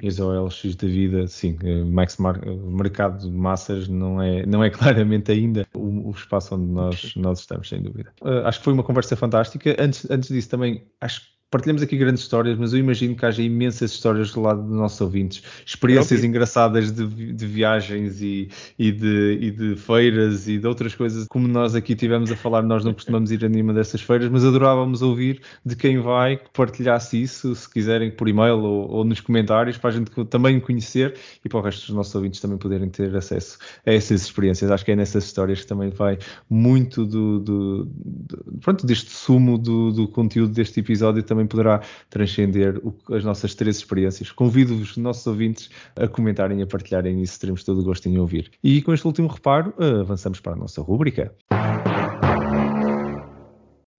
e 0.01 0.07
aos 0.07 0.20
OLX 0.20 0.76
da 0.76 0.88
vida. 0.88 1.28
Sim, 1.28 1.57
eh, 1.64 1.84
Max 1.86 2.18
Mar 2.18 2.38
mercado 2.45 3.20
de 3.22 3.32
massas 3.32 3.88
não 3.88 4.22
é, 4.22 4.45
não 4.45 4.61
é 4.61 4.70
claramente 4.72 5.32
ainda 5.32 5.66
o, 5.74 6.09
o 6.09 6.11
espaço 6.11 6.55
onde 6.55 6.66
nós, 6.70 7.16
nós 7.16 7.39
estamos, 7.39 7.70
sem 7.70 7.82
dúvida. 7.82 8.11
Uh, 8.22 8.45
acho 8.45 8.59
que 8.59 8.66
foi 8.66 8.74
uma 8.74 8.84
conversa 8.84 9.16
fantástica. 9.16 9.74
Antes, 9.80 10.09
antes 10.11 10.28
disso, 10.28 10.49
também 10.49 10.84
acho 10.99 11.22
que 11.22 11.28
partilhamos 11.54 11.84
aqui 11.84 11.95
grandes 11.95 12.24
histórias, 12.24 12.58
mas 12.58 12.74
eu 12.74 12.80
imagino 12.80 13.16
que 13.16 13.24
haja 13.24 13.43
imensas 13.43 13.91
histórias 13.91 14.32
do 14.32 14.41
lado 14.41 14.64
dos 14.64 14.76
nossos 14.76 14.99
ouvintes, 14.99 15.43
experiências 15.64 16.24
engraçadas 16.24 16.91
de, 16.91 17.06
de 17.32 17.45
viagens 17.45 18.24
e, 18.24 18.49
e, 18.80 18.91
de, 18.91 19.38
e, 19.39 19.51
de, 19.51 19.76
feiras 19.76 20.47
e 20.47 20.58
de 20.58 20.66
outras 20.66 20.95
coisas, 20.95 21.28
como 21.28 21.47
nós 21.47 21.76
aqui 21.76 21.95
tivemos 21.95 22.32
a 22.32 22.36
falar, 22.36 22.64
nós 22.64 22.84
não 22.84 22.91
costumamos 22.91 23.32
ir 23.32 23.45
a 23.45 23.49
nenhuma 23.49 23.72
dessas 23.72 24.01
feiras, 24.01 24.30
mas 24.32 24.43
adorávamos 24.43 25.04
ouvir 25.04 25.41
de 25.64 25.76
quem 25.76 25.99
vai 25.99 26.38
que 26.38 26.49
partilhasse 26.51 27.22
isso, 27.22 27.54
se 27.54 27.70
quiserem 27.70 28.10
por 28.10 28.28
e-mail 28.28 28.58
ou, 28.58 28.89
ou 28.89 29.04
nos 29.04 29.22
comentários, 29.22 29.78
para 29.78 29.91
a 29.91 29.93
gente 29.93 30.10
também 30.26 30.60
conhecer 30.60 31.14
e 31.45 31.49
para 31.49 31.60
o 31.60 31.62
resto 31.62 31.86
dos 31.86 31.95
nossos 31.95 32.16
ouvintes 32.16 32.39
também 32.39 32.58
poderem 32.58 32.89
ter 32.89 33.16
acesso 33.16 33.60
a 33.86 33.93
essas 33.93 34.24
experiências. 34.24 34.72
Acho 34.72 34.84
que 34.84 34.91
é 34.91 34.95
nessas 34.95 35.26
histórias 35.26 35.62
que 35.62 35.68
também 35.68 35.91
vai 35.91 36.18
muito 36.49 37.06
do, 37.06 37.39
do, 37.39 37.86
do 37.86 38.60
pronto, 38.60 38.88
deste 38.88 39.12
sumo 39.12 39.56
do, 39.56 39.91
do 39.91 40.08
conteúdo 40.08 40.51
deste 40.51 40.80
episódio 40.80 41.22
também 41.22 41.43
também 41.44 41.48
poderá 41.48 41.82
transcender 42.10 42.78
o, 42.78 42.96
as 43.14 43.24
nossas 43.24 43.54
três 43.54 43.78
experiências. 43.78 44.32
Convido 44.32 44.76
os 44.76 44.98
nossos 44.98 45.26
ouvintes 45.28 45.70
a 45.96 46.08
comentarem 46.08 46.60
e 46.60 46.64
a 46.64 46.68
partilharem 46.68 47.22
isso, 47.22 47.39
teremos 47.39 47.64
todo 47.64 47.82
o 47.82 47.84
gosto 47.84 48.08
em 48.08 48.18
ouvir. 48.18 48.52
E 48.64 48.82
com 48.82 48.94
este 48.94 49.06
último 49.06 49.28
reparo, 49.28 49.74
avançamos 50.02 50.39
para 50.39 50.54
a 50.54 50.56
nossa 50.56 50.82
rúbrica. 50.82 51.34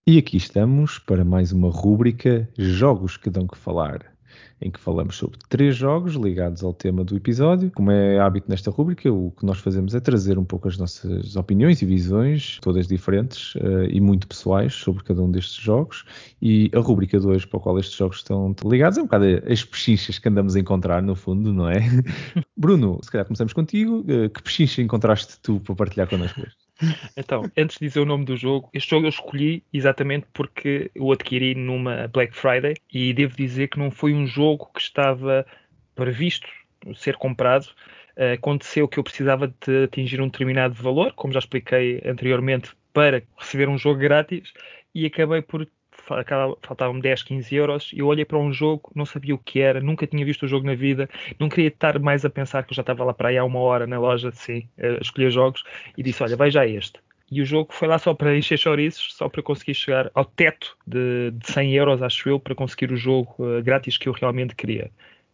E 0.07 0.19
aqui 0.19 0.37
estamos 0.37 0.99
para 0.99 1.25
mais 1.25 1.51
uma 1.51 1.71
rúbrica 1.71 2.49
Jogos 2.59 3.17
que 3.17 3.31
dão 3.31 3.47
que 3.47 3.57
falar 3.57 4.14
em 4.61 4.71
que 4.71 4.81
falamos 4.81 5.17
sobre 5.17 5.39
três 5.49 5.77
jogos 5.77 6.15
ligados 6.15 6.63
ao 6.63 6.73
tema 6.73 7.05
do 7.05 7.17
episódio. 7.17 7.71
Como 7.73 7.91
é 7.91 8.19
hábito 8.19 8.49
nesta 8.49 8.71
rubrica, 8.71 9.13
o 9.13 9.31
que 9.33 9.45
nós 9.45 9.59
fazemos 9.59 9.95
é 9.95 10.01
trazer 10.01 10.39
um 10.39 10.45
pouco 10.45 10.69
as 10.69 10.79
nossas 10.79 11.37
opiniões 11.37 11.83
e 11.83 11.87
visões, 11.87 12.59
todas 12.61 12.87
diferentes 12.87 13.55
uh, 13.57 13.85
e 13.91 14.01
muito 14.01 14.27
pessoais, 14.27 14.75
sobre 14.75 15.03
cada 15.05 15.23
um 15.23 15.31
destes 15.31 15.63
jogos. 15.63 16.05
E 16.41 16.71
a 16.75 16.81
rubrica 16.81 17.19
2 17.19 17.45
para 17.45 17.59
a 17.59 17.63
qual 17.63 17.79
estes 17.79 17.97
jogos 17.97 18.19
estão 18.19 18.55
ligados 18.65 18.99
é 18.99 19.03
um 19.03 19.05
bocado 19.05 19.25
as 19.47 19.65
pechinchas 19.65 20.19
que 20.19 20.29
andamos 20.29 20.57
a 20.57 20.61
encontrar, 20.61 21.03
no 21.03 21.15
fundo, 21.15 21.53
não 21.53 21.69
é? 21.69 21.81
Bruno, 22.57 22.99
se 23.03 23.11
calhar 23.11 23.27
começamos 23.27 23.53
contigo. 23.53 24.01
Uh, 24.01 24.31
que 24.31 24.43
pechincha 24.43 24.81
encontraste 24.81 25.39
tu 25.43 25.61
para 25.61 25.75
partilhar 25.75 26.09
connosco 26.09 26.41
hoje? 26.41 26.64
Então, 27.17 27.51
antes 27.57 27.79
de 27.79 27.87
dizer 27.87 28.01
o 28.01 28.07
nome 28.07 28.25
do 28.25 28.37
jogo, 28.37 28.69
este 28.73 28.91
jogo 28.91 29.07
eu 29.07 29.11
escolhi 29.11 29.63
exatamente 29.73 30.27
porque 30.33 30.91
o 30.97 31.13
adquiri 31.13 31.55
numa 31.55 32.09
Black 32.09 32.37
Friday 32.37 32.75
e 32.93 33.13
devo 33.13 33.37
dizer 33.37 33.69
que 33.69 33.79
não 33.79 33.91
foi 33.91 34.13
um 34.13 34.27
jogo 34.27 34.71
que 34.75 34.81
estava 34.81 35.47
previsto 35.95 36.49
ser 36.97 37.17
comprado. 37.17 37.67
Uh, 38.17 38.35
aconteceu 38.35 38.87
que 38.87 38.99
eu 38.99 39.05
precisava 39.05 39.49
de 39.49 39.85
atingir 39.85 40.21
um 40.21 40.29
determinado 40.29 40.75
valor, 40.75 41.13
como 41.15 41.33
já 41.33 41.41
expliquei 41.41 42.01
anteriormente, 42.05 42.71
para 42.93 43.23
receber 43.37 43.69
um 43.69 43.79
jogo 43.79 43.99
grátis 43.99 44.53
e 44.95 45.05
acabei 45.07 45.43
por 45.43 45.69
faltavam-me 46.05 47.01
10, 47.01 47.23
15 47.23 47.55
euros, 47.55 47.91
eu 47.95 48.07
olhei 48.07 48.25
para 48.25 48.39
um 48.39 48.53
jogo, 48.53 48.91
não 48.95 49.05
sabia 49.05 49.35
o 49.35 49.39
que 49.39 49.61
era, 49.61 49.81
nunca 49.81 50.07
tinha 50.07 50.25
visto 50.25 50.45
o 50.45 50.49
jogo 50.49 50.67
na 50.67 50.75
vida, 50.75 51.09
não 51.39 51.49
queria 51.49 51.69
estar 51.69 51.99
mais 51.99 52.25
a 52.25 52.31
pensar 52.31 52.65
que 52.65 52.73
eu 52.73 52.77
já 52.77 52.83
estava 52.83 53.05
lá 53.05 53.15
para 53.15 53.31
aí 53.31 53.39
há 53.39 53.45
uma 53.45 53.61
hora 53.61 53.87
na 53.87 53.99
loja, 53.99 54.31
sim, 54.33 54.69
a 54.79 55.03
escolher 55.03 55.31
jogos, 55.31 55.65
e 55.97 56.03
disse, 56.03 56.23
olha, 56.23 56.37
vai 56.37 56.51
já 56.51 56.67
este. 56.67 57.01
E 57.31 57.41
o 57.41 57.45
jogo 57.45 57.73
foi 57.73 57.89
lá 57.89 57.99
só 57.99 58.15
para 58.15 58.37
encher 58.37 58.59
chouriços, 58.59 59.15
só 59.15 59.29
para 59.29 59.43
conseguir 59.43 59.75
chegar 59.75 60.11
ao 60.15 60.25
teto 60.25 60.77
de, 60.87 61.31
de 61.33 61.51
100 61.51 61.75
euros, 61.75 62.03
acho 62.03 62.29
eu, 62.29 62.39
para 62.39 62.55
conseguir 62.55 62.93
o 62.93 62.97
jogo 62.97 63.35
uh, 63.39 63.63
grátis 63.63 63.97
que 63.97 64.09
eu 64.09 64.13
realmente 64.13 64.55
queria. 64.55 64.91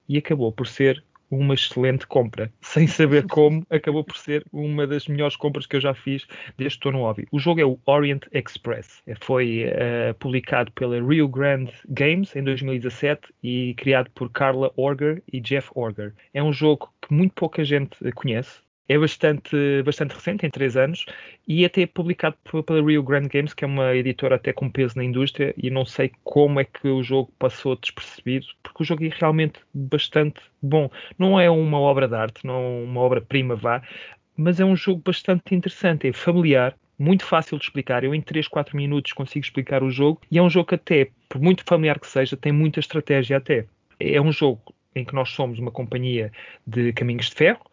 E 0.09 0.17
acabou 0.17 0.53
por 0.53 0.67
ser 0.67 1.05
uma 1.31 1.55
excelente 1.55 2.07
compra. 2.07 2.53
Sem 2.61 2.87
saber 2.87 3.27
como, 3.27 3.65
acabou 3.71 4.05
por 4.05 4.17
ser 4.17 4.45
uma 4.53 4.87
das 4.87 5.07
melhores 5.07 5.37
compras 5.37 5.67
que 5.67 5.77
eu 5.77 5.81
já 5.81 5.95
fiz 5.95 6.27
desde 6.57 6.79
que 6.79 6.81
estou 6.81 6.93
no 6.93 7.01
hobby. 7.01 7.27
O 7.31 7.39
jogo 7.39 7.61
é 7.61 7.65
o 7.65 7.79
Orient 7.87 8.25
Express. 8.33 9.03
Foi 9.21 9.67
uh, 9.67 10.15
publicado 10.15 10.73
pela 10.73 11.01
Rio 11.01 11.29
Grande 11.29 11.73
Games 11.89 12.35
em 12.35 12.43
2017 12.43 13.33
e 13.43 13.75
criado 13.77 14.11
por 14.11 14.31
Carla 14.31 14.73
Orger 14.77 15.23
e 15.33 15.41
Jeff 15.41 15.71
Orger. 15.75 16.15
É 16.35 16.43
um 16.43 16.53
jogo 16.53 16.93
que 17.01 17.13
muito 17.13 17.35
pouca 17.35 17.65
gente 17.65 17.97
conhece 18.15 18.61
é 18.91 18.99
bastante, 18.99 19.57
bastante 19.85 20.15
recente, 20.15 20.41
tem 20.41 20.51
3 20.51 20.77
anos, 20.77 21.07
e 21.47 21.65
até 21.65 21.83
é 21.83 21.87
publicado 21.87 22.37
pela 22.67 22.83
Rio 22.83 23.05
Grande 23.05 23.29
Games, 23.29 23.55
que 23.55 23.65
é 23.65 23.67
uma 23.69 23.95
editora 23.95 24.35
até 24.35 24.53
com 24.53 24.69
peso 24.69 24.97
na 24.97 25.05
indústria, 25.05 25.55
e 25.57 25.71
não 25.71 25.85
sei 25.85 26.11
como 26.25 26.59
é 26.59 26.65
que 26.65 26.89
o 26.89 27.01
jogo 27.01 27.33
passou 27.39 27.77
despercebido, 27.77 28.47
porque 28.61 28.83
o 28.83 28.85
jogo 28.85 29.05
é 29.05 29.11
realmente 29.17 29.61
bastante 29.73 30.41
bom. 30.61 30.91
Não 31.17 31.39
é 31.39 31.49
uma 31.49 31.79
obra 31.79 32.09
de 32.09 32.17
arte, 32.17 32.45
não 32.45 32.55
é 32.55 32.83
uma 32.83 33.01
obra-prima, 33.01 33.55
vá, 33.55 33.81
mas 34.37 34.59
é 34.59 34.65
um 34.65 34.75
jogo 34.75 35.01
bastante 35.05 35.55
interessante, 35.55 36.09
é 36.09 36.13
familiar, 36.13 36.75
muito 36.99 37.25
fácil 37.25 37.59
de 37.59 37.65
explicar. 37.67 38.03
Eu 38.03 38.13
em 38.13 38.21
3, 38.21 38.49
4 38.49 38.77
minutos 38.77 39.13
consigo 39.13 39.45
explicar 39.45 39.85
o 39.85 39.91
jogo, 39.91 40.21
e 40.29 40.37
é 40.37 40.43
um 40.43 40.51
jogo 40.51 40.67
que 40.67 40.75
até, 40.75 41.11
por 41.29 41.41
muito 41.41 41.63
familiar 41.65 42.01
que 42.01 42.09
seja, 42.09 42.37
tem 42.37 42.51
muita 42.51 42.81
estratégia 42.81 43.37
até. 43.37 43.67
É 44.01 44.21
um 44.21 44.33
jogo 44.33 44.75
em 44.97 45.05
que 45.05 45.15
nós 45.15 45.31
somos 45.31 45.61
uma 45.61 45.71
companhia 45.71 46.33
de 46.67 46.93
caminhos 46.93 47.27
de 47.27 47.37
ferro, 47.37 47.71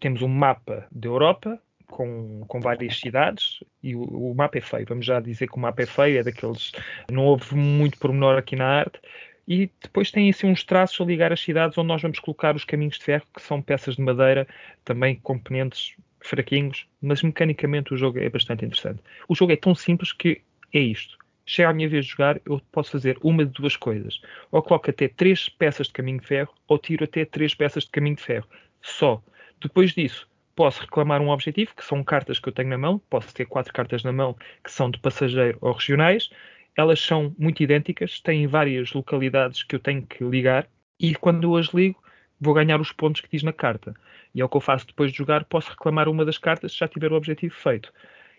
temos 0.00 0.22
um 0.22 0.28
mapa 0.28 0.86
da 0.90 1.08
Europa 1.08 1.60
com, 1.86 2.44
com 2.46 2.60
várias 2.60 2.98
cidades 2.98 3.60
e 3.82 3.94
o, 3.94 4.02
o, 4.02 4.34
mapa 4.34 4.58
é 4.58 4.60
feio. 4.60 4.86
Vamos 4.88 5.06
já 5.06 5.20
dizer 5.20 5.46
que 5.48 5.56
o 5.56 5.60
mapa 5.60 5.82
é 5.82 5.86
feio, 5.86 6.18
é 6.18 6.22
daqueles. 6.22 6.72
Não 7.10 7.24
houve 7.24 7.54
muito 7.54 7.98
pormenor 7.98 8.38
aqui 8.38 8.56
na 8.56 8.66
arte. 8.66 9.00
E 9.48 9.70
depois 9.80 10.10
tem 10.10 10.28
assim 10.28 10.48
uns 10.48 10.64
traços 10.64 11.00
a 11.00 11.04
ligar 11.04 11.32
as 11.32 11.40
cidades 11.40 11.78
onde 11.78 11.88
nós 11.88 12.02
vamos 12.02 12.18
colocar 12.18 12.56
os 12.56 12.64
caminhos 12.64 12.98
de 12.98 13.04
ferro, 13.04 13.24
que 13.32 13.40
são 13.40 13.62
peças 13.62 13.94
de 13.94 14.02
madeira, 14.02 14.46
também 14.84 15.14
componentes 15.16 15.94
fraquinhos, 16.20 16.86
mas 17.00 17.22
mecanicamente 17.22 17.94
o 17.94 17.96
jogo 17.96 18.18
é 18.18 18.28
bastante 18.28 18.64
interessante. 18.64 19.00
O 19.28 19.34
jogo 19.34 19.52
é 19.52 19.56
tão 19.56 19.74
simples 19.74 20.12
que 20.12 20.42
é 20.72 20.80
isto. 20.80 21.16
Chega 21.48 21.68
a 21.68 21.72
minha 21.72 21.88
vez 21.88 22.04
de 22.04 22.10
jogar, 22.10 22.40
eu 22.44 22.60
posso 22.72 22.90
fazer 22.90 23.16
uma 23.22 23.44
de 23.44 23.52
duas 23.52 23.76
coisas. 23.76 24.20
Ou 24.50 24.60
coloco 24.60 24.90
até 24.90 25.06
três 25.06 25.48
peças 25.48 25.86
de 25.86 25.92
caminho 25.92 26.20
de 26.20 26.26
ferro, 26.26 26.52
ou 26.66 26.76
tiro 26.76 27.04
até 27.04 27.24
três 27.24 27.54
peças 27.54 27.84
de 27.84 27.90
caminho 27.90 28.16
de 28.16 28.22
ferro. 28.22 28.48
Só. 28.82 29.22
Depois 29.60 29.92
disso, 29.92 30.28
posso 30.54 30.80
reclamar 30.80 31.20
um 31.20 31.30
objetivo, 31.30 31.74
que 31.74 31.84
são 31.84 32.02
cartas 32.02 32.38
que 32.38 32.48
eu 32.48 32.52
tenho 32.52 32.70
na 32.70 32.78
mão, 32.78 32.98
posso 33.10 33.34
ter 33.34 33.46
quatro 33.46 33.72
cartas 33.72 34.02
na 34.02 34.12
mão 34.12 34.36
que 34.64 34.70
são 34.70 34.90
de 34.90 34.98
passageiro 34.98 35.58
ou 35.60 35.72
regionais. 35.72 36.30
Elas 36.76 37.00
são 37.00 37.34
muito 37.38 37.62
idênticas, 37.62 38.20
têm 38.20 38.46
várias 38.46 38.92
localidades 38.92 39.62
que 39.62 39.74
eu 39.76 39.80
tenho 39.80 40.06
que 40.06 40.22
ligar, 40.24 40.68
e 41.00 41.14
quando 41.14 41.44
eu 41.44 41.56
as 41.56 41.68
ligo, 41.68 42.02
vou 42.40 42.54
ganhar 42.54 42.80
os 42.80 42.92
pontos 42.92 43.20
que 43.20 43.28
diz 43.30 43.42
na 43.42 43.52
carta. 43.52 43.94
E 44.34 44.40
é 44.40 44.44
o 44.44 44.48
que 44.48 44.56
eu 44.56 44.60
faço 44.60 44.86
depois 44.86 45.10
de 45.10 45.18
jogar, 45.18 45.44
posso 45.44 45.70
reclamar 45.70 46.08
uma 46.08 46.24
das 46.24 46.38
cartas 46.38 46.72
se 46.72 46.78
já 46.78 46.88
tiver 46.88 47.12
o 47.12 47.16
objetivo 47.16 47.54
feito. 47.54 47.92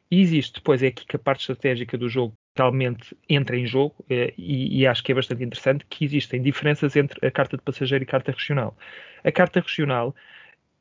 E 0.09 0.21
existe, 0.21 0.55
depois 0.55 0.81
é 0.83 0.87
aqui 0.87 1.05
que 1.05 1.15
a 1.15 1.19
parte 1.19 1.41
estratégica 1.41 1.97
do 1.97 2.07
jogo 2.07 2.33
realmente 2.55 3.15
entra 3.29 3.57
em 3.57 3.65
jogo, 3.65 3.95
eh, 4.09 4.33
e, 4.37 4.79
e 4.79 4.87
acho 4.87 5.03
que 5.03 5.11
é 5.11 5.15
bastante 5.15 5.43
interessante, 5.43 5.85
que 5.89 6.05
existem 6.05 6.41
diferenças 6.41 6.95
entre 6.95 7.25
a 7.25 7.31
carta 7.31 7.57
de 7.57 7.63
passageiro 7.63 8.03
e 8.03 8.07
a 8.07 8.09
carta 8.09 8.31
regional. 8.31 8.75
A 9.23 9.31
carta 9.31 9.59
regional 9.59 10.15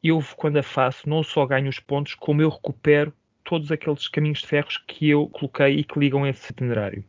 eu, 0.03 0.23
quando 0.37 0.59
a 0.59 0.63
faço, 0.63 1.09
não 1.09 1.23
só 1.23 1.45
ganho 1.47 1.69
os 1.69 1.81
pontos, 1.81 2.15
como 2.15 2.43
eu 2.43 2.49
recupero 2.49 3.13
todos 3.45 3.71
aqueles 3.71 4.09
caminhos 4.09 4.41
de 4.41 4.47
ferros 4.47 4.79
que 4.87 5.09
eu 5.09 5.29
coloquei 5.29 5.79
e 5.79 5.85
que 5.85 5.99
ligam 5.99 6.27
esse 6.27 6.51
itinerário. 6.51 7.05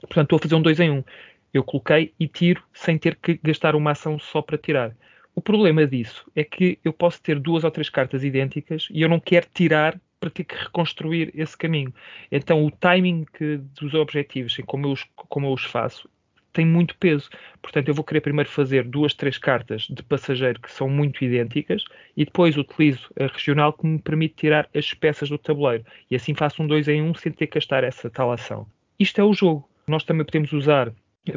Portanto, 0.00 0.24
estou 0.24 0.36
a 0.36 0.40
fazer 0.40 0.54
um 0.54 0.62
2 0.62 0.80
em 0.80 0.90
1. 0.90 0.94
Um. 0.94 1.04
Eu 1.52 1.64
coloquei 1.64 2.12
e 2.20 2.28
tiro 2.28 2.62
sem 2.74 2.98
ter 2.98 3.16
que 3.16 3.40
gastar 3.42 3.74
uma 3.74 3.92
ação 3.92 4.18
só 4.18 4.42
para 4.42 4.58
tirar. 4.58 4.94
O 5.34 5.40
problema 5.40 5.86
disso 5.86 6.30
é 6.34 6.44
que 6.44 6.78
eu 6.84 6.92
posso 6.92 7.22
ter 7.22 7.38
duas 7.38 7.64
ou 7.64 7.70
três 7.70 7.88
cartas 7.88 8.24
idênticas 8.24 8.88
e 8.90 9.02
eu 9.02 9.08
não 9.08 9.20
quero 9.20 9.46
tirar 9.54 9.98
para 10.20 10.30
ter 10.30 10.44
que 10.44 10.54
reconstruir 10.54 11.30
esse 11.34 11.56
caminho. 11.56 11.94
Então, 12.30 12.64
o 12.64 12.70
timing 12.70 13.24
que, 13.32 13.58
dos 13.80 13.94
objetivos, 13.94 14.56
como 14.66 14.86
eu, 14.86 14.92
os, 14.92 15.06
como 15.14 15.46
eu 15.46 15.52
os 15.52 15.64
faço, 15.64 16.10
tem 16.58 16.66
muito 16.66 16.96
peso. 16.98 17.30
Portanto, 17.62 17.86
eu 17.86 17.94
vou 17.94 18.04
querer 18.04 18.20
primeiro 18.20 18.50
fazer 18.50 18.82
duas, 18.82 19.14
três 19.14 19.38
cartas 19.38 19.82
de 19.82 20.02
passageiro 20.02 20.60
que 20.60 20.72
são 20.72 20.88
muito 20.88 21.24
idênticas 21.24 21.84
e 22.16 22.24
depois 22.24 22.56
utilizo 22.56 23.08
a 23.16 23.28
regional 23.28 23.72
que 23.72 23.86
me 23.86 24.00
permite 24.00 24.34
tirar 24.34 24.68
as 24.74 24.92
peças 24.92 25.28
do 25.28 25.38
tabuleiro. 25.38 25.84
E 26.10 26.16
assim 26.16 26.34
faço 26.34 26.60
um 26.60 26.66
2 26.66 26.88
em 26.88 27.00
1 27.00 27.06
um 27.06 27.14
sem 27.14 27.30
ter 27.30 27.46
que 27.46 27.54
gastar 27.54 27.84
essa 27.84 28.10
tal 28.10 28.32
ação. 28.32 28.66
Isto 28.98 29.20
é 29.20 29.24
o 29.24 29.32
jogo. 29.32 29.68
Nós 29.86 30.02
também 30.02 30.26
podemos 30.26 30.52
usar 30.52 30.92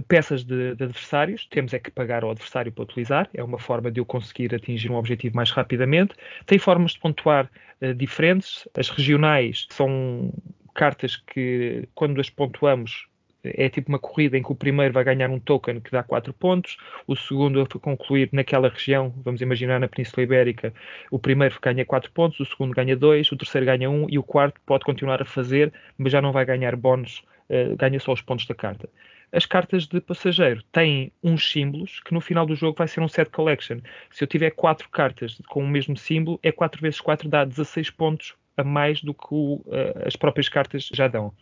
peças 0.07 0.43
de, 0.43 0.73
de, 0.73 0.85
adversários, 0.85 1.45
temos 1.51 1.71
é 1.71 1.77
que 1.77 1.91
pagar 1.91 2.23
ao 2.23 2.31
adversário 2.31 2.71
para 2.71 2.83
utilizar, 2.83 3.29
é 3.31 3.43
uma 3.43 3.59
forma 3.59 3.91
de 3.91 3.99
eu 3.99 4.05
conseguir 4.05 4.55
atingir 4.55 4.89
um 4.91 4.95
objetivo 4.95 5.35
mais 5.35 5.51
rapidamente. 5.51 6.15
Tem 6.47 6.57
formas 6.57 6.93
de 6.93 6.99
pontuar 6.99 7.47
uh, 7.79 7.93
diferentes, 7.93 8.67
as 8.75 8.89
regionais 8.89 9.67
são 9.69 10.33
cartas 10.73 11.15
que, 11.15 11.87
quando 11.93 12.19
as 12.19 12.29
pontuamos, 12.29 13.05
é 13.43 13.69
tipo 13.69 13.89
uma 13.89 13.99
corrida 13.99 14.37
em 14.37 14.43
que 14.43 14.51
o 14.51 14.55
primeiro 14.55 14.93
vai 14.93 15.03
ganhar 15.03 15.29
um 15.29 15.39
token 15.39 15.79
que 15.79 15.91
dá 15.91 16.03
4 16.03 16.33
pontos, 16.33 16.77
o 17.07 17.15
segundo 17.15 17.61
a 17.61 17.65
concluir 17.79 18.29
naquela 18.31 18.69
região, 18.69 19.13
vamos 19.23 19.41
imaginar 19.41 19.79
na 19.79 19.87
Península 19.87 20.23
Ibérica, 20.23 20.73
o 21.09 21.17
primeiro 21.17 21.57
ganha 21.61 21.85
4 21.85 22.11
pontos, 22.11 22.39
o 22.39 22.45
segundo 22.45 22.73
ganha 22.73 22.95
2, 22.95 23.31
o 23.31 23.37
terceiro 23.37 23.65
ganha 23.65 23.89
1 23.89 24.03
um, 24.03 24.07
e 24.09 24.17
o 24.17 24.23
quarto 24.23 24.59
pode 24.65 24.83
continuar 24.83 25.21
a 25.21 25.25
fazer, 25.25 25.73
mas 25.97 26.11
já 26.11 26.21
não 26.21 26.31
vai 26.31 26.45
ganhar 26.45 26.75
bónus, 26.75 27.23
uh, 27.49 27.75
ganha 27.75 27.99
só 27.99 28.13
os 28.13 28.21
pontos 28.21 28.45
da 28.45 28.55
carta. 28.55 28.89
As 29.31 29.45
cartas 29.45 29.87
de 29.87 30.01
passageiro 30.01 30.61
têm 30.73 31.11
uns 31.23 31.49
símbolos 31.49 32.01
que 32.01 32.13
no 32.13 32.19
final 32.19 32.45
do 32.45 32.53
jogo 32.53 32.77
vai 32.77 32.87
ser 32.87 32.99
um 32.99 33.07
set 33.07 33.29
collection. 33.29 33.79
Se 34.09 34.23
eu 34.23 34.27
tiver 34.27 34.51
4 34.51 34.89
cartas 34.89 35.39
com 35.47 35.63
o 35.63 35.67
mesmo 35.67 35.95
símbolo, 35.95 36.37
é 36.43 36.51
4 36.51 36.81
vezes 36.81 36.99
4 36.99 37.29
dá 37.29 37.45
16 37.45 37.89
pontos 37.91 38.35
a 38.57 38.63
mais 38.63 39.01
do 39.01 39.13
que 39.13 39.27
o, 39.31 39.55
uh, 39.65 40.05
as 40.05 40.17
próprias 40.17 40.49
cartas 40.49 40.89
já 40.93 41.07
dão. 41.07 41.33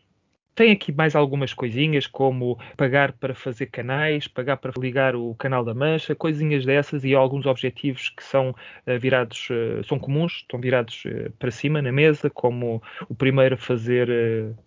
Tem 0.60 0.72
aqui 0.74 0.92
mais 0.92 1.16
algumas 1.16 1.54
coisinhas, 1.54 2.06
como 2.06 2.60
pagar 2.76 3.14
para 3.14 3.34
fazer 3.34 3.68
canais, 3.68 4.28
pagar 4.28 4.58
para 4.58 4.74
ligar 4.78 5.16
o 5.16 5.34
canal 5.36 5.64
da 5.64 5.74
mancha, 5.74 6.14
coisinhas 6.14 6.66
dessas 6.66 7.06
e 7.06 7.16
alguns 7.16 7.46
objetivos 7.46 8.10
que 8.10 8.22
são 8.22 8.50
uh, 8.50 9.00
virados, 9.00 9.48
uh, 9.52 9.82
são 9.86 9.98
comuns, 9.98 10.34
estão 10.42 10.60
virados 10.60 11.06
uh, 11.06 11.32
para 11.40 11.50
cima 11.50 11.82
na 11.82 11.94
mesa, 11.94 12.30
como 12.30 12.84
o 13.08 13.16
primeiro 13.16 13.56
a 13.56 13.58
fazer 13.58 14.10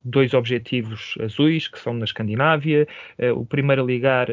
dois 0.03 0.33
objetivos 0.33 1.15
azuis, 1.21 1.69
que 1.69 1.79
são 1.79 1.93
na 1.93 2.07
Escandinávia, 2.07 2.89
o 3.37 3.45
primeiro 3.45 3.83
a 3.83 3.85
ligar 3.85 4.29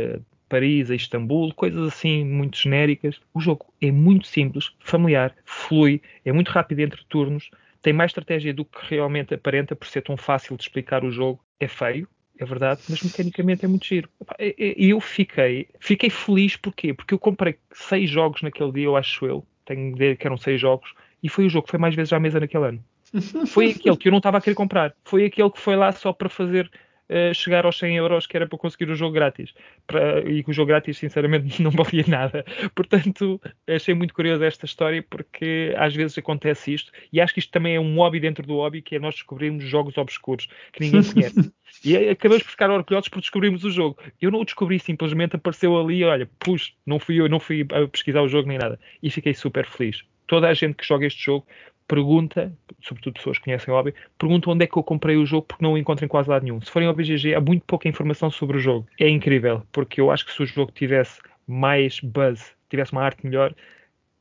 Paris 0.47 0.89
a 0.89 0.95
Istambul, 0.95 1.53
coisas 1.53 1.85
assim 1.89 2.23
muito 2.23 2.57
genéricas. 2.57 3.19
O 3.33 3.41
jogo 3.41 3.65
é 3.81 3.91
muito 3.91 4.27
simples, 4.27 4.71
familiar, 4.79 5.35
flui, 5.43 6.01
é 6.23 6.31
muito 6.31 6.51
rápido 6.51 6.79
entre 6.79 7.03
turnos, 7.09 7.51
tem 7.81 7.93
mais 7.93 8.09
estratégia 8.09 8.53
do 8.53 8.65
que 8.65 8.79
realmente 8.89 9.33
aparenta 9.33 9.75
por 9.75 9.87
ser 9.87 10.01
tão 10.01 10.17
fácil 10.17 10.55
de 10.57 10.63
explicar 10.63 11.03
o 11.03 11.11
jogo. 11.11 11.43
É 11.59 11.67
feio, 11.67 12.07
é 12.37 12.45
verdade, 12.45 12.81
mas 12.89 13.01
mecanicamente 13.01 13.65
é 13.65 13.67
muito 13.67 13.85
giro. 13.85 14.09
E 14.39 14.89
eu 14.89 14.99
fiquei, 15.01 15.67
fiquei 15.79 16.09
feliz 16.09 16.55
porquê? 16.55 16.93
Porque 16.93 17.13
eu 17.13 17.19
comprei 17.19 17.57
seis 17.73 18.09
jogos 18.09 18.41
naquele 18.41 18.71
dia, 18.71 18.85
eu 18.85 18.95
acho 18.95 19.25
eu, 19.25 19.45
tenho 19.65 19.93
ideia 19.95 20.15
que 20.15 20.25
eram 20.25 20.37
seis 20.37 20.59
jogos, 20.59 20.93
e 21.21 21.27
foi 21.27 21.45
o 21.45 21.49
jogo 21.49 21.65
que 21.65 21.71
foi 21.71 21.79
mais 21.79 21.93
vezes 21.93 22.13
à 22.13 22.19
mesa 22.19 22.39
naquele 22.39 22.65
ano. 22.65 22.83
Foi 23.47 23.71
aquele 23.71 23.97
que 23.97 24.07
eu 24.07 24.11
não 24.11 24.19
estava 24.19 24.37
a 24.37 24.41
querer 24.41 24.53
comprar. 24.53 24.93
Foi 25.03 25.25
aquele 25.25 25.49
que 25.49 25.59
foi 25.59 25.75
lá 25.75 25.91
só 25.91 26.13
para 26.13 26.29
fazer 26.29 26.69
uh, 27.09 27.33
chegar 27.33 27.65
aos 27.65 27.77
100 27.77 27.97
euros 27.97 28.27
que 28.27 28.37
era 28.37 28.47
para 28.47 28.57
conseguir 28.57 28.89
o 28.89 28.95
jogo 28.95 29.13
grátis. 29.13 29.53
Para, 29.87 30.21
e 30.29 30.43
que 30.43 30.49
o 30.49 30.53
jogo 30.53 30.67
grátis, 30.67 30.97
sinceramente, 30.97 31.61
não 31.61 31.71
valia 31.71 32.05
nada. 32.07 32.45
Portanto, 32.75 33.41
achei 33.67 33.93
muito 33.93 34.13
curiosa 34.13 34.45
esta 34.45 34.65
história 34.65 35.03
porque 35.09 35.73
às 35.77 35.95
vezes 35.95 36.17
acontece 36.17 36.73
isto. 36.73 36.91
E 37.11 37.19
acho 37.19 37.33
que 37.33 37.39
isto 37.39 37.51
também 37.51 37.75
é 37.75 37.79
um 37.79 37.95
hobby 37.95 38.19
dentro 38.19 38.45
do 38.45 38.55
hobby, 38.55 38.81
que 38.81 38.95
é 38.95 38.99
nós 38.99 39.15
descobrirmos 39.15 39.63
jogos 39.63 39.97
obscuros 39.97 40.47
que 40.71 40.81
ninguém 40.81 41.03
conhece. 41.11 41.51
e 41.83 41.97
acabamos 42.09 42.43
por 42.43 42.51
ficar 42.51 42.69
orgulhosos 42.69 43.09
por 43.09 43.19
descobrirmos 43.19 43.63
o 43.63 43.71
jogo. 43.71 43.97
Eu 44.21 44.31
não 44.31 44.41
o 44.41 44.45
descobri, 44.45 44.79
simplesmente 44.79 45.35
apareceu 45.35 45.77
ali, 45.77 46.03
olha, 46.03 46.29
puxa, 46.39 46.71
não 46.85 46.99
fui 46.99 47.19
eu, 47.19 47.27
não 47.27 47.39
fui 47.39 47.65
a 47.71 47.87
pesquisar 47.87 48.21
o 48.21 48.29
jogo 48.29 48.47
nem 48.47 48.57
nada. 48.57 48.79
E 49.01 49.09
fiquei 49.09 49.33
super 49.33 49.65
feliz. 49.65 50.03
Toda 50.27 50.47
a 50.47 50.53
gente 50.53 50.75
que 50.75 50.85
joga 50.85 51.07
este 51.07 51.25
jogo 51.25 51.47
pergunta, 51.89 52.55
sobretudo 52.79 53.15
pessoas 53.15 53.39
que 53.39 53.45
conhecem 53.45 53.73
o 53.73 53.75
hobby, 53.75 53.93
pergunta 54.17 54.49
onde 54.51 54.63
é 54.63 54.67
que 54.67 54.77
eu 54.77 54.83
comprei 54.83 55.17
o 55.17 55.25
jogo 55.25 55.47
porque 55.47 55.63
não 55.63 55.73
o 55.73 55.77
encontro 55.77 56.05
em 56.05 56.07
quase 56.07 56.29
lado 56.29 56.43
nenhum. 56.43 56.61
Se 56.61 56.71
forem 56.71 56.87
ao 56.87 56.93
BGG, 56.93 57.33
há 57.33 57.41
muito 57.41 57.63
pouca 57.65 57.89
informação 57.89 58.29
sobre 58.29 58.57
o 58.57 58.59
jogo. 58.59 58.87
É 58.99 59.09
incrível, 59.09 59.63
porque 59.71 59.99
eu 59.99 60.11
acho 60.11 60.25
que 60.25 60.31
se 60.31 60.43
o 60.43 60.45
jogo 60.45 60.71
tivesse 60.71 61.19
mais 61.47 61.99
buzz, 61.99 62.53
tivesse 62.69 62.91
uma 62.91 63.01
arte 63.01 63.25
melhor, 63.25 63.55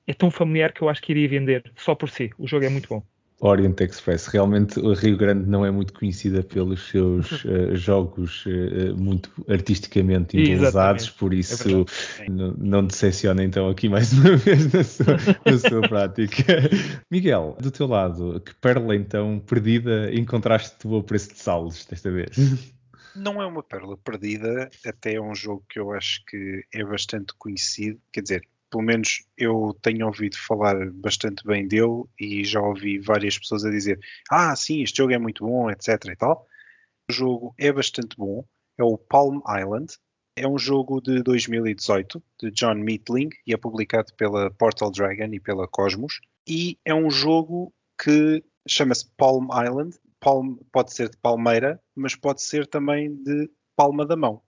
é 0.06 0.14
tão 0.14 0.30
familiar 0.30 0.72
que 0.72 0.80
eu 0.80 0.88
acho 0.88 1.02
que 1.02 1.12
iria 1.12 1.28
vender 1.28 1.70
só 1.76 1.94
por 1.94 2.08
si. 2.08 2.30
O 2.38 2.48
jogo 2.48 2.64
é 2.64 2.70
muito 2.70 2.88
bom. 2.88 3.02
Orient 3.41 3.80
Express. 3.80 4.26
Realmente 4.26 4.80
o 4.80 4.93
Rio 4.93 5.16
Grande 5.16 5.49
não 5.49 5.64
é 5.64 5.70
muito 5.70 5.93
conhecida 5.93 6.43
pelos 6.43 6.89
seus 6.89 7.45
uh, 7.45 7.74
jogos 7.76 8.45
uh, 8.47 8.97
muito 8.97 9.30
artisticamente 9.49 10.36
embelezados, 10.36 11.09
por 11.11 11.32
é 11.32 11.36
isso 11.36 11.86
é 12.18 12.26
não 12.28 12.84
decepciona 12.84 13.45
então 13.45 13.68
aqui 13.68 13.89
mais 13.89 14.12
uma 14.12 14.34
vez 14.36 14.72
na 14.72 14.82
sua, 14.82 15.16
na 15.47 15.59
sua 15.59 15.80
prática. 15.82 16.45
Miguel, 17.11 17.57
do 17.61 17.70
teu 17.70 17.86
lado, 17.86 18.41
que 18.41 18.55
pérola 18.57 18.97
então 18.97 19.39
perdida 19.47 20.12
encontraste 20.12 20.76
tu 20.78 20.95
ao 20.95 21.03
preço 21.03 21.32
de 21.32 21.39
salos 21.39 21.86
desta 21.86 22.11
vez? 22.11 22.36
Não 23.14 23.41
é 23.41 23.47
uma 23.47 23.62
pérola 23.62 23.97
perdida, 23.97 24.68
até 24.84 25.14
é 25.14 25.20
um 25.20 25.34
jogo 25.34 25.64
que 25.68 25.78
eu 25.78 25.93
acho 25.93 26.24
que 26.26 26.64
é 26.72 26.84
bastante 26.84 27.34
conhecido, 27.36 28.01
quer 28.12 28.22
dizer, 28.22 28.43
pelo 28.70 28.82
menos 28.82 29.24
eu 29.36 29.76
tenho 29.82 30.06
ouvido 30.06 30.36
falar 30.36 30.90
bastante 30.90 31.44
bem 31.44 31.66
dele 31.66 32.04
e 32.18 32.44
já 32.44 32.60
ouvi 32.60 32.98
várias 32.98 33.38
pessoas 33.38 33.64
a 33.64 33.70
dizer: 33.70 33.98
Ah, 34.30 34.54
sim, 34.54 34.82
este 34.82 34.98
jogo 34.98 35.12
é 35.12 35.18
muito 35.18 35.44
bom, 35.44 35.70
etc. 35.70 36.04
e 36.06 36.16
tal. 36.16 36.46
O 37.10 37.12
jogo 37.12 37.54
é 37.58 37.72
bastante 37.72 38.16
bom. 38.16 38.44
É 38.78 38.84
o 38.84 38.98
Palm 38.98 39.40
Island. 39.48 39.94
É 40.36 40.46
um 40.46 40.58
jogo 40.58 41.00
de 41.00 41.22
2018 41.22 42.22
de 42.40 42.50
John 42.52 42.74
Meatling 42.74 43.30
e 43.44 43.52
é 43.52 43.56
publicado 43.56 44.14
pela 44.14 44.50
Portal 44.52 44.90
Dragon 44.90 45.32
e 45.32 45.40
pela 45.40 45.66
Cosmos. 45.66 46.20
E 46.46 46.78
é 46.84 46.94
um 46.94 47.10
jogo 47.10 47.72
que 48.00 48.44
chama-se 48.68 49.10
Palm 49.16 49.48
Island. 49.64 49.96
Palm 50.20 50.56
pode 50.70 50.92
ser 50.92 51.08
de 51.08 51.16
palmeira, 51.16 51.80
mas 51.94 52.14
pode 52.14 52.42
ser 52.42 52.66
também 52.66 53.14
de 53.22 53.50
palma 53.74 54.06
da 54.06 54.16
mão. 54.16 54.42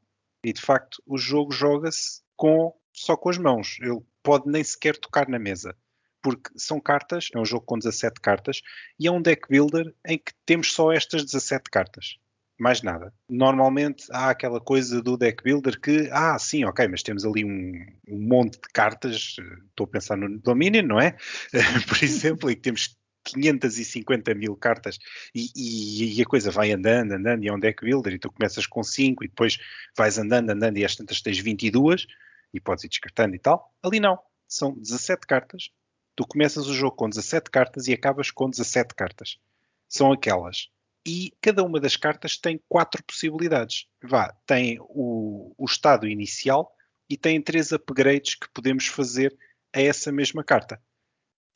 E 0.44 0.52
de 0.52 0.60
facto, 0.60 1.02
o 1.06 1.18
jogo 1.18 1.52
joga-se 1.52 2.22
com 2.36 2.74
só 2.92 3.16
com 3.16 3.28
as 3.30 3.38
mãos. 3.38 3.78
Ele 3.80 4.00
pode 4.22 4.48
nem 4.48 4.62
sequer 4.62 4.96
tocar 4.96 5.28
na 5.28 5.38
mesa. 5.38 5.74
Porque 6.22 6.50
são 6.56 6.78
cartas, 6.78 7.28
é 7.34 7.38
um 7.38 7.44
jogo 7.44 7.64
com 7.64 7.78
17 7.78 8.20
cartas, 8.20 8.60
e 8.98 9.06
é 9.06 9.10
um 9.10 9.22
deck 9.22 9.48
builder 9.48 9.94
em 10.06 10.18
que 10.18 10.32
temos 10.44 10.72
só 10.72 10.92
estas 10.92 11.24
17 11.24 11.70
cartas. 11.70 12.18
Mais 12.58 12.82
nada. 12.82 13.10
Normalmente 13.26 14.04
há 14.10 14.28
aquela 14.28 14.60
coisa 14.60 15.00
do 15.00 15.16
deck 15.16 15.42
builder 15.42 15.80
que, 15.80 16.10
ah, 16.12 16.38
sim, 16.38 16.62
ok, 16.66 16.86
mas 16.88 17.02
temos 17.02 17.24
ali 17.24 17.42
um, 17.42 17.86
um 18.06 18.18
monte 18.18 18.60
de 18.60 18.68
cartas. 18.74 19.36
Estou 19.70 19.84
a 19.84 19.88
pensar 19.88 20.18
no 20.18 20.38
Dominion, 20.38 20.82
não 20.82 21.00
é? 21.00 21.16
Por 21.88 22.04
exemplo, 22.04 22.50
em 22.50 22.54
que 22.54 22.60
temos 22.60 22.94
550 23.24 24.34
mil 24.34 24.56
cartas 24.56 24.98
e, 25.34 25.48
e, 25.56 26.18
e, 26.18 26.22
a 26.22 26.26
coisa 26.26 26.50
vai 26.50 26.70
andando, 26.72 27.12
andando, 27.12 27.44
e 27.44 27.48
é 27.48 27.52
um 27.52 27.58
deck 27.58 27.82
builder, 27.82 28.14
e 28.14 28.18
tu 28.18 28.30
começas 28.30 28.66
com 28.66 28.82
5 28.82 29.24
e 29.24 29.28
depois 29.28 29.58
vais 29.96 30.18
andando, 30.18 30.50
andando, 30.50 30.76
e 30.78 30.84
às 30.84 30.96
tantas 30.96 31.20
tens 31.20 31.38
22 31.38 32.06
e 32.52 32.60
podes 32.60 32.84
ir 32.84 32.88
descartando 32.88 33.34
e 33.34 33.38
tal. 33.38 33.74
Ali 33.82 34.00
não, 34.00 34.18
são 34.46 34.72
17 34.72 35.26
cartas. 35.26 35.70
Tu 36.16 36.26
começas 36.26 36.66
o 36.66 36.74
jogo 36.74 36.96
com 36.96 37.08
17 37.08 37.50
cartas 37.50 37.88
e 37.88 37.92
acabas 37.92 38.30
com 38.30 38.50
17 38.50 38.94
cartas. 38.94 39.38
São 39.88 40.12
aquelas. 40.12 40.68
E 41.06 41.32
cada 41.40 41.62
uma 41.62 41.80
das 41.80 41.96
cartas 41.96 42.36
tem 42.36 42.60
quatro 42.68 43.02
possibilidades. 43.04 43.86
Vá, 44.02 44.34
tem 44.46 44.78
o, 44.80 45.54
o 45.56 45.64
estado 45.64 46.06
inicial 46.06 46.74
e 47.08 47.16
tem 47.16 47.40
três 47.40 47.72
upgrades 47.72 48.34
que 48.34 48.48
podemos 48.52 48.86
fazer 48.86 49.36
a 49.72 49.80
essa 49.80 50.12
mesma 50.12 50.44
carta. 50.44 50.80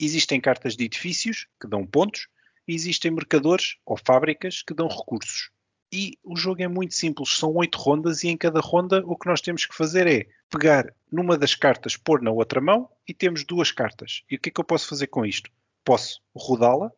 Existem 0.00 0.40
cartas 0.40 0.76
de 0.76 0.84
edifícios 0.84 1.46
que 1.60 1.68
dão 1.68 1.86
pontos 1.86 2.28
e 2.66 2.74
existem 2.74 3.10
mercadores 3.10 3.76
ou 3.84 3.96
fábricas 3.96 4.62
que 4.62 4.74
dão 4.74 4.88
recursos. 4.88 5.50
E 5.96 6.18
o 6.24 6.34
jogo 6.34 6.60
é 6.60 6.66
muito 6.66 6.92
simples, 6.92 7.38
são 7.38 7.54
oito 7.54 7.78
rondas 7.78 8.24
e 8.24 8.28
em 8.28 8.36
cada 8.36 8.58
ronda 8.58 9.00
o 9.06 9.16
que 9.16 9.28
nós 9.28 9.40
temos 9.40 9.64
que 9.64 9.76
fazer 9.76 10.08
é 10.08 10.26
pegar 10.50 10.92
numa 11.08 11.38
das 11.38 11.54
cartas, 11.54 11.96
pôr 11.96 12.20
na 12.20 12.32
outra 12.32 12.60
mão 12.60 12.90
e 13.06 13.14
temos 13.14 13.44
duas 13.44 13.70
cartas. 13.70 14.24
E 14.28 14.34
o 14.34 14.40
que 14.40 14.48
é 14.48 14.52
que 14.52 14.60
eu 14.60 14.64
posso 14.64 14.88
fazer 14.88 15.06
com 15.06 15.24
isto? 15.24 15.48
Posso 15.84 16.20
rodá-la 16.34 16.90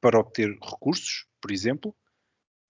para 0.00 0.16
obter 0.16 0.48
recursos, 0.62 1.26
por 1.40 1.50
exemplo. 1.50 1.92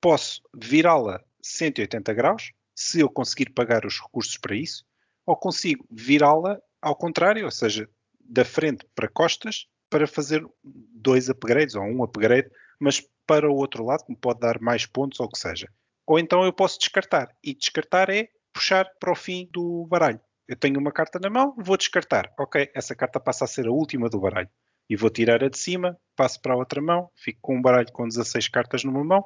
Posso 0.00 0.40
virá-la 0.56 1.22
180 1.42 2.14
graus, 2.14 2.52
se 2.74 3.00
eu 3.00 3.10
conseguir 3.10 3.50
pagar 3.50 3.84
os 3.84 4.00
recursos 4.00 4.38
para 4.38 4.56
isso. 4.56 4.86
Ou 5.26 5.36
consigo 5.36 5.86
virá-la 5.90 6.58
ao 6.80 6.96
contrário, 6.96 7.44
ou 7.44 7.50
seja, 7.50 7.86
da 8.18 8.46
frente 8.46 8.86
para 8.94 9.08
costas, 9.08 9.66
para 9.90 10.06
fazer 10.06 10.42
dois 10.64 11.28
upgrades 11.28 11.74
ou 11.74 11.82
um 11.82 12.02
upgrade, 12.02 12.50
mas 12.80 13.06
para 13.26 13.48
o 13.48 13.54
outro 13.54 13.84
lado, 13.84 14.04
que 14.04 14.10
me 14.10 14.18
pode 14.18 14.40
dar 14.40 14.60
mais 14.60 14.86
pontos 14.86 15.20
ou 15.20 15.26
o 15.26 15.30
que 15.30 15.38
seja. 15.38 15.68
Ou 16.06 16.18
então 16.18 16.42
eu 16.42 16.52
posso 16.52 16.78
descartar. 16.78 17.32
E 17.44 17.54
descartar 17.54 18.10
é 18.10 18.28
puxar 18.52 18.90
para 18.98 19.12
o 19.12 19.14
fim 19.14 19.48
do 19.52 19.86
baralho. 19.86 20.20
Eu 20.48 20.56
tenho 20.56 20.80
uma 20.80 20.90
carta 20.90 21.20
na 21.20 21.30
mão, 21.30 21.54
vou 21.56 21.76
descartar. 21.76 22.32
Ok, 22.36 22.68
essa 22.74 22.96
carta 22.96 23.20
passa 23.20 23.44
a 23.44 23.48
ser 23.48 23.68
a 23.68 23.70
última 23.70 24.08
do 24.08 24.18
baralho. 24.18 24.48
E 24.88 24.96
vou 24.96 25.08
tirar 25.08 25.44
a 25.44 25.48
de 25.48 25.56
cima, 25.56 25.96
passo 26.16 26.40
para 26.42 26.54
a 26.54 26.56
outra 26.56 26.82
mão, 26.82 27.08
fico 27.14 27.38
com 27.40 27.56
um 27.56 27.62
baralho 27.62 27.92
com 27.92 28.08
16 28.08 28.48
cartas 28.48 28.82
numa 28.82 29.04
mão 29.04 29.24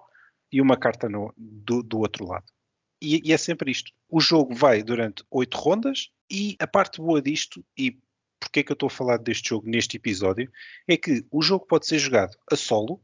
e 0.53 0.61
uma 0.61 0.77
carta 0.77 1.09
no, 1.09 1.33
do, 1.37 1.83
do, 1.83 2.01
outro 2.01 2.27
lado. 2.27 2.45
E, 3.01 3.23
e, 3.25 3.33
é 3.33 3.39
sempre 3.39 3.71
isto. 3.71 3.91
O 4.11 4.21
jogo 4.21 4.55
vai 4.55 4.83
durante 4.83 5.25
8 5.31 5.57
rondas 5.57 6.11
e 6.31 6.55
a 6.59 6.67
parte 6.67 7.01
boa 7.01 7.23
disto, 7.23 7.65
e 7.79 7.99
porque 8.39 8.61
é 8.61 8.63
que 8.63 8.73
eu 8.73 8.75
estou 8.75 8.89
a 8.89 8.91
falar 8.91 9.17
deste 9.17 9.49
jogo 9.49 9.67
neste 9.67 9.97
episódio, 9.97 10.53
é 10.87 10.99
que 10.99 11.25
o 11.31 11.41
jogo 11.41 11.67
pode 11.67 11.87
ser 11.87 11.99
jogado 11.99 12.37
a 12.53 12.57
solo, 12.57 13.01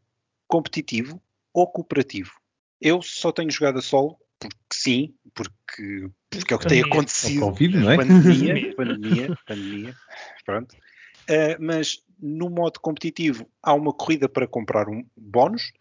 competitivo 0.50 1.22
ou 1.54 1.66
cooperativo. 1.66 2.32
Eu 2.80 3.00
só 3.00 3.30
tenho 3.30 3.50
jogado 3.50 3.78
a 3.78 3.82
solo 3.82 4.18
porque 4.38 4.56
sim, 4.72 5.14
porque, 5.34 6.10
porque 6.28 6.52
é 6.52 6.56
o 6.56 6.58
que 6.58 6.66
tem 6.66 6.82
acontecido. 6.82 7.40
COVID, 7.40 7.76
não 7.76 7.90
é? 7.90 7.96
Pandemia, 7.96 8.74
pandemia, 8.74 9.38
pandemia, 9.46 9.96
pronto. 10.44 10.74
Uh, 10.74 11.56
mas 11.60 12.02
no 12.18 12.50
modo 12.50 12.80
competitivo 12.80 13.48
há 13.62 13.72
uma 13.74 13.92
corrida 13.92 14.28
para 14.28 14.46
comprar 14.46 14.88
um 14.88 15.06
bónus 15.16 15.72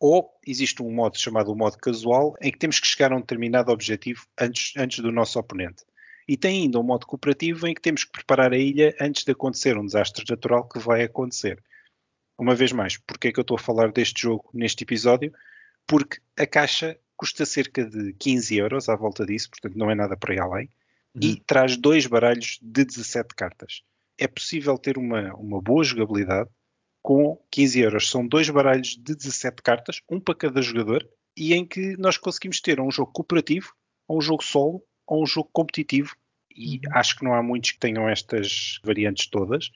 ou 0.00 0.30
existe 0.46 0.82
um 0.82 0.92
modo 0.92 1.18
chamado 1.18 1.52
o 1.52 1.56
modo 1.56 1.76
casual 1.76 2.34
em 2.40 2.50
que 2.50 2.58
temos 2.58 2.80
que 2.80 2.86
chegar 2.86 3.12
a 3.12 3.16
um 3.16 3.20
determinado 3.20 3.70
objetivo 3.70 4.26
antes, 4.40 4.72
antes 4.76 5.00
do 5.00 5.12
nosso 5.12 5.38
oponente. 5.38 5.84
E 6.26 6.36
tem 6.36 6.62
ainda 6.62 6.78
um 6.80 6.82
modo 6.82 7.06
cooperativo 7.06 7.66
em 7.66 7.74
que 7.74 7.80
temos 7.80 8.04
que 8.04 8.12
preparar 8.12 8.52
a 8.52 8.58
ilha 8.58 8.94
antes 9.00 9.24
de 9.24 9.32
acontecer 9.32 9.76
um 9.76 9.84
desastre 9.84 10.24
natural 10.28 10.66
que 10.68 10.78
vai 10.78 11.02
acontecer 11.02 11.62
uma 12.38 12.54
vez 12.54 12.72
mais, 12.72 12.96
porque 12.96 13.28
é 13.28 13.32
que 13.32 13.40
eu 13.40 13.42
estou 13.42 13.56
a 13.56 13.60
falar 13.60 13.90
deste 13.90 14.22
jogo 14.22 14.48
neste 14.54 14.84
episódio? 14.84 15.32
Porque 15.86 16.18
a 16.38 16.46
caixa 16.46 16.96
custa 17.16 17.44
cerca 17.44 17.84
de 17.84 18.12
15 18.14 18.56
euros 18.56 18.88
à 18.88 18.94
volta 18.94 19.26
disso, 19.26 19.50
portanto 19.50 19.76
não 19.76 19.90
é 19.90 19.94
nada 19.94 20.16
para 20.16 20.34
ir 20.34 20.40
além, 20.40 20.70
uhum. 21.14 21.20
e 21.22 21.40
traz 21.40 21.76
dois 21.76 22.06
baralhos 22.06 22.58
de 22.62 22.84
17 22.84 23.34
cartas. 23.34 23.82
É 24.16 24.28
possível 24.28 24.78
ter 24.78 24.96
uma, 24.96 25.34
uma 25.34 25.60
boa 25.60 25.82
jogabilidade 25.82 26.48
com 27.02 27.42
15 27.50 27.80
euros. 27.80 28.10
São 28.10 28.26
dois 28.26 28.48
baralhos 28.48 28.96
de 28.96 29.14
17 29.16 29.62
cartas, 29.62 30.00
um 30.08 30.20
para 30.20 30.34
cada 30.34 30.62
jogador, 30.62 31.08
e 31.36 31.54
em 31.54 31.66
que 31.66 31.96
nós 31.96 32.16
conseguimos 32.16 32.60
ter 32.60 32.80
um 32.80 32.90
jogo 32.90 33.12
cooperativo, 33.12 33.72
ou 34.06 34.18
um 34.18 34.20
jogo 34.20 34.44
solo, 34.44 34.84
ou 35.06 35.22
um 35.22 35.26
jogo 35.26 35.50
competitivo, 35.52 36.14
e 36.54 36.76
uhum. 36.76 36.92
acho 36.92 37.16
que 37.16 37.24
não 37.24 37.34
há 37.34 37.42
muitos 37.42 37.72
que 37.72 37.78
tenham 37.78 38.08
estas 38.08 38.80
variantes 38.84 39.26
todas. 39.26 39.70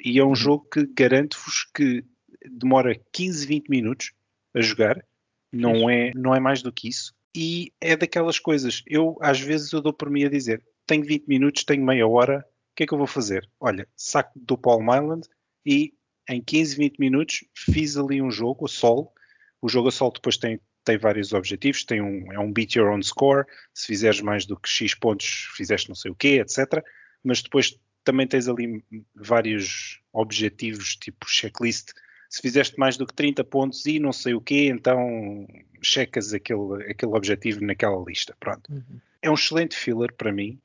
E 0.00 0.18
é 0.18 0.24
um 0.24 0.34
jogo 0.34 0.66
que 0.70 0.86
garanto-vos 0.86 1.64
que 1.74 2.04
demora 2.50 3.00
15, 3.12 3.46
20 3.46 3.68
minutos 3.68 4.12
a 4.54 4.60
jogar, 4.60 5.04
não 5.52 5.88
é, 5.88 6.12
não 6.14 6.34
é 6.34 6.40
mais 6.40 6.62
do 6.62 6.72
que 6.72 6.88
isso. 6.88 7.14
E 7.34 7.72
é 7.80 7.96
daquelas 7.96 8.38
coisas, 8.38 8.82
eu 8.86 9.16
às 9.20 9.40
vezes 9.40 9.72
eu 9.72 9.80
dou 9.80 9.92
por 9.92 10.10
mim 10.10 10.24
a 10.24 10.28
dizer, 10.28 10.62
tenho 10.86 11.04
20 11.04 11.26
minutos, 11.26 11.64
tenho 11.64 11.84
meia 11.84 12.06
hora, 12.06 12.44
o 12.72 12.76
que 12.76 12.84
é 12.84 12.86
que 12.86 12.94
eu 12.94 12.98
vou 12.98 13.06
fazer? 13.06 13.48
Olha, 13.58 13.88
saco 13.96 14.32
do 14.36 14.58
Palm 14.58 14.86
Island 14.88 15.26
e 15.64 15.94
em 16.28 16.42
15, 16.42 16.76
20 16.76 16.98
minutos 16.98 17.44
fiz 17.54 17.96
ali 17.96 18.20
um 18.20 18.30
jogo 18.30 18.66
a 18.66 18.68
solo. 18.68 19.12
O 19.60 19.68
jogo 19.68 19.88
a 19.88 19.92
solo 19.92 20.12
depois 20.12 20.36
tem, 20.36 20.60
tem 20.84 20.98
vários 20.98 21.32
objetivos, 21.32 21.84
tem 21.84 22.00
um, 22.00 22.32
é 22.32 22.38
um 22.38 22.52
beat 22.52 22.74
your 22.74 22.90
own 22.90 23.02
score, 23.02 23.46
se 23.72 23.86
fizeres 23.86 24.20
mais 24.20 24.46
do 24.46 24.58
que 24.58 24.68
X 24.68 24.94
pontos, 24.94 25.48
fizeste 25.56 25.88
não 25.88 25.94
sei 25.94 26.10
o 26.10 26.14
quê, 26.14 26.40
etc. 26.40 26.84
Mas 27.22 27.42
depois 27.42 27.78
também 28.04 28.26
tens 28.26 28.48
ali 28.48 28.84
vários 29.14 30.00
objetivos, 30.12 30.94
tipo 30.96 31.26
checklist. 31.28 31.92
Se 32.28 32.40
fizeste 32.40 32.78
mais 32.78 32.96
do 32.96 33.06
que 33.06 33.14
30 33.14 33.42
pontos 33.44 33.86
e 33.86 33.98
não 33.98 34.12
sei 34.12 34.34
o 34.34 34.40
quê, 34.40 34.68
então 34.68 35.46
checas 35.82 36.32
aquele, 36.32 36.90
aquele 36.90 37.12
objetivo 37.12 37.64
naquela 37.64 38.02
lista. 38.04 38.36
Pronto. 38.38 38.70
Uhum. 38.72 39.00
É 39.22 39.30
um 39.30 39.34
excelente 39.34 39.76
filler 39.76 40.12
para 40.14 40.32
mim. 40.32 40.60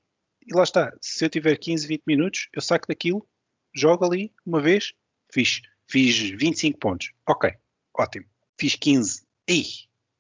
E 0.45 0.53
lá 0.53 0.63
está. 0.63 0.91
Se 0.99 1.25
eu 1.25 1.29
tiver 1.29 1.55
15, 1.57 1.87
20 1.87 2.03
minutos, 2.07 2.49
eu 2.53 2.61
saco 2.61 2.87
daquilo, 2.87 3.25
jogo 3.73 4.05
ali 4.05 4.33
uma 4.45 4.59
vez, 4.59 4.93
fiz, 5.31 5.61
fiz 5.87 6.17
25 6.31 6.79
pontos. 6.79 7.11
Ok, 7.27 7.53
ótimo. 7.97 8.25
Fiz 8.59 8.75
15. 8.75 9.23
Ei, 9.47 9.65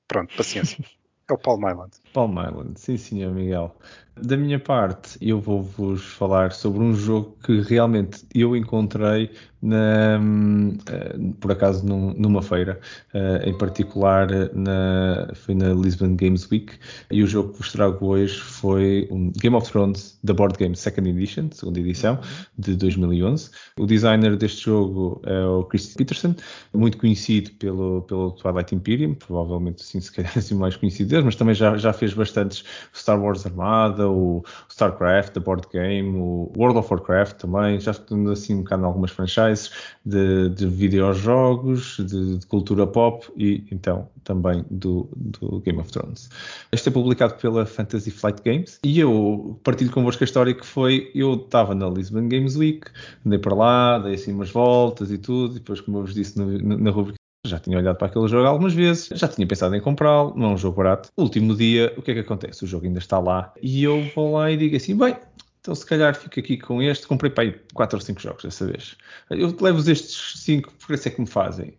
pronto, 0.07 0.35
paciência. 0.35 0.83
É 1.29 1.33
o 1.33 1.37
Palm 1.37 1.61
Island. 1.69 1.91
Palm 2.11 2.39
Island, 2.39 2.79
sim, 2.79 2.97
senhor 2.97 3.31
Miguel. 3.31 3.75
Da 4.21 4.35
minha 4.37 4.59
parte, 4.59 5.17
eu 5.21 5.39
vou-vos 5.39 6.03
falar 6.03 6.51
sobre 6.51 6.81
um 6.81 6.93
jogo 6.93 7.37
que 7.43 7.61
realmente 7.61 8.25
eu 8.33 8.55
encontrei 8.55 9.31
na, 9.61 10.19
uh, 10.19 11.33
por 11.35 11.51
acaso 11.51 11.85
num, 11.85 12.13
numa 12.13 12.41
feira, 12.41 12.79
uh, 13.13 13.47
em 13.47 13.57
particular 13.57 14.27
na, 14.53 15.31
foi 15.35 15.53
na 15.53 15.73
Lisbon 15.73 16.15
Games 16.15 16.49
Week, 16.49 16.73
e 17.11 17.21
o 17.23 17.27
jogo 17.27 17.51
que 17.51 17.57
vos 17.59 17.71
trago 17.71 18.05
hoje 18.05 18.39
foi 18.39 19.07
um 19.11 19.31
Game 19.31 19.55
of 19.55 19.69
Thrones 19.69 20.17
The 20.25 20.33
Board 20.33 20.57
Game 20.57 20.75
Second 20.75 21.09
Edition, 21.09 21.49
segunda 21.51 21.79
edição, 21.79 22.19
de 22.57 22.75
2011. 22.75 23.49
O 23.77 23.85
designer 23.85 24.37
deste 24.37 24.65
jogo 24.65 25.21
é 25.25 25.45
o 25.45 25.63
Chris 25.63 25.93
Peterson, 25.93 26.35
muito 26.73 26.97
conhecido 26.97 27.51
pelo, 27.51 28.01
pelo 28.03 28.31
Twilight 28.31 28.73
Imperium, 28.73 29.13
provavelmente 29.13 29.83
assim, 29.83 29.99
se 29.99 30.11
calhar 30.11 30.31
assim 30.37 30.55
mais 30.55 30.75
conhecido 30.75 31.09
deles, 31.09 31.25
mas 31.25 31.35
também 31.35 31.55
já, 31.55 31.75
já 31.77 31.91
fez 31.91 32.13
bastantes 32.13 32.63
Star 32.93 33.21
Wars 33.21 33.45
Armada, 33.45 34.08
o 34.09 34.43
StarCraft, 34.69 35.37
a 35.37 35.39
board 35.39 35.67
game, 35.71 36.17
o 36.17 36.51
World 36.57 36.79
of 36.79 36.93
Warcraft 36.93 37.37
também, 37.37 37.79
já 37.79 37.91
estou 37.91 38.29
assim 38.31 38.55
um 38.55 38.63
bocado 38.63 38.83
em 38.83 38.85
algumas 38.85 39.11
franchises 39.11 39.71
de, 40.05 40.49
de 40.49 40.67
videojogos, 40.67 41.97
de, 41.97 42.37
de, 42.37 42.45
cultura 42.47 42.87
pop 42.87 43.27
e 43.37 43.63
então 43.71 44.07
também 44.23 44.65
do, 44.69 45.09
do, 45.15 45.59
Game 45.59 45.79
of 45.79 45.91
Thrones. 45.91 46.29
Este 46.71 46.89
é 46.89 46.91
publicado 46.91 47.35
pela 47.35 47.65
Fantasy 47.65 48.11
Flight 48.11 48.41
Games 48.43 48.79
e 48.83 48.99
eu 48.99 49.59
partilho 49.63 49.91
convosco 49.91 50.23
a 50.23 50.25
história 50.25 50.53
que 50.53 50.65
foi, 50.65 51.11
eu 51.13 51.33
estava 51.33 51.75
na 51.75 51.89
Lisbon 51.89 52.27
Games 52.27 52.55
Week, 52.55 52.87
andei 53.25 53.39
para 53.39 53.55
lá, 53.55 53.99
dei 53.99 54.15
assim 54.15 54.33
umas 54.33 54.51
voltas 54.51 55.11
e 55.11 55.17
tudo, 55.17 55.55
e 55.55 55.59
depois 55.59 55.81
como 55.81 55.97
eu 55.97 56.01
vos 56.03 56.13
disse 56.13 56.37
no, 56.37 56.77
na 56.77 56.91
rubrica 56.91 57.18
já 57.49 57.59
tinha 57.59 57.77
olhado 57.77 57.97
para 57.97 58.07
aquele 58.07 58.27
jogo 58.27 58.47
algumas 58.47 58.73
vezes, 58.73 59.09
já 59.13 59.27
tinha 59.27 59.45
pensado 59.47 59.75
em 59.75 59.81
comprá-lo, 59.81 60.33
não 60.35 60.51
é 60.51 60.53
um 60.53 60.57
jogo 60.57 60.77
barato. 60.77 61.09
Último 61.17 61.55
dia, 61.55 61.93
o 61.97 62.01
que 62.01 62.11
é 62.11 62.13
que 62.13 62.19
acontece? 62.21 62.63
O 62.63 62.67
jogo 62.67 62.85
ainda 62.85 62.99
está 62.99 63.19
lá 63.19 63.53
e 63.61 63.83
eu 63.83 64.09
vou 64.15 64.33
lá 64.33 64.51
e 64.51 64.57
digo 64.57 64.75
assim: 64.75 64.95
bem, 64.95 65.15
então 65.61 65.75
se 65.75 65.85
calhar 65.85 66.15
fico 66.15 66.39
aqui 66.39 66.57
com 66.57 66.81
este. 66.81 67.07
Comprei 67.07 67.31
para 67.31 67.43
aí 67.43 67.59
4 67.73 67.97
ou 67.97 68.01
5 68.01 68.21
jogos 68.21 68.43
dessa 68.43 68.65
vez. 68.65 68.95
Eu 69.29 69.55
levo-vos 69.59 69.87
estes 69.87 70.39
5 70.41 70.73
porque 70.79 70.93
isso 70.93 71.07
é 71.07 71.11
que 71.11 71.21
me 71.21 71.27
fazem. 71.27 71.73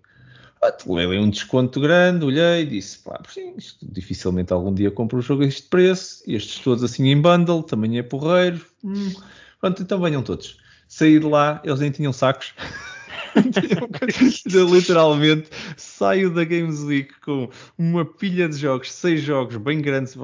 Ah, 0.62 0.76
levei 0.86 1.18
um 1.18 1.30
desconto 1.30 1.80
grande, 1.80 2.24
olhei 2.24 2.62
e 2.62 2.66
disse: 2.66 2.98
pá, 2.98 3.20
sim, 3.28 3.54
isto, 3.56 3.78
dificilmente 3.90 4.52
algum 4.52 4.74
dia 4.74 4.90
compro 4.90 5.18
um 5.18 5.22
jogo 5.22 5.42
a 5.42 5.46
este 5.46 5.62
preço. 5.68 6.22
Estes 6.26 6.58
todos 6.58 6.84
assim 6.84 7.08
em 7.08 7.20
bundle, 7.20 7.62
também 7.62 7.98
é 7.98 8.02
porreiro. 8.02 8.60
Hum, 8.84 9.12
pronto, 9.58 9.82
então 9.82 10.00
venham 10.00 10.22
todos. 10.22 10.58
Saí 10.86 11.18
de 11.18 11.26
lá, 11.26 11.62
eles 11.64 11.80
nem 11.80 11.90
tinham 11.90 12.12
sacos. 12.12 12.52
eu 14.52 14.68
literalmente 14.68 15.48
saio 15.76 16.30
da 16.30 16.44
Games 16.44 16.82
Week 16.82 17.12
com 17.20 17.48
uma 17.78 18.04
pilha 18.04 18.48
de 18.48 18.56
jogos, 18.56 18.92
seis 18.92 19.22
jogos 19.22 19.56
bem 19.56 19.80
grandes. 19.80 20.16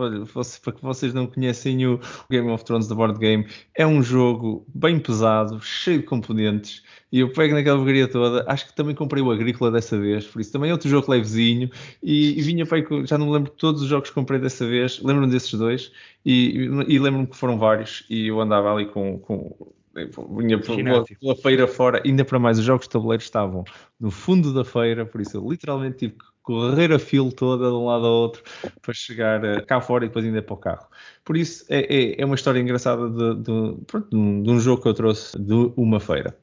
para 0.62 0.72
que 0.72 0.82
vocês 0.82 1.12
não 1.14 1.26
conhecem 1.26 1.86
o 1.86 2.00
Game 2.30 2.50
of 2.50 2.64
Thrones 2.64 2.88
da 2.88 2.94
Board 2.94 3.18
Game, 3.18 3.46
é 3.74 3.86
um 3.86 4.02
jogo 4.02 4.66
bem 4.74 4.98
pesado, 4.98 5.61
cheio 5.61 6.00
de 6.00 6.04
componentes. 6.04 6.82
E 7.12 7.20
eu 7.20 7.32
pego 7.32 7.54
naquela 7.54 7.78
porcaria 7.78 8.09
toda. 8.09 8.44
Acho 8.50 8.66
que 8.66 8.74
também 8.74 8.94
comprei 8.94 9.22
o 9.22 9.30
Agrícola 9.30 9.70
dessa 9.70 9.98
vez, 9.98 10.26
por 10.26 10.40
isso 10.40 10.52
também 10.52 10.70
é 10.70 10.72
outro 10.72 10.88
jogo 10.88 11.11
levezinho. 11.11 11.70
E, 12.02 12.38
e 12.38 12.42
vinha 12.42 12.66
para 12.66 12.78
já 13.04 13.16
não 13.16 13.26
me 13.26 13.32
lembro 13.32 13.50
de 13.50 13.57
todos 13.57 13.82
os 13.82 13.88
jogos 13.88 14.09
que 14.09 14.14
comprei 14.14 14.40
dessa 14.40 14.66
vez. 14.66 15.00
Lembro-me 15.02 15.30
desses 15.30 15.52
dois. 15.52 15.92
E, 16.24 16.68
e 16.88 16.98
lembro-me 16.98 17.26
que 17.26 17.36
foram 17.36 17.59
vários. 17.59 18.04
E 18.11 18.26
eu 18.26 18.40
andava 18.40 18.72
ali 18.72 18.86
com, 18.86 19.18
com 19.20 19.72
vinha 20.05 20.61
pela, 20.61 21.05
pela, 21.05 21.36
feira 21.36 21.66
fora, 21.66 22.03
ainda 22.05 22.24
para 22.24 22.38
mais, 22.38 22.59
os 22.59 22.64
jogos 22.64 22.86
de 22.86 22.90
tabuleiro 22.90 23.22
estavam 23.22 23.64
no 23.99 24.11
fundo 24.11 24.53
da 24.53 24.64
feira, 24.64 25.07
por 25.07 25.20
isso 25.20 25.36
eu 25.36 25.49
literalmente 25.49 25.97
tive 25.97 26.12
que 26.14 26.24
correr 26.42 26.92
a 26.92 26.99
fila 26.99 27.32
toda 27.32 27.68
de 27.68 27.74
um 27.74 27.86
lado 27.86 28.07
ao 28.07 28.12
outro 28.12 28.42
para 28.80 28.94
chegar 28.94 29.44
eh, 29.44 29.61
cá 29.62 29.80
fora 29.80 30.05
e 30.05 30.09
depois 30.09 30.24
ainda 30.24 30.42
para 30.42 30.55
o 30.55 30.57
carro. 30.57 30.86
Por 31.24 31.36
isso 31.36 31.64
é, 31.68 31.80
é, 31.80 32.20
é 32.20 32.24
uma 32.24 32.36
história 32.36 32.61
engraçada 32.61 33.09
de, 33.09 33.42
de, 33.42 33.84
pronto, 33.86 34.09
de, 34.11 34.16
um, 34.16 34.42
de 34.42 34.51
um 34.51 34.61
jogo 34.61 34.82
que 34.82 34.88
eu 34.88 34.94
trouxe 34.94 35.36
de 35.38 35.72
uma 35.76 35.99
feira. 35.99 36.36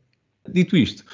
Dito 0.50 0.76
isto, 0.76 1.06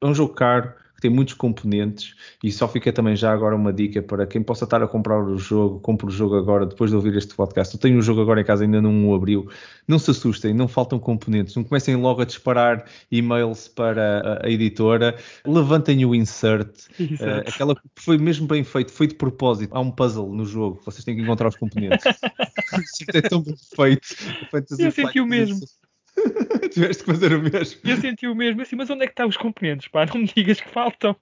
é 0.00 0.06
um 0.06 0.14
jogo 0.14 0.34
caro, 0.34 0.72
tem 1.06 1.10
muitos 1.10 1.34
componentes 1.34 2.14
e 2.42 2.50
só 2.50 2.66
fica 2.66 2.92
também 2.92 3.14
já 3.14 3.32
agora 3.32 3.54
uma 3.54 3.72
dica 3.72 4.02
para 4.02 4.26
quem 4.26 4.42
possa 4.42 4.64
estar 4.64 4.82
a 4.82 4.88
comprar 4.88 5.22
o 5.22 5.38
jogo, 5.38 5.78
compre 5.78 6.06
o 6.06 6.10
jogo 6.10 6.36
agora 6.36 6.66
depois 6.66 6.90
de 6.90 6.96
ouvir 6.96 7.16
este 7.16 7.32
podcast. 7.34 7.74
Eu 7.74 7.80
tenho 7.80 7.98
o 7.98 8.02
jogo 8.02 8.20
agora 8.20 8.40
em 8.40 8.44
casa, 8.44 8.64
ainda 8.64 8.82
não 8.82 9.08
o 9.08 9.14
abriu. 9.14 9.48
Não 9.86 10.00
se 10.00 10.10
assustem, 10.10 10.52
não 10.52 10.66
faltam 10.66 10.98
componentes, 10.98 11.54
não 11.54 11.62
comecem 11.62 11.94
logo 11.94 12.22
a 12.22 12.24
disparar 12.24 12.86
e-mails 13.10 13.68
para 13.68 14.40
a, 14.42 14.46
a 14.46 14.50
editora, 14.50 15.16
levantem 15.46 16.04
o 16.04 16.12
insert, 16.12 16.86
uh, 17.00 17.46
aquela 17.46 17.76
que 17.76 17.82
foi 17.94 18.18
mesmo 18.18 18.48
bem 18.48 18.64
feito, 18.64 18.90
foi 18.90 19.06
de 19.06 19.14
propósito. 19.14 19.72
Há 19.72 19.80
um 19.80 19.92
puzzle 19.92 20.34
no 20.34 20.44
jogo, 20.44 20.80
vocês 20.84 21.04
têm 21.04 21.14
que 21.14 21.22
encontrar 21.22 21.48
os 21.48 21.56
componentes. 21.56 22.04
Isto 23.00 23.16
é 23.16 23.22
tão 23.22 23.42
bem 23.42 23.54
feito. 23.76 24.08
Eu 24.80 24.90
senti 24.90 25.20
o 25.20 25.26
mesmo. 25.26 25.60
Tiveste 26.72 27.04
que 27.04 27.12
fazer 27.12 27.32
o 27.32 27.42
mesmo. 27.42 27.80
Eu 27.84 27.96
senti 27.96 28.26
o 28.26 28.34
mesmo, 28.34 28.62
assim, 28.62 28.76
mas 28.76 28.90
onde 28.90 29.04
é 29.04 29.06
que 29.06 29.12
estão 29.12 29.28
os 29.28 29.36
componentes? 29.36 29.88
Pá, 29.88 30.06
não 30.06 30.20
me 30.20 30.26
digas 30.26 30.60
que 30.60 30.68
faltam. 30.68 31.16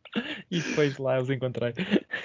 E 0.51 0.61
depois 0.61 0.99
lá 0.99 1.21
os 1.21 1.31
encontrei. 1.31 1.75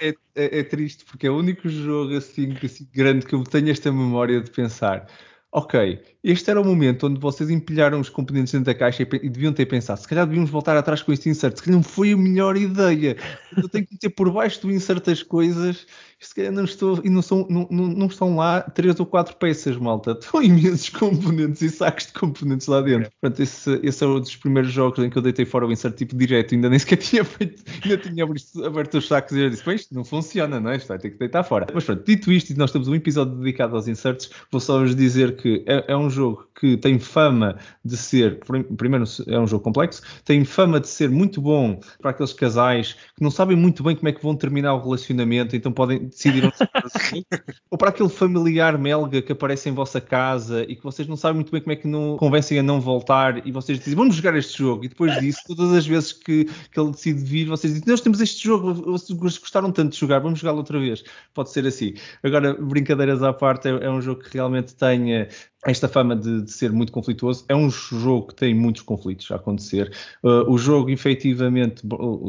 É, 0.00 0.08
é, 0.34 0.58
é 0.60 0.62
triste, 0.62 1.04
porque 1.04 1.26
é 1.26 1.30
o 1.30 1.38
único 1.38 1.68
jogo 1.68 2.16
assim, 2.16 2.56
assim 2.62 2.88
grande 2.92 3.26
que 3.26 3.34
eu 3.34 3.42
tenho 3.44 3.70
esta 3.70 3.90
memória 3.92 4.40
de 4.40 4.50
pensar 4.50 5.06
ok, 5.52 6.00
este 6.22 6.50
era 6.50 6.60
o 6.60 6.64
momento 6.64 7.06
onde 7.06 7.18
vocês 7.18 7.50
empilharam 7.50 8.00
os 8.00 8.08
componentes 8.08 8.52
dentro 8.52 8.66
da 8.66 8.74
caixa 8.74 9.02
e, 9.02 9.28
deviam 9.28 9.52
ter 9.52 9.66
pensado, 9.66 10.00
se 10.00 10.06
calhar 10.06 10.24
devíamos 10.24 10.50
voltar 10.50 10.76
atrás 10.76 11.02
com 11.02 11.12
este 11.12 11.28
insert, 11.28 11.56
se 11.56 11.62
calhar 11.62 11.76
não 11.76 11.82
foi 11.82 12.12
a 12.12 12.16
melhor 12.16 12.56
ideia. 12.56 13.16
Eu 13.56 13.68
tenho 13.68 13.86
que 13.86 13.94
meter 13.94 14.10
por 14.10 14.30
baixo 14.30 14.62
do 14.62 14.70
insert 14.70 15.08
as 15.08 15.22
coisas, 15.22 15.86
se 16.20 16.34
calhar 16.34 16.52
não 16.52 16.64
estou, 16.64 17.00
e 17.02 17.08
não, 17.08 17.22
são, 17.22 17.46
não, 17.48 17.66
não, 17.70 17.88
não, 17.88 18.06
estão 18.06 18.36
lá 18.36 18.60
três 18.60 19.00
ou 19.00 19.06
quatro 19.06 19.34
peças, 19.36 19.76
malta. 19.78 20.12
Estão 20.20 20.42
imensos 20.42 20.90
componentes 20.90 21.62
e 21.62 21.70
sacos 21.70 22.06
de 22.06 22.12
componentes 22.12 22.66
lá 22.66 22.82
dentro. 22.82 23.06
É. 23.06 23.10
Portanto, 23.20 23.40
esse, 23.40 23.80
esse 23.82 24.04
é 24.04 24.06
um 24.06 24.20
dos 24.20 24.36
primeiros 24.36 24.70
jogos 24.70 25.02
em 25.02 25.08
que 25.08 25.16
eu 25.16 25.22
deitei 25.22 25.46
fora 25.46 25.66
o 25.66 25.72
insert 25.72 25.96
tipo 25.96 26.14
direto, 26.14 26.54
ainda 26.54 26.68
nem 26.68 26.78
sequer 26.78 26.96
tinha 27.00 27.24
feito, 27.24 27.64
ainda 27.82 27.96
tinha 27.96 28.24
aberto 28.66 28.98
os 28.98 29.08
sacos 29.08 29.34
e 29.34 29.40
eu 29.40 29.50
disse, 29.50 29.74
isto 29.74 29.94
não 29.94 30.04
funciona, 30.04 30.60
não 30.60 30.70
é? 30.70 30.76
Isto 30.76 30.88
vai 30.88 30.98
ter 30.98 31.10
que 31.10 31.18
deitar 31.18 31.42
fora. 31.42 31.66
Mas 31.72 31.84
pronto, 31.84 32.04
dito 32.04 32.30
isto, 32.30 32.50
e 32.50 32.56
nós 32.56 32.70
temos 32.70 32.86
um 32.86 32.94
episódio 32.94 33.34
dedicado 33.36 33.74
aos 33.74 33.88
inserts, 33.88 34.30
vou 34.52 34.60
só 34.60 34.78
vos 34.78 34.94
dizer 34.94 35.36
que 35.36 35.64
é, 35.66 35.92
é, 35.92 35.96
um 35.96 36.10
jogo 36.10 36.46
que 36.58 36.76
tem 36.76 36.98
fama 36.98 37.56
de 37.82 37.96
ser, 37.96 38.40
primeiro 38.76 39.04
é 39.26 39.38
um 39.38 39.46
jogo 39.46 39.64
complexo, 39.64 40.02
tem 40.24 40.44
fama 40.44 40.78
de 40.78 40.88
ser 40.88 41.08
muito 41.08 41.40
bom 41.40 41.80
para 41.98 42.10
aqueles 42.10 42.34
casais 42.34 42.92
que 43.16 43.22
não 43.22 43.30
sabem 43.30 43.56
muito 43.56 43.82
bem 43.82 43.96
como 43.96 44.08
é 44.08 44.12
que 44.12 44.22
vão 44.22 44.36
terminar 44.36 44.74
o 44.74 44.82
relacionamento, 44.82 45.56
então 45.56 45.72
podem 45.72 46.09
decidir 46.10 46.44
ou 47.70 47.78
para 47.78 47.88
aquele 47.88 48.08
familiar 48.08 48.76
melga 48.76 49.22
que 49.22 49.32
aparece 49.32 49.68
em 49.68 49.72
vossa 49.72 50.00
casa 50.00 50.64
e 50.68 50.76
que 50.76 50.82
vocês 50.82 51.08
não 51.08 51.16
sabem 51.16 51.36
muito 51.36 51.52
bem 51.52 51.60
como 51.60 51.72
é 51.72 51.76
que 51.76 51.88
não 51.88 52.16
convencem 52.16 52.58
a 52.58 52.62
não 52.62 52.80
voltar 52.80 53.46
e 53.46 53.52
vocês 53.52 53.78
dizem 53.78 53.94
vamos 53.94 54.16
jogar 54.16 54.36
este 54.36 54.58
jogo 54.58 54.84
e 54.84 54.88
depois 54.88 55.18
disso, 55.18 55.40
todas 55.46 55.72
as 55.72 55.86
vezes 55.86 56.12
que, 56.12 56.44
que 56.44 56.80
ele 56.80 56.90
decide 56.90 57.24
vir, 57.24 57.46
vocês 57.46 57.72
dizem 57.72 57.88
nós 57.88 58.00
temos 58.00 58.20
este 58.20 58.44
jogo, 58.44 58.74
vocês 58.74 59.18
gostaram 59.18 59.72
tanto 59.72 59.92
de 59.92 59.98
jogar, 59.98 60.20
vamos 60.20 60.38
jogá-lo 60.38 60.58
outra 60.58 60.78
vez. 60.78 61.02
Pode 61.34 61.50
ser 61.50 61.66
assim. 61.66 61.94
Agora, 62.22 62.54
brincadeiras 62.54 63.22
à 63.22 63.32
parte, 63.32 63.68
é, 63.68 63.70
é 63.70 63.90
um 63.90 64.00
jogo 64.00 64.22
que 64.22 64.34
realmente 64.34 64.74
tenha 64.74 65.28
esta 65.66 65.88
fama 65.88 66.16
de, 66.16 66.42
de, 66.42 66.50
ser 66.50 66.72
muito 66.72 66.90
conflituoso. 66.90 67.44
É 67.48 67.54
um 67.54 67.70
jogo 67.70 68.28
que 68.28 68.34
tem 68.34 68.54
muitos 68.54 68.82
conflitos 68.82 69.30
a 69.30 69.36
acontecer. 69.36 69.92
Uh, 70.22 70.50
o 70.50 70.56
jogo, 70.56 70.90
efetivamente, 70.90 71.82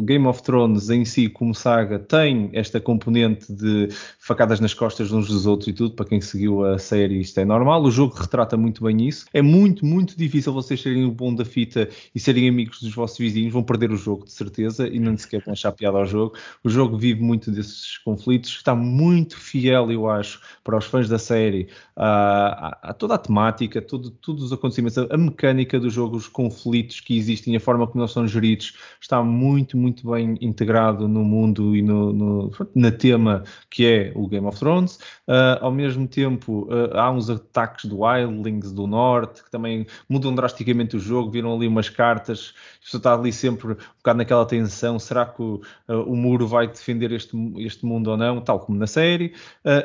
Game 0.04 0.28
of 0.28 0.44
Thrones 0.44 0.90
em 0.90 1.06
si, 1.06 1.30
como 1.30 1.56
saga, 1.56 1.98
tem 1.98 2.50
esta 2.54 2.80
componente 2.82 3.52
de 3.54 3.71
facadas 4.20 4.60
nas 4.60 4.74
costas 4.74 5.12
uns 5.12 5.28
dos 5.28 5.46
outros 5.46 5.68
e 5.68 5.74
tudo. 5.74 5.96
Para 5.96 6.06
quem 6.06 6.22
seguiu 6.22 6.66
a 6.66 6.78
série, 6.78 7.20
isto 7.20 7.40
é 7.40 7.46
normal. 7.46 7.84
O 7.84 7.92
jogo 7.92 8.16
retrata 8.16 8.56
muito 8.58 8.84
bem 8.84 9.08
isso. 9.08 9.26
É 9.34 9.42
muito, 9.42 9.86
muito 9.86 10.18
difícil 10.18 10.54
vocês 10.54 10.82
serem 10.82 11.06
o 11.06 11.12
bom 11.12 11.34
da 11.34 11.46
fita 11.46 11.90
e 12.14 12.20
serem 12.20 12.48
amigos 12.48 12.82
dos 12.82 12.94
vossos 12.94 13.18
vizinhos. 13.18 13.54
Vão 13.54 13.64
perder 13.64 13.92
o 13.92 13.98
jogo, 13.98 14.26
de 14.26 14.32
certeza, 14.32 14.88
e 14.88 15.00
não 15.00 15.18
sequer 15.18 15.42
vão 15.44 15.54
achar 15.54 15.72
piada 15.72 15.98
ao 15.98 16.06
jogo. 16.06 16.36
O 16.64 16.70
jogo 16.70 16.98
vive 16.98 17.22
muito 17.22 17.52
desses 17.52 17.98
conflitos. 18.00 18.52
Está 18.52 18.76
muito 18.76 19.38
fiel, 19.38 19.92
eu 19.92 20.10
acho, 20.10 20.42
para 20.64 20.78
os 20.78 20.86
fãs 20.86 21.08
da 21.10 21.20
série, 21.20 21.68
a, 21.96 22.68
a, 22.68 22.90
a 22.90 22.94
toda 22.94 23.16
a 23.16 23.18
temática, 23.18 23.82
tudo, 23.82 24.10
todos 24.10 24.44
os 24.44 24.54
acontecimentos, 24.54 24.98
a, 24.98 25.18
mecânica 25.18 25.80
do 25.80 25.90
jogo, 25.90 26.16
os 26.16 26.28
conflitos 26.28 27.00
que 27.00 27.18
existem, 27.18 27.56
a 27.56 27.60
forma 27.60 27.88
como 27.88 28.04
eles 28.04 28.12
são 28.12 28.28
geridos, 28.28 28.76
está 29.00 29.24
muito, 29.24 29.78
muito 29.78 30.10
bem 30.10 30.38
integrado 30.42 31.08
no 31.08 31.24
mundo 31.24 31.76
e 31.76 31.82
no, 31.82 32.14
no 32.14 32.52
na 32.76 32.92
tema 32.92 33.44
que 33.70 33.86
é 33.86 34.12
o 34.16 34.28
Game 34.28 34.46
of 34.46 34.58
Thrones. 34.60 34.96
Uh, 35.28 35.58
ao 35.62 35.72
mesmo 35.72 36.08
tempo, 36.08 36.68
uh, 36.70 36.98
há 36.98 37.12
uns 37.12 37.30
ataques 37.30 37.86
do 37.86 38.02
Wildlings 38.02 38.72
do 38.72 38.88
Norte 38.88 39.44
que 39.44 39.52
também 39.52 39.86
mudam 40.10 40.34
drasticamente 40.36 40.96
o 40.96 41.00
jogo, 41.00 41.32
viram 41.32 41.56
ali 41.56 41.68
umas 41.68 41.90
cartas, 41.90 42.54
você 42.84 42.98
está 42.98 43.14
ali 43.14 43.32
sempre 43.32 43.74
um 43.74 43.76
bocado 43.98 44.18
naquela 44.18 44.46
tensão, 44.46 45.00
será 45.00 45.26
que 45.26 45.42
o, 45.42 45.62
uh, 45.88 46.02
o 46.04 46.16
muro 46.16 46.48
vai 46.48 46.68
defender 46.68 47.12
este, 47.12 47.36
este 47.58 47.86
mundo 47.86 48.12
ou 48.12 48.18
não, 48.18 48.42
tal 48.42 48.60
como 48.60 48.78
na 48.78 48.88
série. 48.88 49.34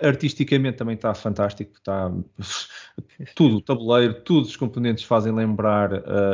artisticamente 0.03 0.79
também 0.79 0.95
está 0.95 1.15
fantástico, 1.15 1.73
está 1.77 2.11
tudo, 3.35 3.59
o 3.59 3.61
tabuleiro, 3.61 4.15
todos 4.23 4.51
os 4.51 4.57
componentes 4.57 5.05
fazem 5.05 5.33
lembrar 5.33 5.91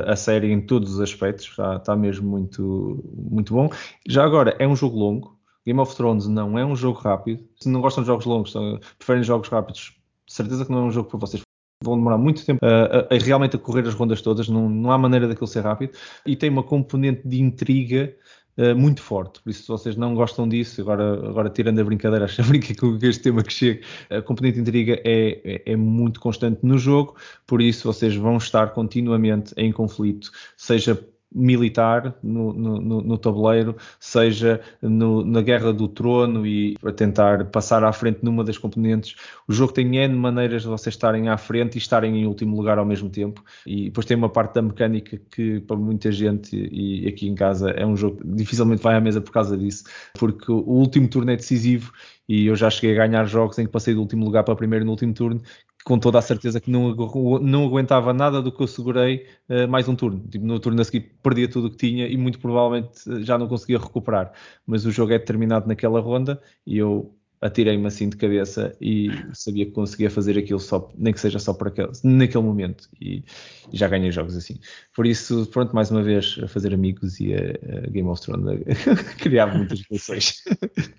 a 0.07 0.16
série 0.16 0.51
em 0.53 0.61
todos 0.61 0.95
os 0.95 1.01
aspectos, 1.01 1.47
está, 1.47 1.76
está 1.76 1.97
mesmo 1.97 2.28
muito, 2.28 3.03
muito 3.14 3.53
bom. 3.53 3.70
Já 4.09 4.24
agora, 4.24 4.55
é 4.59 4.66
um 4.66 4.76
jogo 4.76 4.99
longo, 4.99 5.41
Game 5.66 5.80
of 5.80 5.94
Thrones 5.94 6.26
não 6.26 6.58
é 6.58 6.64
um 6.64 6.74
jogo 6.74 6.98
rápido. 6.98 7.44
Se 7.58 7.68
não 7.68 7.80
gostam 7.80 8.02
de 8.02 8.08
jogos 8.08 8.26
longos, 8.26 8.54
preferem 8.98 9.22
jogos 9.22 9.48
rápidos, 9.48 9.96
certeza 10.26 10.64
que 10.64 10.72
não 10.72 10.78
é 10.78 10.82
um 10.82 10.90
jogo 10.90 11.08
para 11.08 11.18
vocês. 11.18 11.42
Vão 11.84 11.96
demorar 11.96 12.18
muito 12.18 12.44
tempo 12.46 12.64
a, 12.64 13.14
a, 13.14 13.14
a 13.14 13.18
realmente 13.18 13.56
a 13.56 13.58
correr 13.58 13.86
as 13.86 13.94
rondas 13.94 14.22
todas, 14.22 14.48
não, 14.48 14.68
não 14.68 14.92
há 14.92 14.98
maneira 14.98 15.26
daquilo 15.26 15.48
ser 15.48 15.64
rápido. 15.64 15.92
E 16.24 16.36
tem 16.36 16.48
uma 16.48 16.62
componente 16.62 17.26
de 17.26 17.40
intriga 17.40 18.14
uh, 18.56 18.76
muito 18.76 19.02
forte. 19.02 19.40
Por 19.42 19.50
isso, 19.50 19.62
se 19.62 19.68
vocês 19.68 19.96
não 19.96 20.14
gostam 20.14 20.48
disso, 20.48 20.80
agora, 20.80 21.28
agora 21.28 21.50
tirando 21.50 21.80
a 21.80 21.84
brincadeira, 21.84 22.24
acho 22.26 22.42
brinca 22.44 22.74
com 22.74 22.98
este 23.02 23.22
tema 23.22 23.42
que 23.42 23.52
chega, 23.52 23.80
a 24.10 24.22
componente 24.22 24.56
de 24.56 24.60
intriga 24.62 25.00
é, 25.04 25.40
é, 25.44 25.72
é, 25.72 25.76
muito 25.76 26.20
constante 26.20 26.60
no 26.62 26.78
jogo, 26.78 27.16
por 27.46 27.60
isso 27.60 27.92
vocês 27.92 28.14
vão 28.14 28.36
estar 28.36 28.68
continuamente 28.68 29.52
em 29.56 29.72
conflito, 29.72 30.30
seja 30.56 30.94
militar 31.35 32.14
no, 32.22 32.53
no, 32.53 33.01
no 33.01 33.18
tabuleiro, 33.18 33.76
seja 33.99 34.61
no, 34.80 35.24
na 35.24 35.41
Guerra 35.41 35.72
do 35.72 35.89
Trono 35.89 36.47
e 36.47 36.76
a 36.85 36.93
tentar 36.93 37.47
passar 37.47 37.85
à 37.85 37.93
frente 37.93 38.20
numa 38.22 38.45
das 38.45 38.59
componentes. 38.59 39.14
O 39.49 39.53
jogo 39.53 39.72
tem 39.72 39.97
N 39.97 40.14
maneiras 40.14 40.62
de 40.62 40.68
vocês 40.68 40.95
estarem 40.95 41.28
à 41.28 41.37
frente 41.37 41.76
e 41.76 41.78
estarem 41.78 42.20
em 42.20 42.26
último 42.26 42.57
lugar 42.57 42.78
ao 42.78 42.85
mesmo 42.85 43.09
tempo. 43.09 43.43
E 43.66 43.85
depois 43.85 44.07
tem 44.07 44.16
uma 44.16 44.28
parte 44.28 44.55
da 44.55 44.62
mecânica 44.62 45.20
que, 45.30 45.61
para 45.61 45.76
muita 45.76 46.12
gente 46.12 46.57
e 46.57 47.07
aqui 47.09 47.28
em 47.28 47.35
casa, 47.35 47.70
é 47.70 47.87
um 47.87 47.97
jogo 47.97 48.18
que 48.18 48.26
dificilmente 48.28 48.83
vai 48.83 48.95
à 48.95 49.01
mesa 49.01 49.20
por 49.20 49.33
causa 49.33 49.57
disso, 49.57 49.85
porque 50.18 50.51
o 50.51 50.61
último 50.61 51.09
turno 51.09 51.30
é 51.30 51.37
decisivo 51.37 51.93
e 52.28 52.47
eu 52.47 52.57
já 52.57 52.70
cheguei 52.70 52.99
a 52.99 53.07
ganhar 53.07 53.24
jogos 53.24 53.59
em 53.59 53.66
que 53.66 53.72
passei 53.72 53.95
do 53.95 54.01
último 54.01 54.24
lugar 54.24 54.45
para 54.45 54.55
primeiro 54.55 54.85
no 54.85 54.93
último 54.93 55.12
turno, 55.12 55.43
com 55.85 55.99
toda 55.99 56.18
a 56.18 56.22
certeza 56.22 56.61
que 56.61 56.70
não, 56.70 56.95
não 57.41 57.64
aguentava 57.64 58.12
nada 58.12 58.41
do 58.41 58.53
que 58.53 58.62
eu 58.62 58.66
segurei 58.66 59.26
uh, 59.49 59.68
mais 59.68 59.89
um 59.89 59.97
turno. 59.97 60.26
Tipo, 60.28 60.45
no 60.45 60.59
turno 60.61 60.80
a 60.80 60.85
seguir 60.85 61.12
perdia 61.22 61.49
tudo 61.49 61.66
o 61.68 61.70
que 61.70 61.76
tinha 61.76 62.07
e 62.07 62.16
muito 62.16 62.39
provavelmente 62.39 63.01
eh, 63.11 63.22
já 63.22 63.37
não 63.37 63.49
conseguia 63.49 63.78
recuperar. 63.78 64.33
Mas 64.66 64.85
o 64.87 64.91
jogo 64.91 65.12
é 65.12 65.18
terminado 65.18 65.66
naquela 65.66 66.01
ronda 66.01 66.41
e 66.66 66.78
eu 66.78 67.14
atirei-me 67.43 67.86
assim 67.88 68.09
de 68.09 68.16
cabeça 68.16 68.74
e 68.80 69.11
sabia 69.34 69.66
que 69.66 69.72
conseguia 69.72 70.09
fazer 70.09 70.38
aquilo 70.38 70.61
só, 70.61 70.88
nem 70.97 71.12
que 71.12 71.18
seja 71.18 71.40
só 71.40 71.53
por 71.53 71.68
aquele, 71.68 71.90
naquele 72.05 72.45
momento 72.45 72.88
e, 73.01 73.24
e, 73.72 73.76
já 73.76 73.88
ganhei 73.88 74.12
jogos 74.12 74.36
assim. 74.36 74.61
Por 74.95 75.05
isso, 75.05 75.45
pronto, 75.47 75.74
mais 75.74 75.90
uma 75.90 76.03
vez 76.03 76.38
a 76.40 76.47
fazer 76.47 76.72
amigos 76.72 77.18
e 77.18 77.34
a, 77.34 77.38
a 77.38 77.90
Game 77.90 78.09
of 78.09 78.22
Thrones 78.22 78.62
a 78.86 78.95
criar 79.18 79.49
muitas 79.49 79.82
relações. 79.90 80.45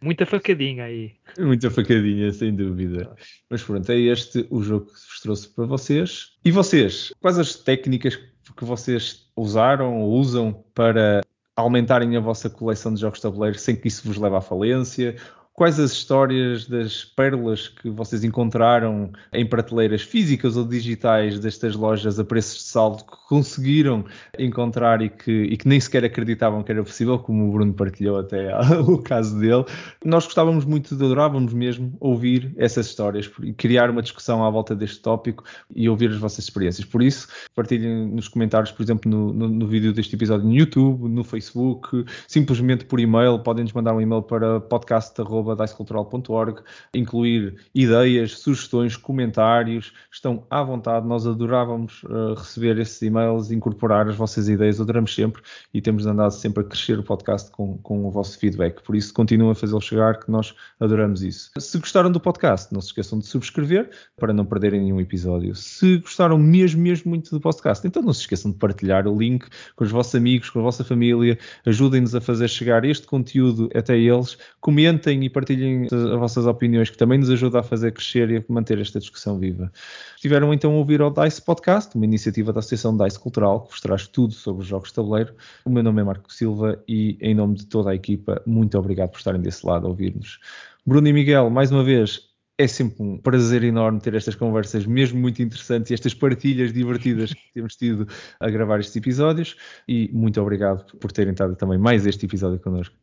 Muita 0.02 0.26
facadinha 0.26 0.84
aí. 0.84 1.14
Muita 1.40 1.72
facadinha, 1.72 2.30
sem 2.34 2.54
dúvida. 2.54 3.16
Mas 3.50 3.64
pronto, 3.64 3.90
é 3.90 3.98
este 3.98 4.46
o 4.50 4.62
jogo 4.62 4.88
que 4.88 4.92
vos 4.92 5.20
trouxe 5.22 5.48
para 5.48 5.66
vocês. 5.66 6.34
E 6.44 6.52
vocês, 6.52 7.14
quais 7.22 7.40
as 7.40 7.56
técnicas 7.56 8.20
que 8.58 8.66
vocês 8.66 9.26
usaram 9.36 10.02
ou 10.02 10.12
usam 10.12 10.64
para 10.76 11.22
aumentarem 11.56 12.18
a 12.18 12.20
vossa 12.20 12.50
coleção 12.50 12.94
de 12.94 13.00
jogos 13.00 13.20
de 13.20 13.24
tabuleiro 13.24 13.58
sem 13.58 13.76
que 13.76 13.88
isso 13.88 14.06
vos 14.06 14.18
leve 14.18 14.36
à 14.36 14.42
falência 14.42 15.16
quais 15.54 15.80
as 15.80 15.92
histórias 15.92 16.66
das 16.66 17.06
pérolas 17.06 17.68
que 17.68 17.90
vocês 17.90 18.24
encontraram 18.24 19.12
em 19.32 19.46
prateleiras 19.46 20.02
físicas 20.02 20.58
ou 20.58 20.66
digitais 20.66 21.40
destas 21.40 21.76
lojas 21.76 22.20
a 22.20 22.24
preços 22.26 22.58
de 22.58 22.64
saldo 22.64 23.04
que 23.04 23.18
conseguiram 23.30 24.04
encontrar 24.38 25.02
e 25.02 25.10
que, 25.10 25.32
e 25.32 25.56
que 25.56 25.68
nem 25.68 25.80
sequer 25.80 26.04
acreditavam 26.06 26.64
que 26.64 26.72
era 26.72 26.84
possível, 26.84 27.20
como 27.20 27.48
o 27.48 27.52
Bruno 27.52 27.74
partilhou 27.74 28.20
até 28.20 28.52
o 28.82 28.98
caso 28.98 29.40
dele. 29.40 29.64
Nós 30.04 30.26
gostávamos 30.26 30.66
muito, 30.66 30.96
adorávamos 30.96 31.54
mesmo 31.54 31.96
ouvir 32.00 32.52
essas 32.58 32.88
histórias 32.88 33.30
e 33.44 33.54
criar 33.54 33.92
uma 33.92 34.02
discussão 34.02 34.44
à 34.44 34.50
volta 34.50 34.76
deste 34.76 35.02
tópico 35.02 35.44
e 35.76 35.88
ouvir 35.88 36.10
as 36.10 36.18
vossas 36.18 36.46
experiências. 36.46 36.86
Por 36.86 37.04
isso, 37.04 37.28
partilhem 37.56 38.08
nos 38.08 38.28
comentários, 38.28 38.72
por 38.72 38.82
exemplo, 38.82 39.10
no, 39.10 39.32
no, 39.32 39.48
no 39.48 39.68
vídeo 39.68 39.94
deste 39.94 40.16
episódio 40.16 40.48
no 40.48 40.54
YouTube, 40.54 41.08
no 41.08 41.24
Facebook, 41.24 42.06
simplesmente 42.28 42.86
por 42.86 43.00
e-mail, 43.00 43.38
podem-nos 43.40 43.74
mandar 43.74 43.94
um 43.94 44.02
e-mail 44.02 44.24
para 44.24 44.60
podcast@ 44.60 45.43
dicecultural.org, 45.44 46.62
incluir 46.94 47.56
ideias, 47.76 48.40
sugestões, 48.40 48.96
comentários, 48.96 49.94
estão 50.12 50.46
à 50.50 50.64
vontade, 50.64 51.08
nós 51.08 51.28
adorávamos 51.28 52.04
uh, 52.04 52.34
receber 52.36 52.78
esses 52.80 53.02
e-mails, 53.02 53.52
incorporar 53.52 54.08
as 54.08 54.16
vossas 54.16 54.48
ideias, 54.48 54.80
adoramos 54.80 55.14
sempre 55.14 55.42
e 55.74 55.82
temos 55.82 56.06
andado 56.06 56.32
sempre 56.32 56.64
a 56.64 56.66
crescer 56.66 57.00
o 57.00 57.04
podcast 57.04 57.52
com, 57.52 57.78
com 57.80 58.06
o 58.06 58.12
vosso 58.12 58.38
feedback, 58.40 58.82
por 58.84 58.96
isso 58.96 59.14
continuem 59.14 59.52
a 59.52 59.56
fazê-lo 59.56 59.82
chegar 59.82 60.20
que 60.20 60.32
nós 60.32 60.54
adoramos 60.80 61.24
isso. 61.24 61.52
Se 61.58 61.78
gostaram 61.78 62.12
do 62.12 62.20
podcast, 62.20 62.74
não 62.74 62.82
se 62.82 62.88
esqueçam 62.88 63.20
de 63.20 63.26
subscrever 63.26 63.90
para 64.18 64.34
não 64.34 64.46
perderem 64.46 64.82
nenhum 64.82 65.02
episódio. 65.02 65.56
Se 65.56 65.98
gostaram 65.98 66.38
mesmo, 66.38 66.82
mesmo 66.82 67.10
muito 67.10 67.32
do 67.32 67.40
podcast, 67.40 67.86
então 67.86 68.02
não 68.02 68.14
se 68.14 68.22
esqueçam 68.22 68.52
de 68.52 68.58
partilhar 68.58 69.08
o 69.08 69.18
link 69.18 69.46
com 69.76 69.84
os 69.84 69.92
vossos 69.92 70.16
amigos, 70.16 70.50
com 70.50 70.60
a 70.60 70.64
vossa 70.64 70.84
família, 70.84 71.38
ajudem-nos 71.66 72.16
a 72.16 72.22
fazer 72.22 72.48
chegar 72.48 72.86
este 72.86 73.08
conteúdo 73.08 73.70
até 73.76 73.98
eles, 73.98 74.38
comentem 74.60 75.24
e 75.24 75.30
partilhem 75.34 75.86
as 75.86 76.20
vossas 76.20 76.46
opiniões, 76.46 76.90
que 76.90 76.98
também 76.98 77.20
nos 77.20 77.30
ajuda 77.30 77.60
a 77.60 77.64
fazer 77.64 77.92
crescer 77.92 78.30
e 78.30 78.38
a 78.38 78.44
manter 78.48 78.80
esta 78.80 79.00
discussão 79.00 79.38
viva. 79.38 79.72
Estiveram 80.16 80.54
então 80.54 80.72
a 80.72 80.76
ouvir 80.76 81.02
ao 81.02 81.12
DICE 81.12 81.42
Podcast, 81.42 81.96
uma 81.96 82.06
iniciativa 82.06 82.54
da 82.54 82.60
Associação 82.60 82.96
DICE 82.96 83.20
Cultural, 83.20 83.62
que 83.62 83.72
vos 83.72 83.82
traz 83.82 84.08
tudo 84.08 84.34
sobre 84.34 84.62
os 84.62 84.68
jogos 84.68 84.90
de 84.90 84.96
tabuleiro. 84.96 85.34
O 85.66 85.70
meu 85.70 85.84
nome 85.84 86.02
é 86.02 86.04
Marco 86.06 86.32
Silva 86.32 86.82
e, 86.88 87.18
em 87.20 87.36
nome 87.36 87.56
de 87.56 87.66
toda 87.66 87.90
a 87.92 87.96
equipa, 87.96 88.42
muito 88.46 88.78
obrigado 88.78 89.10
por 89.10 89.18
estarem 89.18 89.42
desse 89.42 89.66
lado 89.66 89.86
a 89.86 89.90
ouvir-nos. 89.90 90.40
Bruno 90.86 91.08
e 91.08 91.14
Miguel, 91.14 91.50
mais 91.50 91.72
uma 91.72 91.84
vez, 91.84 92.34
é 92.58 92.68
sempre 92.68 93.02
um 93.04 93.18
prazer 93.18 93.64
enorme 93.64 94.00
ter 94.00 94.14
estas 94.14 94.36
conversas, 94.36 94.86
mesmo 94.86 95.20
muito 95.20 95.42
interessantes, 95.42 95.92
e 95.92 95.94
estas 95.94 96.14
partilhas 96.14 96.72
divertidas 96.72 97.34
que 97.34 97.42
temos 97.54 97.76
tido 97.76 98.08
a 98.40 98.50
gravar 98.50 98.80
estes 98.80 98.96
episódios. 98.96 99.56
E 99.88 100.10
muito 100.14 100.40
obrigado 100.42 100.98
por 100.98 101.12
terem 101.12 101.32
estado 101.32 101.56
também 101.56 101.78
mais 101.78 102.06
este 102.06 102.26
episódio 102.26 102.60
connosco. 102.60 102.96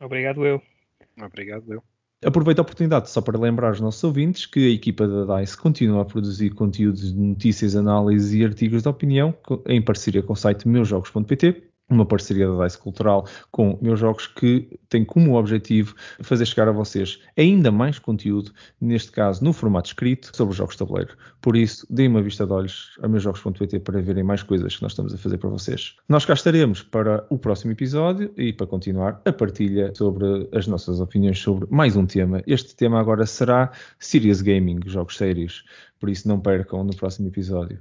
Obrigado 0.00 0.44
eu. 0.44 0.75
Obrigado, 1.20 1.72
eu. 1.72 1.82
Aproveito 2.24 2.58
a 2.58 2.62
oportunidade 2.62 3.10
só 3.10 3.20
para 3.20 3.38
lembrar 3.38 3.68
aos 3.68 3.80
nossos 3.80 4.02
ouvintes 4.02 4.46
que 4.46 4.66
a 4.66 4.70
equipa 4.70 5.06
da 5.06 5.40
DICE 5.40 5.56
continua 5.56 6.02
a 6.02 6.04
produzir 6.04 6.50
conteúdos 6.54 7.12
de 7.12 7.20
notícias, 7.20 7.76
análises 7.76 8.32
e 8.32 8.44
artigos 8.44 8.82
de 8.82 8.88
opinião 8.88 9.36
em 9.66 9.82
parceria 9.82 10.22
com 10.22 10.32
o 10.32 10.36
site 10.36 10.66
meusjogos.pt 10.66 11.62
uma 11.88 12.04
parceria 12.04 12.48
da 12.48 12.64
DICE 12.64 12.78
Cultural 12.78 13.26
com 13.50 13.78
meus 13.80 14.00
jogos 14.00 14.26
que 14.26 14.78
tem 14.88 15.04
como 15.04 15.36
objetivo 15.36 15.94
fazer 16.20 16.44
chegar 16.46 16.68
a 16.68 16.72
vocês 16.72 17.20
ainda 17.36 17.70
mais 17.70 17.98
conteúdo, 17.98 18.52
neste 18.80 19.12
caso 19.12 19.44
no 19.44 19.52
formato 19.52 19.88
escrito, 19.88 20.30
sobre 20.34 20.52
os 20.52 20.56
jogos 20.56 20.74
de 20.74 20.78
tabuleiro. 20.80 21.16
Por 21.40 21.56
isso, 21.56 21.86
deem 21.88 22.08
uma 22.08 22.22
vista 22.22 22.46
de 22.46 22.52
olhos 22.52 22.96
a 23.02 23.08
meusjogos.pt 23.08 23.80
para 23.80 24.00
verem 24.00 24.24
mais 24.24 24.42
coisas 24.42 24.76
que 24.76 24.82
nós 24.82 24.92
estamos 24.92 25.14
a 25.14 25.18
fazer 25.18 25.38
para 25.38 25.50
vocês. 25.50 25.94
Nós 26.08 26.24
cá 26.24 26.34
estaremos 26.34 26.82
para 26.82 27.24
o 27.30 27.38
próximo 27.38 27.72
episódio 27.72 28.32
e 28.36 28.52
para 28.52 28.66
continuar 28.66 29.20
a 29.24 29.32
partilha 29.32 29.92
sobre 29.94 30.48
as 30.52 30.66
nossas 30.66 31.00
opiniões 31.00 31.38
sobre 31.38 31.68
mais 31.70 31.96
um 31.96 32.06
tema. 32.06 32.42
Este 32.46 32.74
tema 32.74 32.98
agora 32.98 33.24
será 33.26 33.70
Serious 33.98 34.42
Gaming, 34.42 34.80
jogos 34.86 35.16
sérios. 35.16 35.64
Por 36.00 36.10
isso, 36.10 36.28
não 36.28 36.40
percam 36.40 36.84
no 36.84 36.94
próximo 36.94 37.28
episódio. 37.28 37.78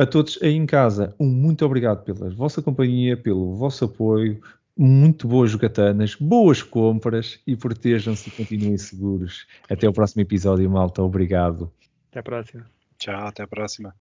A 0.00 0.06
todos 0.06 0.38
aí 0.42 0.54
em 0.54 0.64
casa, 0.64 1.14
um 1.20 1.26
muito 1.26 1.62
obrigado 1.62 2.02
pela 2.02 2.30
vossa 2.30 2.62
companhia, 2.62 3.18
pelo 3.18 3.54
vosso 3.54 3.84
apoio, 3.84 4.40
muito 4.74 5.28
boas 5.28 5.50
jogatanas, 5.50 6.14
boas 6.14 6.62
compras 6.62 7.38
e 7.46 7.54
protejam-se 7.54 8.30
e 8.30 8.32
continuem 8.32 8.78
seguros. 8.78 9.46
Até 9.68 9.86
o 9.86 9.92
próximo 9.92 10.22
episódio, 10.22 10.70
malta. 10.70 11.02
Obrigado. 11.02 11.70
Até 12.08 12.20
a 12.20 12.22
próxima. 12.22 12.66
Tchau, 12.96 13.26
até 13.26 13.42
a 13.42 13.46
próxima. 13.46 13.94